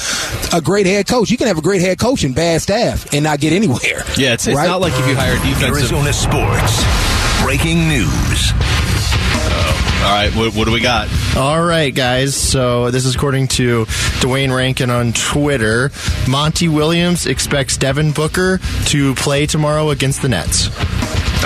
a 0.53 0.61
great 0.61 0.85
head 0.85 1.07
coach. 1.07 1.31
You 1.31 1.37
can 1.37 1.47
have 1.47 1.57
a 1.57 1.61
great 1.61 1.81
head 1.81 1.99
coach 1.99 2.23
and 2.23 2.35
bad 2.35 2.61
staff 2.61 3.13
and 3.13 3.23
not 3.23 3.39
get 3.39 3.53
anywhere. 3.53 4.03
Yeah, 4.17 4.33
it's, 4.33 4.47
it's 4.47 4.55
right? 4.55 4.67
not 4.67 4.81
like 4.81 4.93
if 4.93 5.07
you 5.07 5.15
hire 5.15 5.35
defensive. 5.35 5.69
Arizona 5.69 6.13
sports 6.13 7.00
breaking 7.43 7.87
news. 7.87 8.51
Oh, 8.53 10.01
all 10.03 10.11
right, 10.11 10.31
what, 10.35 10.55
what, 10.55 10.65
do 10.65 10.71
we 10.71 10.79
got? 10.79 11.07
All 11.35 11.61
right, 11.61 11.93
guys. 11.93 12.35
So 12.35 12.91
this 12.91 13.05
is 13.05 13.15
according 13.15 13.47
to 13.49 13.85
Duane 14.19 14.51
Rankin 14.51 14.89
on 14.89 15.13
Twitter. 15.13 15.91
Monty 16.29 16.67
Williams 16.67 17.25
expects 17.25 17.77
Devin 17.77 18.11
Booker 18.11 18.59
to 18.85 19.15
play 19.15 19.45
tomorrow 19.45 19.89
against 19.89 20.21
the 20.21 20.29
Nets. 20.29 20.69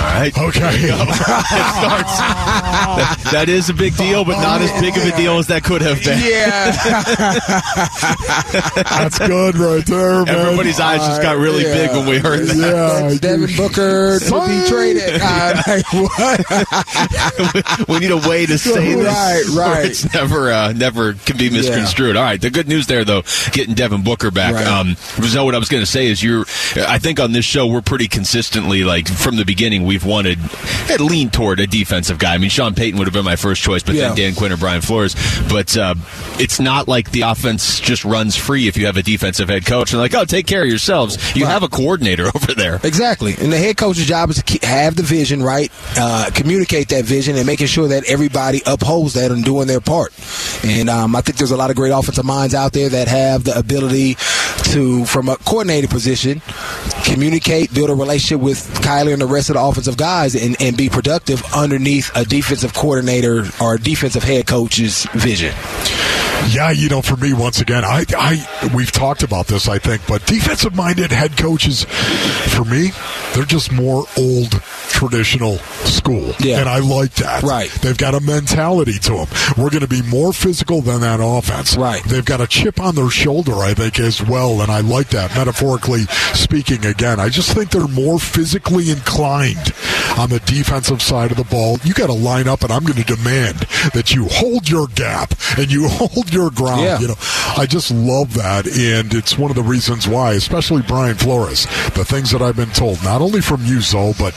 Right. 0.06 0.36
Okay. 0.36 0.74
it 0.74 0.94
starts. 0.94 2.18
That, 2.18 3.16
that 3.32 3.48
is 3.48 3.68
a 3.70 3.74
big 3.74 3.96
deal, 3.96 4.24
but 4.24 4.40
not 4.40 4.60
as 4.60 4.70
big 4.80 4.96
of 4.96 5.04
a 5.04 5.16
deal 5.16 5.38
as 5.38 5.46
that 5.48 5.64
could 5.64 5.82
have 5.82 6.02
been. 6.02 6.18
Yeah. 6.18 6.70
That's 8.98 9.18
good 9.18 9.56
right 9.56 9.84
there, 9.86 10.24
man. 10.24 10.34
Everybody's 10.34 10.80
eyes 10.80 11.00
just 11.00 11.22
got 11.22 11.36
really 11.36 11.64
Yeah. 11.64 11.86
big 11.86 11.90
when 11.96 12.06
we 12.06 12.18
heard 12.18 12.46
that. 12.46 12.56
Yeah. 12.56 13.14
Devin 13.18 13.56
Booker 13.56 14.18
to 14.18 14.46
be 14.46 14.68
traded. 14.68 15.20
Uh, 15.22 15.62
like, 15.66 15.92
what? 15.92 17.88
we 17.88 17.98
need 17.98 18.10
a 18.10 18.28
way 18.28 18.46
to 18.46 18.58
say 18.58 18.94
this. 18.94 19.06
Right, 19.06 19.44
right. 19.56 19.86
It's 19.86 20.12
never, 20.14 20.50
uh, 20.50 20.72
never 20.72 21.14
can 21.14 21.36
be 21.36 21.50
misconstrued. 21.50 22.16
All 22.16 22.22
right. 22.22 22.40
The 22.40 22.50
good 22.50 22.68
news 22.68 22.86
there, 22.86 23.04
though, 23.04 23.22
getting 23.52 23.74
Devin 23.74 24.02
Booker 24.02 24.30
back. 24.30 24.54
Right. 24.54 24.66
Um, 24.66 24.96
so 24.96 25.44
what 25.44 25.54
I 25.54 25.58
was 25.58 25.68
going 25.68 25.82
to 25.82 25.90
say 25.90 26.06
is, 26.06 26.22
you're. 26.22 26.44
I 26.76 26.98
think 26.98 27.20
on 27.20 27.32
this 27.32 27.44
show 27.44 27.66
we're 27.66 27.82
pretty 27.82 28.08
consistently 28.08 28.84
like 28.84 29.08
from 29.08 29.36
the 29.36 29.44
beginning 29.44 29.84
we've 29.96 30.04
wanted, 30.04 30.36
had 30.88 31.00
leaned 31.00 31.32
toward 31.32 31.58
a 31.58 31.66
defensive 31.66 32.18
guy. 32.18 32.34
I 32.34 32.38
mean, 32.38 32.50
Sean 32.50 32.74
Payton 32.74 32.98
would 32.98 33.06
have 33.06 33.14
been 33.14 33.24
my 33.24 33.36
first 33.36 33.62
choice, 33.62 33.82
but 33.82 33.94
Yeah. 33.94 34.08
then 34.08 34.16
Dan 34.16 34.34
Quinn 34.34 34.52
or 34.52 34.58
Brian 34.58 34.82
Flores. 34.82 35.16
But 35.48 35.74
uh, 35.76 35.94
it's 36.38 36.60
not 36.60 36.86
like 36.86 37.12
the 37.12 37.22
offense 37.22 37.80
just 37.80 38.04
runs 38.04 38.36
free 38.36 38.68
if 38.68 38.76
you 38.76 38.84
have 38.86 38.98
a 38.98 39.02
defensive 39.02 39.48
head 39.48 39.64
coach 39.64 39.92
and 39.92 40.00
like, 40.00 40.14
oh, 40.14 40.26
take 40.26 40.46
care 40.46 40.62
of 40.62 40.68
yourselves. 40.68 41.16
You 41.34 41.46
have 41.46 41.62
a 41.62 41.68
coordinator 41.68 42.26
over 42.34 42.52
there. 42.52 42.78
Exactly. 42.84 43.34
And 43.40 43.50
the 43.50 43.56
head 43.58 43.78
coach's 43.78 44.06
job 44.06 44.28
is 44.30 44.36
to 44.36 44.42
keep, 44.42 44.62
have 44.64 44.96
the 44.96 45.02
vision, 45.02 45.42
right? 45.42 45.70
Uh, 45.96 46.28
communicate 46.34 46.88
that 46.90 47.04
vision 47.06 47.36
and 47.36 47.46
making 47.46 47.68
sure 47.68 47.88
that 47.88 48.04
everybody 48.06 48.60
upholds 48.66 49.14
that 49.14 49.30
and 49.30 49.42
doing 49.44 49.66
their 49.66 49.80
part. 49.80 50.12
And 50.62 50.90
um, 50.90 51.16
I 51.16 51.22
think 51.22 51.38
there's 51.38 51.52
a 51.52 51.56
lot 51.56 51.70
of 51.70 51.76
great 51.76 51.90
offensive 51.92 52.24
minds 52.26 52.54
out 52.54 52.72
there 52.74 52.90
that 52.90 53.08
have 53.08 53.44
the 53.44 53.58
ability 53.58 54.16
to, 54.72 55.04
from 55.06 55.28
a 55.30 55.36
coordinator 55.38 55.88
position, 55.88 56.42
communicate, 57.06 57.72
build 57.72 57.90
a 57.90 57.94
relationship 57.94 58.40
with 58.40 58.58
Kyler 58.82 59.12
and 59.12 59.22
the 59.22 59.26
rest 59.26 59.48
of 59.48 59.54
the 59.54 59.62
offensive 59.62 59.96
guys 59.96 60.34
and, 60.34 60.60
and 60.60 60.76
be 60.76 60.88
productive 60.88 61.42
underneath 61.54 62.10
a 62.14 62.24
defensive 62.24 62.74
coordinator 62.74 63.44
or 63.60 63.78
defensive 63.78 64.22
head 64.22 64.46
coach's 64.46 65.04
vision. 65.14 65.54
Yeah, 66.48 66.70
you 66.70 66.88
know, 66.88 67.02
for 67.02 67.16
me, 67.16 67.32
once 67.32 67.60
again, 67.60 67.84
I, 67.84 68.04
I, 68.16 68.70
we've 68.74 68.92
talked 68.92 69.22
about 69.22 69.46
this, 69.46 69.68
I 69.68 69.78
think, 69.78 70.06
but 70.06 70.26
defensive-minded 70.26 71.10
head 71.10 71.36
coaches, 71.36 71.84
for 71.84 72.64
me, 72.64 72.90
they're 73.36 73.44
just 73.44 73.70
more 73.70 74.06
old, 74.16 74.50
traditional 74.88 75.58
school, 75.84 76.34
Yeah. 76.40 76.60
and 76.60 76.68
I 76.68 76.78
like 76.78 77.12
that. 77.16 77.42
Right. 77.42 77.70
They've 77.82 77.96
got 77.96 78.14
a 78.14 78.20
mentality 78.20 78.98
to 79.00 79.12
them. 79.12 79.26
We're 79.58 79.68
going 79.70 79.82
to 79.82 79.86
be 79.88 80.00
more 80.02 80.32
physical 80.32 80.80
than 80.80 81.02
that 81.02 81.20
offense. 81.22 81.76
Right. 81.76 82.02
They've 82.04 82.24
got 82.24 82.40
a 82.40 82.46
chip 82.46 82.80
on 82.80 82.94
their 82.94 83.10
shoulder, 83.10 83.56
I 83.56 83.74
think, 83.74 84.00
as 84.00 84.22
well, 84.22 84.62
and 84.62 84.72
I 84.72 84.80
like 84.80 85.08
that. 85.10 85.34
Metaphorically 85.34 86.04
speaking, 86.34 86.86
again, 86.86 87.20
I 87.20 87.28
just 87.28 87.52
think 87.52 87.70
they're 87.70 87.86
more 87.88 88.18
physically 88.18 88.90
inclined 88.90 89.72
on 90.16 90.30
the 90.30 90.40
defensive 90.46 91.02
side 91.02 91.30
of 91.30 91.36
the 91.36 91.44
ball. 91.44 91.78
You 91.84 91.92
got 91.92 92.06
to 92.06 92.14
line 92.14 92.48
up, 92.48 92.62
and 92.62 92.72
I'm 92.72 92.84
going 92.84 93.02
to 93.02 93.16
demand 93.16 93.58
that 93.92 94.14
you 94.14 94.26
hold 94.30 94.68
your 94.68 94.86
gap 94.88 95.34
and 95.58 95.70
you 95.70 95.88
hold 95.90 96.32
your 96.32 96.50
ground. 96.50 96.82
Yeah. 96.82 97.00
You 97.00 97.08
know, 97.08 97.16
I 97.58 97.66
just 97.68 97.90
love 97.90 98.32
that, 98.34 98.66
and 98.66 99.12
it's 99.12 99.36
one 99.36 99.50
of 99.50 99.56
the 99.56 99.62
reasons 99.62 100.08
why, 100.08 100.32
especially 100.32 100.80
Brian 100.82 101.16
Flores, 101.16 101.66
the 101.94 102.04
things 102.04 102.30
that 102.30 102.40
I've 102.40 102.56
been 102.56 102.70
told, 102.70 103.02
not 103.04 103.20
only 103.20 103.25
from 103.40 103.64
you, 103.64 103.80
Zoe, 103.80 104.14
but 104.18 104.34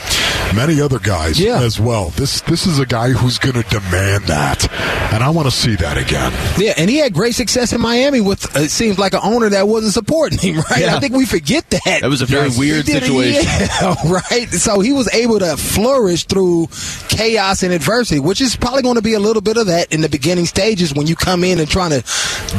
many 0.55 0.81
other 0.81 0.99
guys 0.99 1.39
Yeah. 1.39 1.61
as 1.61 1.79
well. 1.79 2.09
This 2.15 2.41
this 2.41 2.65
is 2.65 2.79
a 2.79 2.85
guy 2.85 3.09
who's 3.09 3.37
going 3.37 3.55
to 3.61 3.63
demand 3.69 4.25
that, 4.25 4.67
and 5.13 5.23
I 5.23 5.29
want 5.29 5.47
to 5.47 5.51
see 5.55 5.75
that 5.75 5.97
again. 5.97 6.33
Yeah, 6.57 6.73
and 6.77 6.89
he 6.89 6.97
had 6.97 7.13
great 7.13 7.35
success 7.35 7.71
in 7.73 7.81
Miami 7.81 8.21
with 8.21 8.55
uh, 8.55 8.61
it 8.61 8.69
seems 8.71 8.97
like 8.99 9.13
an 9.13 9.21
owner 9.23 9.49
that 9.49 9.67
wasn't 9.67 9.93
supporting 9.93 10.39
him, 10.39 10.57
right? 10.71 10.81
Yeah. 10.81 10.95
I 10.95 10.99
think 10.99 11.13
we 11.15 11.25
forget 11.25 11.69
that. 11.69 11.99
That 12.01 12.09
was 12.09 12.21
a 12.21 12.25
very 12.25 12.49
weird 12.57 12.85
situation. 12.85 13.43
yeah, 13.43 13.95
right? 14.29 14.47
So 14.49 14.79
he 14.79 14.91
was 14.93 15.11
able 15.13 15.39
to 15.39 15.55
flourish 15.57 16.25
through 16.25 16.67
chaos 17.09 17.63
and 17.63 17.73
adversity, 17.73 18.19
which 18.19 18.41
is 18.41 18.55
probably 18.55 18.81
going 18.81 18.95
to 18.95 19.01
be 19.01 19.13
a 19.13 19.19
little 19.19 19.41
bit 19.41 19.57
of 19.57 19.67
that 19.67 19.93
in 19.93 20.01
the 20.01 20.09
beginning 20.09 20.45
stages 20.45 20.93
when 20.93 21.07
you 21.07 21.15
come 21.15 21.43
in 21.43 21.59
and 21.59 21.69
trying 21.69 21.91
to 21.91 22.03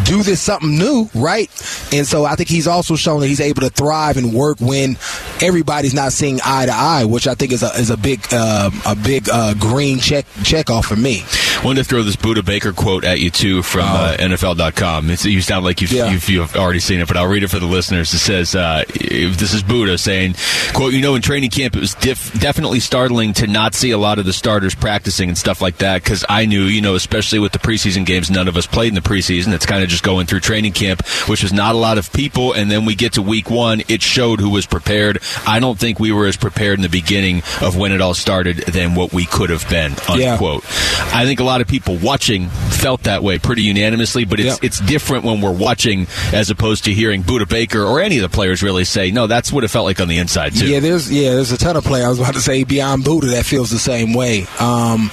do 0.05 0.23
this 0.23 0.41
something 0.41 0.77
new, 0.79 1.09
right? 1.15 1.49
And 1.93 2.07
so 2.07 2.25
I 2.25 2.35
think 2.37 2.49
he's 2.49 2.67
also 2.67 2.97
shown 2.97 3.21
that 3.21 3.27
he's 3.27 3.41
able 3.41 3.63
to 3.63 3.71
thrive 3.71 4.17
and 4.17 4.33
work 4.33 4.59
when 4.61 4.97
everybody's 5.43 5.95
not 5.95 6.13
seeing 6.21 6.39
eye 6.45 6.67
to 6.67 6.73
eye, 6.73 7.05
which 7.07 7.27
I 7.27 7.35
think 7.35 7.51
is 7.51 7.63
a 7.63 7.71
is 7.81 7.89
a 7.89 7.97
big 7.97 8.21
uh, 8.31 8.71
a 8.87 8.95
big 8.95 9.29
uh, 9.33 9.55
green 9.55 9.99
check 9.99 10.27
check 10.45 10.69
off 10.69 10.87
for 10.87 10.97
me. 10.97 11.23
Wanted 11.63 11.83
to 11.83 11.89
throw 11.91 12.03
this 12.03 12.17
Budda 12.17 12.43
Baker 12.43 12.73
quote 12.73 13.05
at 13.05 13.21
you 13.21 13.29
too 13.31 13.63
from 13.63 13.83
uh, 13.85 14.17
NFL.com. 14.19 15.11
It's, 15.11 15.27
you 15.27 15.43
sound 15.43 15.63
like 15.63 15.83
you've, 15.83 15.93
Yeah. 15.93 16.11
you've, 16.11 16.27
you've 16.31 16.57
already 16.57 16.81
seen 16.81 17.01
it, 17.01 17.07
but 17.09 17.19
I'll 17.19 17.27
read 17.27 17.43
it 17.43 17.49
for 17.49 17.59
the 17.59 17.67
listeners. 17.67 18.15
It 18.15 18.19
says, 18.19 18.55
uh, 18.55 18.85
if 18.89 19.37
this 19.37 19.53
is 19.53 19.63
Budda 19.63 19.99
saying, 20.01 20.37
"quote 20.73 20.95
You 20.95 21.03
know, 21.03 21.15
in 21.17 21.21
training 21.23 21.51
camp, 21.51 21.77
it 21.77 21.81
was 21.81 21.95
definitely 21.97 22.81
startling 22.81 23.35
to 23.35 23.47
not 23.47 23.75
see 23.75 23.91
a 23.91 23.99
lot 23.99 24.19
of 24.19 24.25
the 24.25 24.33
starters 24.33 24.75
practicing 24.75 25.29
and 25.29 25.37
stuff 25.37 25.61
like 25.61 25.77
that 25.79 26.03
because 26.03 26.25
I 26.31 26.47
knew, 26.47 26.63
you 26.63 26.81
know, 26.81 26.95
especially 26.95 27.39
with 27.41 27.53
the 27.53 27.59
preseason 27.59 28.07
games, 28.07 28.31
none 28.31 28.49
of 28.49 28.57
us 28.57 28.67
played 28.67 28.89
in 28.89 28.95
the 28.95 29.03
preseason. 29.03 29.53
It's 29.53 29.67
kind 29.67 29.83
of 29.83 29.91
just 29.91 30.03
going 30.03 30.25
through 30.27 30.41
training 30.41 30.73
camp, 30.73 31.07
which 31.29 31.43
was 31.43 31.53
not 31.53 31.75
a 31.75 31.79
lot 31.79 31.99
of 31.99 32.11
people. 32.11 32.55
And 32.55 32.71
then 32.71 32.87
we 32.87 32.95
get 32.95 33.13
to 33.15 33.23
week 33.23 33.51
one, 33.51 33.83
it 33.87 34.01
showed 34.01 34.41
who 34.41 34.49
was 34.49 34.65
prepared. 34.65 35.19
I 35.47 35.61
don't 35.61 35.79
think 35.79 36.01
we 36.01 36.11
were 36.11 36.27
as 36.27 36.39
prepared 36.39 36.79
in 36.79 36.83
the 36.83 36.89
beginning 36.89 37.43
of 37.61 37.77
when 37.77 37.93
it 37.93 38.01
all 38.01 38.15
started 38.15 38.57
than 38.67 38.95
what 38.95 39.13
we 39.13 39.27
could 39.27 39.51
have 39.51 39.69
been." 39.69 39.93
Yeah. 40.17 40.33
Unquote. 40.33 40.65
I 41.13 41.27
think 41.27 41.39
a 41.41 41.45
lot 41.45 41.50
of 41.61 41.67
people 41.69 41.97
watching 41.97 42.49
felt 42.49 43.03
that 43.05 43.23
way 43.23 43.39
pretty 43.39 43.63
unanimously, 43.63 44.25
but 44.25 44.39
it's 44.41 44.49
Yep. 44.55 44.59
it's 44.65 44.81
different 44.81 45.25
when 45.25 45.41
we're 45.41 45.51
watching 45.53 46.07
as 46.33 46.51
opposed 46.51 46.85
to 46.85 46.93
hearing 46.95 47.23
Budda 47.23 47.49
Baker 47.49 47.83
or 47.85 48.01
any 48.01 48.19
of 48.19 48.23
the 48.23 48.29
players 48.29 48.63
really 48.63 48.85
say, 48.85 49.11
"No, 49.11 49.27
that's 49.27 49.53
what 49.53 49.65
it 49.65 49.69
felt 49.69 49.85
like 49.87 50.01
on 50.01 50.09
the 50.09 50.19
inside 50.19 50.55
too." 50.55 50.67
Yeah, 50.67 50.81
there's 50.81 51.11
yeah, 51.11 51.35
there's 51.35 51.53
a 51.53 51.59
ton 51.59 51.77
of 51.77 51.85
players. 51.85 52.05
I 52.07 52.09
was 52.11 52.19
about 52.21 52.35
to 52.35 52.41
say 52.41 52.65
beyond 52.65 53.05
Budda 53.05 53.31
that 53.33 53.45
feels 53.45 53.71
the 53.71 53.79
same 53.79 54.13
way. 54.13 54.47
Um, 54.59 55.11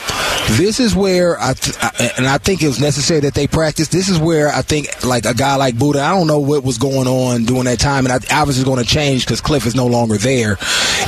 this 0.51 0.79
is 0.79 0.95
where 0.95 1.39
I, 1.41 1.53
th- 1.53 1.75
I 1.81 2.11
and 2.17 2.27
I 2.27 2.37
think 2.37 2.61
it 2.61 2.67
was 2.67 2.79
necessary 2.79 3.19
that 3.21 3.33
they 3.33 3.47
practice. 3.47 3.87
This 3.89 4.07
is 4.09 4.17
where 4.19 4.49
I 4.49 4.61
think 4.61 5.03
like 5.03 5.25
a 5.25 5.33
guy 5.33 5.55
like 5.55 5.75
Budda. 5.75 5.99
I 5.99 6.15
don't 6.17 6.27
know 6.27 6.39
what 6.39 6.63
was 6.63 6.77
going 6.77 7.07
on 7.07 7.45
during 7.45 7.65
that 7.65 7.79
time, 7.79 8.05
and 8.05 8.13
I, 8.13 8.41
obviously 8.41 8.63
going 8.65 8.83
to 8.83 8.89
change 8.89 9.25
because 9.25 9.41
Cliff 9.41 9.65
is 9.65 9.75
no 9.75 9.87
longer 9.87 10.17
there. 10.17 10.57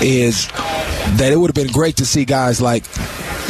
Is 0.02 0.48
that 1.18 1.32
it 1.32 1.38
would 1.38 1.48
have 1.50 1.56
been 1.56 1.72
great 1.74 1.98
to 1.98 2.06
see 2.06 2.26
guys 2.26 2.62
like. 2.62 2.84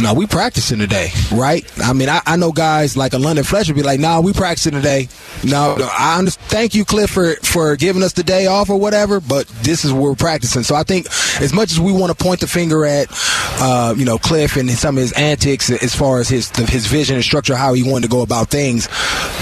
No, 0.02 0.14
we 0.14 0.28
practicing 0.28 0.80
today, 0.80 1.10
right? 1.32 1.66
I 1.84 1.92
mean, 1.92 2.08
I, 2.08 2.22
I 2.26 2.38
know 2.38 2.54
guys 2.54 2.96
like 2.96 3.14
a 3.14 3.18
London 3.18 3.44
Fletcher 3.44 3.74
be 3.74 3.84
like, 3.84 4.00
"No, 4.00 4.22
we 4.22 4.32
practicing 4.32 4.72
today." 4.72 5.10
No, 5.44 5.76
I 5.98 6.18
understand. 6.18 6.50
Thank 6.50 6.74
you, 6.74 6.86
Cliff, 6.86 7.10
for, 7.10 7.36
for 7.36 7.76
giving 7.76 8.02
us 8.02 8.14
the 8.14 8.24
day 8.24 8.48
off 8.48 8.70
or 8.70 8.80
whatever, 8.80 9.20
but 9.20 9.48
this 9.62 9.86
is 9.86 9.94
where 9.94 10.04
we're 10.04 10.16
practicing. 10.16 10.64
So 10.64 10.74
I 10.76 10.84
think 10.84 11.06
as 11.42 11.54
much 11.54 11.72
as 11.72 11.80
we 11.80 11.92
want 11.92 12.18
to 12.18 12.24
point 12.24 12.40
the 12.40 12.48
finger 12.48 12.86
at, 12.86 13.08
uh, 13.62 13.94
you 13.98 14.06
know, 14.06 14.18
Cliff 14.18 14.56
and 14.56 14.70
some 14.72 14.98
of 14.98 15.02
his 15.02 15.12
antics 15.14 15.70
as 15.70 15.94
far 15.94 16.20
as 16.20 16.30
his 16.30 16.50
his 16.70 16.88
vision 16.88 17.16
and 17.16 17.24
structure, 17.24 17.56
how 17.56 17.74
he 17.74 17.84
wanted 17.84 18.08
to 18.08 18.12
go 18.12 18.22
about 18.22 18.50
things, 18.50 18.90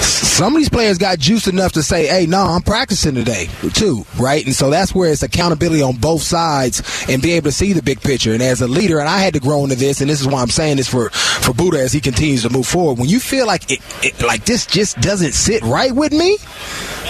some 0.02 0.54
of 0.54 0.60
these 0.60 0.70
players 0.70 0.98
got 0.98 1.20
juice 1.20 1.48
enough 1.48 1.72
to 1.74 1.84
say, 1.84 2.08
"Hey, 2.08 2.26
no, 2.26 2.42
I'm 2.42 2.62
practicing 2.62 3.16
today 3.16 3.48
too," 3.74 4.06
right? 4.20 4.46
And 4.46 4.56
so 4.56 4.70
that's 4.70 4.94
where 4.94 5.12
it's 5.12 5.24
accountability 5.24 5.82
on 5.82 5.96
both 5.98 6.24
sides 6.24 6.82
and 7.08 7.22
be 7.22 7.32
able 7.34 7.46
to 7.46 7.56
see 7.56 7.74
the 7.74 7.82
big 7.84 8.02
picture. 8.02 8.34
And 8.34 8.42
as 8.42 8.62
a 8.62 8.68
leader, 8.68 9.00
and 9.00 9.08
I 9.08 9.20
had 9.20 9.34
to 9.36 9.40
grow 9.40 9.64
into 9.64 9.76
this, 9.76 10.02
and 10.02 10.10
this 10.10 10.22
is 10.22 10.28
why 10.28 10.42
I'm 10.42 10.47
saying 10.50 10.78
this 10.78 10.88
for 10.88 11.10
for 11.10 11.52
Budda 11.54 11.80
as 11.80 11.94
he 11.94 12.00
continues 12.02 12.44
to 12.44 12.50
move 12.50 12.68
forward. 12.68 13.00
When 13.00 13.10
you 13.10 13.20
feel 13.20 13.46
like 13.48 13.72
it, 13.72 13.80
it 14.04 14.22
like 14.24 14.46
this 14.46 14.66
just 14.66 15.00
doesn't 15.00 15.34
sit 15.34 15.62
right 15.64 15.94
with 15.94 16.12
me, 16.12 16.38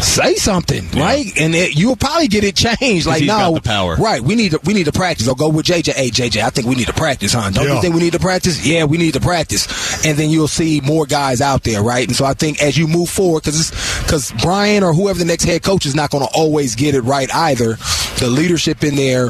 say 0.01 0.35
something, 0.35 0.87
right? 0.99 1.25
And 1.39 1.55
it, 1.55 1.75
you'll 1.75 1.95
probably 1.95 2.27
get 2.27 2.43
it 2.43 2.55
changed. 2.55 3.07
Like, 3.07 3.19
he's 3.19 3.27
no, 3.27 3.55
the 3.55 3.61
power. 3.61 3.95
right? 3.95 4.21
We 4.21 4.35
need 4.35 4.51
to 4.51 4.59
we 4.63 4.73
need 4.73 4.85
to 4.85 4.91
practice. 4.91 5.27
Or 5.27 5.35
go 5.35 5.49
with 5.49 5.65
JJ. 5.65 5.93
Hey, 5.93 6.09
JJ, 6.09 6.41
I 6.43 6.49
think 6.49 6.67
we 6.67 6.75
need 6.75 6.87
to 6.87 6.93
practice, 6.93 7.33
huh? 7.33 7.49
Don't 7.49 7.65
Yeah. 7.65 7.75
you 7.75 7.81
think 7.81 7.95
we 7.95 8.01
need 8.01 8.13
to 8.13 8.19
practice? 8.19 8.65
Yeah, 8.65 8.83
we 8.85 8.97
need 8.97 9.13
to 9.13 9.19
practice. 9.21 9.67
And 10.05 10.17
then 10.17 10.29
you'll 10.29 10.47
see 10.47 10.81
more 10.81 11.05
guys 11.05 11.41
out 11.41 11.63
there, 11.63 11.81
right? 11.81 12.07
And 12.07 12.15
so 12.15 12.25
I 12.25 12.33
think 12.33 12.61
as 12.61 12.77
you 12.77 12.87
move 12.87 13.09
forward, 13.09 13.43
because 13.43 13.71
because 14.03 14.31
Brian 14.41 14.83
or 14.83 14.93
whoever 14.93 15.19
the 15.19 15.25
next 15.25 15.43
head 15.45 15.63
coach 15.63 15.85
is 15.85 15.95
not 15.95 16.09
going 16.11 16.25
to 16.25 16.33
always 16.33 16.75
get 16.75 16.95
it 16.95 17.01
right 17.01 17.33
either. 17.33 17.77
The 18.19 18.29
leadership 18.29 18.83
in 18.83 18.95
there, 18.95 19.29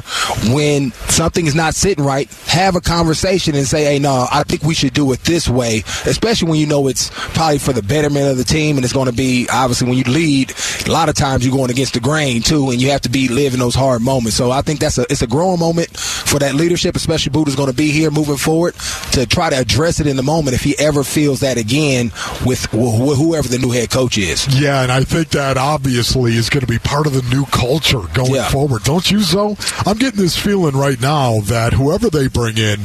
when 0.53 0.91
something 1.09 1.45
is 1.45 1.55
not 1.55 1.75
sitting 1.75 2.05
right, 2.05 2.29
have 2.47 2.75
a 2.77 2.81
conversation 2.81 3.53
and 3.55 3.67
say, 3.67 3.83
"Hey, 3.83 3.96
no, 3.99 4.27
I 4.31 4.43
think 4.43 4.63
we 4.63 4.73
should 4.73 4.93
do 4.93 5.11
it 5.11 5.21
this 5.21 5.47
way." 5.49 5.83
Especially 6.05 6.49
when 6.49 6.59
you 6.59 6.65
know 6.67 6.87
it's 6.87 7.09
probably 7.33 7.59
for 7.59 7.73
the 7.73 7.81
betterment 7.83 8.27
of 8.29 8.37
the 8.37 8.43
team, 8.43 8.75
and 8.77 8.83
it's 8.83 8.93
going 8.93 9.07
to 9.07 9.13
be 9.13 9.47
obviously 9.51 9.87
when 9.87 9.97
you 9.97 10.03
lead. 10.05 10.53
A 10.85 10.91
lot 10.91 11.09
of 11.09 11.15
times 11.15 11.45
you're 11.45 11.55
going 11.55 11.71
against 11.71 11.93
the 11.93 11.99
grain 11.99 12.41
too, 12.41 12.69
and 12.71 12.81
you 12.81 12.89
have 12.91 13.01
to 13.01 13.09
be 13.09 13.27
living 13.27 13.59
those 13.59 13.75
hard 13.75 14.01
moments. 14.01 14.35
So 14.37 14.51
I 14.51 14.61
think 14.61 14.79
that's 14.79 14.97
a 14.97 15.05
it's 15.09 15.21
a 15.21 15.27
growing 15.27 15.59
moment 15.59 15.95
for 15.97 16.39
that 16.39 16.55
leadership, 16.55 16.95
especially 16.95 17.31
Budda's 17.31 17.55
going 17.55 17.69
to 17.69 17.75
be 17.75 17.91
here 17.91 18.11
moving 18.11 18.37
forward 18.37 18.75
to 19.11 19.25
try 19.25 19.49
to 19.49 19.57
address 19.57 19.99
it 19.99 20.07
in 20.07 20.15
the 20.17 20.23
moment 20.23 20.55
if 20.55 20.61
he 20.63 20.77
ever 20.79 21.03
feels 21.03 21.39
that 21.41 21.57
again 21.57 22.11
with 22.45 22.65
wh- 22.67 22.95
wh- 22.97 23.17
whoever 23.17 23.47
the 23.47 23.57
new 23.57 23.71
head 23.71 23.89
coach 23.89 24.17
is. 24.17 24.47
Yeah, 24.59 24.81
and 24.83 24.91
I 24.91 25.03
think 25.03 25.29
that 25.29 25.57
obviously 25.57 26.35
is 26.35 26.49
going 26.49 26.61
to 26.61 26.67
be 26.71 26.79
part 26.79 27.07
of 27.07 27.13
the 27.13 27.21
new 27.35 27.45
culture 27.45 28.01
going 28.13 28.35
Yeah. 28.35 28.49
forward. 28.49 28.83
Don't 28.83 29.09
you, 29.09 29.21
so? 29.21 29.57
I'm 29.85 29.97
getting 29.97 30.19
this 30.19 30.37
feeling 30.37 30.75
right 30.75 30.99
now 30.99 31.39
that 31.41 31.73
whoever 31.73 32.09
they 32.09 32.27
bring 32.27 32.57
in, 32.57 32.79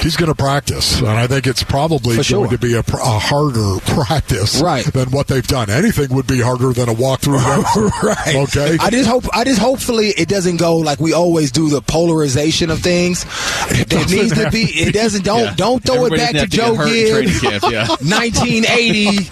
he's 0.00 0.16
going 0.16 0.27
to 0.28 0.34
practice, 0.34 0.98
and 1.00 1.08
I 1.08 1.26
think 1.26 1.46
it's 1.46 1.62
probably 1.62 2.16
For 2.16 2.22
sure. 2.22 2.38
going 2.46 2.50
to 2.50 2.58
be 2.58 2.74
a, 2.74 2.80
a 2.80 3.18
harder 3.18 3.78
practice 4.04 4.60
Right. 4.62 4.84
than 4.84 5.10
what 5.10 5.26
they've 5.26 5.46
done. 5.46 5.70
Anything 5.70 6.14
would 6.14 6.26
be 6.26 6.40
harder 6.40 6.72
than 6.72 6.88
a 6.88 6.94
walkthrough. 6.94 7.38
right. 8.02 8.36
Okay. 8.36 8.76
I 8.80 8.90
just 8.90 9.08
hope. 9.08 9.24
I 9.34 9.44
just 9.44 9.58
hopefully 9.60 10.08
it 10.08 10.28
doesn't 10.28 10.56
go 10.58 10.76
like 10.78 11.00
we 11.00 11.12
always 11.12 11.50
do 11.52 11.68
the 11.68 11.80
polarization 11.82 12.70
of 12.70 12.80
things. 12.80 13.24
It 13.70 13.88
doesn't 13.88 14.16
needs 14.16 14.34
to 14.34 14.50
be. 14.50 14.62
It 14.64 14.92
doesn't. 14.94 15.24
Don't 15.24 15.40
Yeah. 15.44 15.54
don't 15.54 15.82
throw 15.84 15.96
Everybody 16.06 16.22
it 16.22 16.32
back 16.32 16.50
to 16.50 16.56
doesn't 16.56 16.76
Joe 16.76 16.84
to 16.84 16.90
get 16.92 17.12
hurt 17.12 17.24
in 17.24 17.50
Gibbs. 17.50 17.72
yeah. 17.72 17.86
1980. 18.00 19.30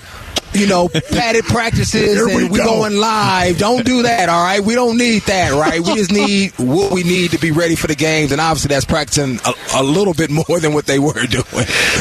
You 0.53 0.67
know, 0.67 0.89
padded 1.11 1.45
practices, 1.45 2.15
Here 2.15 2.27
we 2.27 2.45
and 2.45 2.51
we 2.53 2.59
go. 2.59 2.65
going 2.65 2.97
live. 2.97 3.59
Don't 3.59 3.85
do 3.85 4.03
that, 4.03 4.29
all 4.29 4.43
right? 4.43 4.61
We 4.63 4.75
don't 4.75 4.97
need 4.97 5.23
that, 5.23 5.53
right? 5.53 5.81
We 5.81 5.95
just 5.95 6.13
need 6.13 6.53
what 6.59 6.93
we 6.93 7.03
need 7.03 7.33
to 7.33 7.39
be 7.39 7.51
ready 7.51 7.75
for 7.75 7.87
the 7.89 7.95
games, 7.95 8.33
and 8.33 8.41
obviously 8.41 8.69
that's 8.69 8.85
practicing 8.85 9.39
a, 9.45 9.53
a 9.75 9.83
little 9.83 10.15
bit 10.15 10.31
more 10.31 10.59
than 10.61 10.73
what 10.73 10.87
they 10.87 10.99
were 10.99 11.13
doing. 11.29 11.45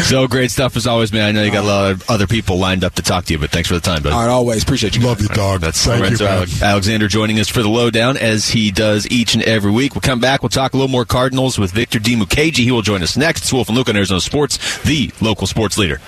So 0.05 0.27
great 0.27 0.51
stuff 0.51 0.75
as 0.77 0.87
always, 0.87 1.11
man. 1.11 1.23
I 1.27 1.31
know 1.31 1.43
you 1.43 1.51
got 1.51 1.63
a 1.63 1.67
lot 1.67 1.91
of 1.91 2.09
other 2.09 2.27
people 2.27 2.57
lined 2.57 2.83
up 2.83 2.93
to 2.95 3.01
talk 3.01 3.25
to 3.25 3.33
you, 3.33 3.39
but 3.39 3.49
thanks 3.51 3.67
for 3.67 3.75
the 3.75 3.81
time, 3.81 4.03
buddy. 4.03 4.15
All 4.15 4.21
right, 4.21 4.29
always 4.29 4.63
appreciate 4.63 4.95
you. 4.95 5.01
Love 5.05 5.21
you, 5.21 5.27
dog. 5.29 5.61
That's 5.61 5.83
Thank 5.83 6.01
Lorenzo 6.01 6.23
you, 6.23 6.29
man. 6.29 6.47
Alexander 6.63 7.07
joining 7.07 7.39
us 7.39 7.49
for 7.49 7.61
the 7.61 7.69
lowdown 7.69 8.15
as 8.17 8.49
he 8.49 8.71
does 8.71 9.09
each 9.11 9.33
and 9.33 9.43
every 9.43 9.71
week. 9.71 9.95
We'll 9.95 10.01
come 10.01 10.19
back. 10.19 10.41
We'll 10.43 10.49
talk 10.49 10.73
a 10.73 10.77
little 10.77 10.89
more 10.91 11.05
Cardinals 11.05 11.59
with 11.59 11.71
Victor 11.71 11.99
D. 11.99 12.15
Mukherjee. 12.15 12.63
He 12.63 12.71
will 12.71 12.81
join 12.81 13.03
us 13.03 13.17
next. 13.17 13.41
It's 13.43 13.53
Wolf 13.53 13.67
and 13.67 13.77
Luke 13.77 13.89
on 13.89 13.95
Arizona 13.95 14.21
Sports, 14.21 14.81
the 14.83 15.11
local 15.21 15.47
sports 15.47 15.77
leader. 15.77 15.99